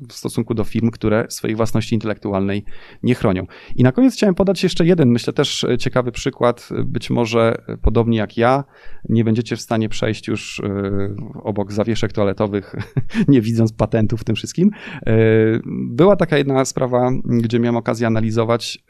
w 0.09 0.13
stosunku 0.13 0.53
do 0.53 0.63
firm, 0.63 0.91
które 0.91 1.25
swojej 1.29 1.55
własności 1.55 1.95
intelektualnej 1.95 2.65
nie 3.03 3.15
chronią. 3.15 3.47
I 3.75 3.83
na 3.83 3.91
koniec 3.91 4.13
chciałem 4.13 4.35
podać 4.35 4.63
jeszcze 4.63 4.85
jeden, 4.85 5.09
myślę 5.09 5.33
też 5.33 5.65
ciekawy 5.79 6.11
przykład. 6.11 6.69
Być 6.85 7.09
może 7.09 7.55
podobnie 7.81 8.17
jak 8.17 8.37
ja, 8.37 8.63
nie 9.09 9.23
będziecie 9.23 9.55
w 9.55 9.61
stanie 9.61 9.89
przejść 9.89 10.27
już 10.27 10.59
y, 10.59 10.63
obok 11.43 11.71
zawieszek 11.71 12.13
toaletowych, 12.13 12.75
nie 13.27 13.41
widząc 13.41 13.73
patentów 13.73 14.21
w 14.21 14.23
tym 14.23 14.35
wszystkim. 14.35 14.71
Y, 15.07 15.61
była 15.89 16.15
taka 16.15 16.37
jedna 16.37 16.65
sprawa, 16.65 17.11
gdzie 17.23 17.59
miałem 17.59 17.77
okazję 17.77 18.07
analizować 18.07 18.83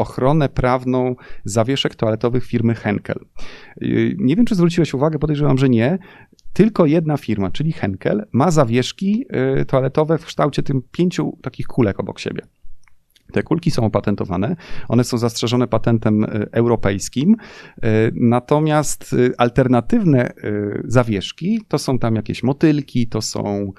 ochronę 0.00 0.48
prawną 0.48 1.16
zawieszek 1.44 1.94
toaletowych 1.94 2.44
firmy 2.44 2.74
Henkel. 2.74 3.24
Nie 4.18 4.36
wiem, 4.36 4.46
czy 4.46 4.54
zwróciłeś 4.54 4.94
uwagę, 4.94 5.18
podejrzewam, 5.18 5.58
że 5.58 5.68
nie 5.68 5.98
tylko 6.52 6.86
jedna 6.86 7.16
firma, 7.16 7.50
czyli 7.50 7.72
Henkel, 7.72 8.26
ma 8.32 8.50
zawieszki 8.50 9.26
y, 9.60 9.64
toaletowe 9.64 10.18
w 10.18 10.26
kształcie 10.26 10.62
tym 10.62 10.82
pięciu 10.92 11.38
takich 11.42 11.66
kulek 11.66 12.00
obok 12.00 12.18
siebie. 12.18 12.42
Te 13.32 13.42
kulki 13.42 13.70
są 13.70 13.84
opatentowane, 13.84 14.56
one 14.88 15.04
są 15.04 15.18
zastrzeżone 15.18 15.68
patentem 15.68 16.24
y, 16.24 16.48
europejskim, 16.52 17.36
y, 17.84 17.86
natomiast 18.14 19.16
alternatywne 19.38 20.32
zawieszki 20.84 21.60
to 21.68 21.78
są 21.78 21.98
tam 21.98 22.16
jakieś 22.16 22.42
motylki, 22.42 23.08
to 23.08 23.22
są, 23.22 23.72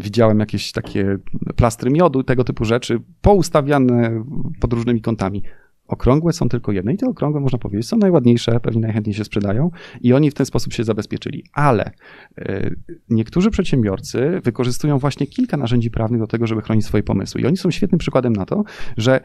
widziałem 0.00 0.40
jakieś 0.40 0.72
takie 0.72 1.16
plastry 1.56 1.90
miodu, 1.90 2.22
tego 2.22 2.44
typu 2.44 2.64
rzeczy, 2.64 3.00
poustawiane 3.20 4.24
pod 4.60 4.72
różnymi 4.72 5.00
kątami. 5.00 5.42
Okrągłe 5.90 6.32
są 6.32 6.48
tylko 6.48 6.72
jedne 6.72 6.92
i 6.92 6.96
te 6.96 7.06
okrągłe, 7.06 7.40
można 7.40 7.58
powiedzieć, 7.58 7.88
są 7.88 7.96
najładniejsze, 7.96 8.60
pewnie 8.60 8.80
najchętniej 8.80 9.14
się 9.14 9.24
sprzedają 9.24 9.70
i 10.00 10.12
oni 10.12 10.30
w 10.30 10.34
ten 10.34 10.46
sposób 10.46 10.72
się 10.72 10.84
zabezpieczyli. 10.84 11.44
Ale 11.52 11.90
y, 12.38 12.76
niektórzy 13.08 13.50
przedsiębiorcy 13.50 14.40
wykorzystują 14.44 14.98
właśnie 14.98 15.26
kilka 15.26 15.56
narzędzi 15.56 15.90
prawnych 15.90 16.20
do 16.20 16.26
tego, 16.26 16.46
żeby 16.46 16.62
chronić 16.62 16.86
swoje 16.86 17.02
pomysły. 17.02 17.40
I 17.40 17.46
oni 17.46 17.56
są 17.56 17.70
świetnym 17.70 17.98
przykładem 17.98 18.32
na 18.32 18.46
to, 18.46 18.64
że 18.96 19.20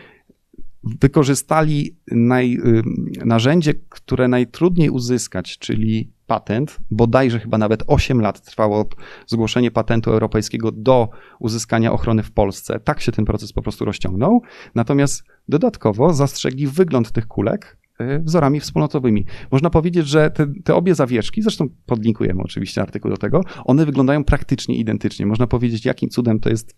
wykorzystali 0.85 1.95
naj, 2.11 2.53
y, 2.53 2.83
narzędzie, 3.25 3.73
które 3.89 4.27
najtrudniej 4.27 4.89
uzyskać, 4.89 5.57
czyli 5.57 6.15
patent, 6.27 6.79
bodajże 6.91 7.39
chyba 7.39 7.57
nawet 7.57 7.83
8 7.87 8.21
lat 8.21 8.41
trwało 8.41 8.89
zgłoszenie 9.27 9.71
patentu 9.71 10.11
europejskiego 10.11 10.71
do 10.71 11.09
uzyskania 11.39 11.91
ochrony 11.91 12.23
w 12.23 12.31
Polsce. 12.31 12.79
Tak 12.79 13.01
się 13.01 13.11
ten 13.11 13.25
proces 13.25 13.53
po 13.53 13.61
prostu 13.61 13.85
rozciągnął. 13.85 14.41
Natomiast 14.75 15.23
dodatkowo 15.47 16.13
zastrzegli 16.13 16.67
wygląd 16.67 17.11
tych 17.11 17.27
kulek 17.27 17.77
y, 18.01 18.19
wzorami 18.19 18.59
wspólnotowymi. 18.59 19.25
Można 19.51 19.69
powiedzieć, 19.69 20.07
że 20.07 20.31
te, 20.31 20.47
te, 20.63 20.75
obie 20.75 20.95
zawieszki, 20.95 21.41
zresztą 21.41 21.67
podlinkujemy 21.85 22.41
oczywiście 22.43 22.81
artykuł 22.81 23.11
do 23.11 23.17
tego, 23.17 23.41
one 23.65 23.85
wyglądają 23.85 24.23
praktycznie 24.23 24.77
identycznie. 24.77 25.25
Można 25.25 25.47
powiedzieć, 25.47 25.85
jakim 25.85 26.09
cudem 26.09 26.39
to 26.39 26.49
jest 26.49 26.75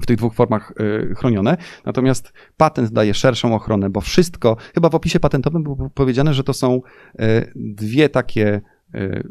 w 0.00 0.06
tych 0.06 0.16
dwóch 0.16 0.34
formach 0.34 0.72
y, 0.80 1.14
chronione. 1.14 1.56
Natomiast 1.86 2.32
patent 2.56 2.92
daje 2.92 3.14
szerszą 3.14 3.54
ochronę, 3.54 3.90
bo 3.90 4.00
wszystko, 4.00 4.56
chyba 4.74 4.88
w 4.88 4.94
opisie 4.94 5.20
patentowym 5.20 5.62
było 5.62 5.90
powiedziane, 5.94 6.34
że 6.34 6.44
to 6.44 6.52
są 6.52 6.80
y, 7.20 7.52
dwie 7.56 8.08
takie 8.08 8.60
y, 8.94 9.28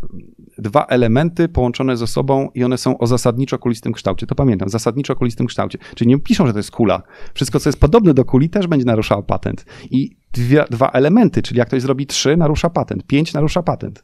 dwa 0.58 0.86
elementy 0.86 1.50
połączone 1.50 1.98
ze 1.98 2.08
sobą 2.08 2.50
i 2.56 2.64
one 2.64 2.78
są 2.78 2.98
o 2.98 3.08
zasadniczo 3.08 3.60
kulistym 3.60 3.94
kształcie. 3.94 4.28
To 4.28 4.36
pamiętam, 4.36 4.70
zasadniczo 4.70 5.16
kulistym 5.16 5.48
kształcie. 5.48 5.78
Czyli 5.96 6.08
nie 6.08 6.20
piszą, 6.20 6.48
że 6.48 6.54
to 6.54 6.60
jest 6.60 6.72
kula. 6.72 7.02
Wszystko, 7.34 7.60
co 7.60 7.70
jest 7.70 7.80
podobne 7.80 8.14
do 8.14 8.26
kuli, 8.26 8.50
też 8.50 8.68
będzie 8.68 8.86
naruszało 8.86 9.24
patent. 9.24 9.66
I 9.92 10.18
dwie, 10.34 10.66
dwa 10.70 10.90
elementy, 10.90 11.42
czyli 11.42 11.58
jak 11.58 11.68
ktoś 11.68 11.82
zrobi 11.82 12.08
trzy, 12.08 12.38
narusza 12.38 12.70
patent. 12.70 13.08
Pięć 13.08 13.34
narusza 13.34 13.64
patent 13.64 14.04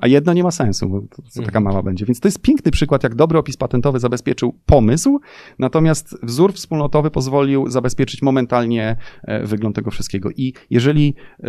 a 0.00 0.06
jedno 0.06 0.32
nie 0.32 0.42
ma 0.42 0.50
sensu, 0.50 0.88
bo 0.88 1.02
taka 1.34 1.46
mhm. 1.46 1.64
mała 1.64 1.82
będzie. 1.82 2.06
Więc 2.06 2.20
to 2.20 2.28
jest 2.28 2.42
piękny 2.42 2.70
przykład, 2.70 3.02
jak 3.02 3.14
dobry 3.14 3.38
opis 3.38 3.56
patentowy 3.56 3.98
zabezpieczył 3.98 4.54
pomysł, 4.66 5.20
natomiast 5.58 6.16
wzór 6.22 6.52
wspólnotowy 6.52 7.10
pozwolił 7.10 7.70
zabezpieczyć 7.70 8.22
momentalnie 8.22 8.96
e, 9.22 9.46
wygląd 9.46 9.76
tego 9.76 9.90
wszystkiego. 9.90 10.30
I 10.36 10.54
jeżeli 10.70 11.14
e, 11.42 11.46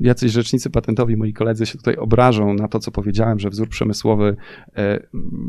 jacyś 0.00 0.32
rzecznicy 0.32 0.70
patentowi, 0.70 1.16
moi 1.16 1.32
koledzy 1.32 1.66
się 1.66 1.78
tutaj 1.78 1.96
obrażą 1.96 2.54
na 2.54 2.68
to, 2.68 2.78
co 2.78 2.90
powiedziałem, 2.90 3.38
że 3.38 3.50
wzór 3.50 3.68
przemysłowy 3.68 4.36
e, 4.76 5.00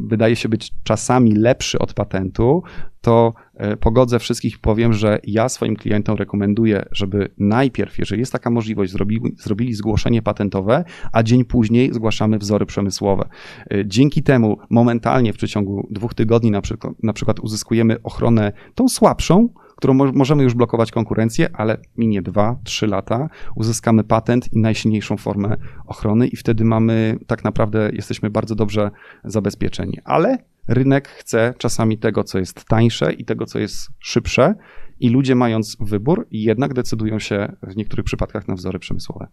wydaje 0.08 0.36
się 0.36 0.50
być 0.50 0.74
czasami 0.84 1.36
lepszy 1.36 1.80
od 1.80 1.94
patentu, 1.94 2.64
to 3.02 3.34
pogodzę 3.80 4.20
wszystkich 4.20 4.56
i 4.56 4.60
powiem, 4.60 4.94
że 4.94 5.20
ja 5.24 5.50
swoim 5.50 5.76
klientom 5.76 6.18
rekomenduję, 6.18 6.86
żeby 6.92 7.30
najpierw, 7.38 8.00
jeżeli 8.00 8.20
jest 8.20 8.32
taka 8.32 8.50
możliwość, 8.50 8.92
zrobili, 8.92 9.36
zrobili 9.38 9.74
zgłoszenie 9.74 10.22
patentowe, 10.22 10.84
a 11.12 11.24
dzień 11.24 11.46
później 11.46 11.94
zgłaszamy 11.94 12.38
wzory 12.38 12.66
przemysłowe. 12.66 13.30
E, 13.72 13.88
dzięki 13.88 14.24
temu 14.24 14.58
momentalnie 14.70 15.34
w 15.34 15.38
przeciągu 15.38 15.88
dwóch 15.92 16.14
tygodni 16.14 16.52
na 16.52 16.62
przykład, 16.62 16.94
na 17.04 17.14
przykład 17.14 17.40
uzyskujemy 17.40 18.02
ochronę 18.04 18.52
tą 18.76 18.90
słabszą, 18.90 19.50
którą 19.76 19.94
mo 19.94 20.12
możemy 20.12 20.44
już 20.44 20.54
blokować 20.54 20.92
konkurencję, 20.92 21.50
ale 21.54 21.78
minie 21.98 22.22
2-3 22.22 22.88
lata, 22.88 23.30
uzyskamy 23.56 24.04
patent 24.04 24.54
i 24.54 24.60
najsilniejszą 24.60 25.18
formę 25.18 25.58
ochrony 25.88 26.28
i 26.28 26.36
wtedy 26.36 26.66
mamy, 26.66 27.18
tak 27.28 27.44
naprawdę 27.44 27.90
jesteśmy 27.94 28.30
bardzo 28.30 28.56
dobrze 28.56 28.92
zabezpieczeni. 29.24 29.98
Ale 30.04 30.38
rynek 30.68 31.08
chce 31.08 31.54
czasami 31.58 31.98
tego, 31.98 32.24
co 32.24 32.40
jest 32.40 32.66
tańsze 32.66 33.14
i 33.14 33.26
tego, 33.26 33.46
co 33.46 33.60
jest 33.60 33.88
szybsze 34.00 34.56
i 35.00 35.10
ludzie 35.10 35.36
mając 35.36 35.78
wybór 35.80 36.28
jednak 36.32 36.74
decydują 36.74 37.20
się 37.20 37.56
w 37.64 37.76
niektórych 37.76 38.06
przypadkach 38.06 38.48
na 38.48 38.56
wzory 38.56 38.80
przemysłowe. 38.80 39.28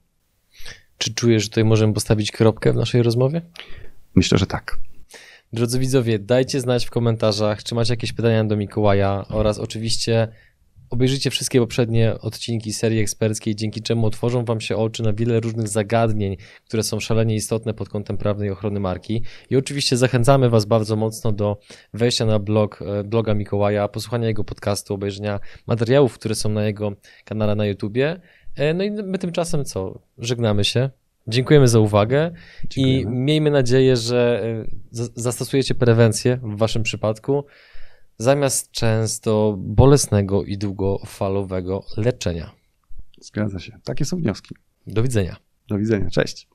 Czy 0.99 1.14
czujesz, 1.14 1.43
że 1.43 1.49
tutaj 1.49 1.64
możemy 1.64 1.93
postawić 1.93 2.33
kropkę 2.33 2.72
w 2.72 2.76
naszej 2.76 3.03
rozmowie? 3.03 3.43
Myślę, 4.14 4.39
że 4.39 4.47
tak. 4.47 4.76
Drodzy 5.53 5.78
widzowie, 5.78 6.18
dajcie 6.18 6.61
znać 6.61 6.87
w 6.87 6.91
komentarzach, 6.91 7.62
czy 7.62 7.74
macie 7.74 7.93
jakieś 7.93 8.12
pytania 8.12 8.45
do 8.45 8.57
Mikołaja 8.57 9.24
oraz 9.28 9.59
oczywiście 9.59 10.28
obejrzyjcie 10.91 11.30
wszystkie 11.30 11.61
poprzednie 11.61 12.18
odcinki 12.18 12.72
serii 12.72 13.01
eksperckiej, 13.01 13.57
dzięki 13.57 13.82
czemu 13.82 14.07
otworzą 14.07 14.45
Wam 14.45 14.61
się 14.61 14.76
oczy 14.76 15.03
na 15.03 15.12
wiele 15.12 15.41
różnych 15.41 15.68
zagadnień, 15.68 16.36
które 16.64 16.82
są 16.82 17.01
szalenie 17.01 17.34
istotne 17.34 17.74
pod 17.74 17.88
kątem 17.88 18.18
prawnej 18.18 18.51
ochrony 18.51 18.80
marki. 18.80 19.22
I 19.51 19.57
oczywiście 19.57 19.97
zachęcamy 19.97 20.51
Was 20.51 20.64
bardzo 20.64 20.97
mocno 20.97 21.32
do 21.32 21.59
wejścia 21.95 22.26
na 22.26 22.38
blog, 22.38 22.82
e, 22.82 23.05
bloga 23.05 23.34
Mikołaja, 23.34 23.88
posłuchania 23.88 24.26
jego 24.26 24.45
podcastu, 24.45 24.95
obejrzenia 24.95 25.41
materiałów, 25.66 26.14
które 26.14 26.34
są 26.34 26.49
na 26.49 26.66
jego 26.66 26.93
kanale 27.24 27.55
na 27.55 27.66
YouTubie. 27.66 28.20
E, 28.57 28.74
no 28.74 28.84
i 28.84 28.91
my 28.91 29.18
tymczasem 29.18 29.64
co? 29.64 30.01
Żegnamy 30.18 30.64
się. 30.64 30.91
Dziękujemy 31.26 31.68
za 31.68 31.78
uwagę 31.78 32.30
Dziękujemy. 32.68 33.03
i 33.03 33.07
miejmy 33.07 33.51
nadzieję, 33.51 33.97
że 33.97 34.43
e, 34.45 35.11
zastosujecie 35.14 35.74
prewencję 35.74 36.38
w 36.43 36.57
Waszym 36.57 36.82
przypadku 36.82 37.45
zamiast 38.21 38.71
często 38.71 39.57
bolesnego 39.59 40.45
i 40.45 40.59
długofalowego 40.59 41.85
leczenia. 41.97 42.51
Zgadza 43.21 43.59
się. 43.59 43.79
Takie 43.85 44.05
są 44.05 44.16
wnioski. 44.16 44.55
Do 44.87 45.03
widzenia. 45.03 45.37
Do 45.68 45.79
widzenia. 45.79 46.11
Cześć. 46.11 46.49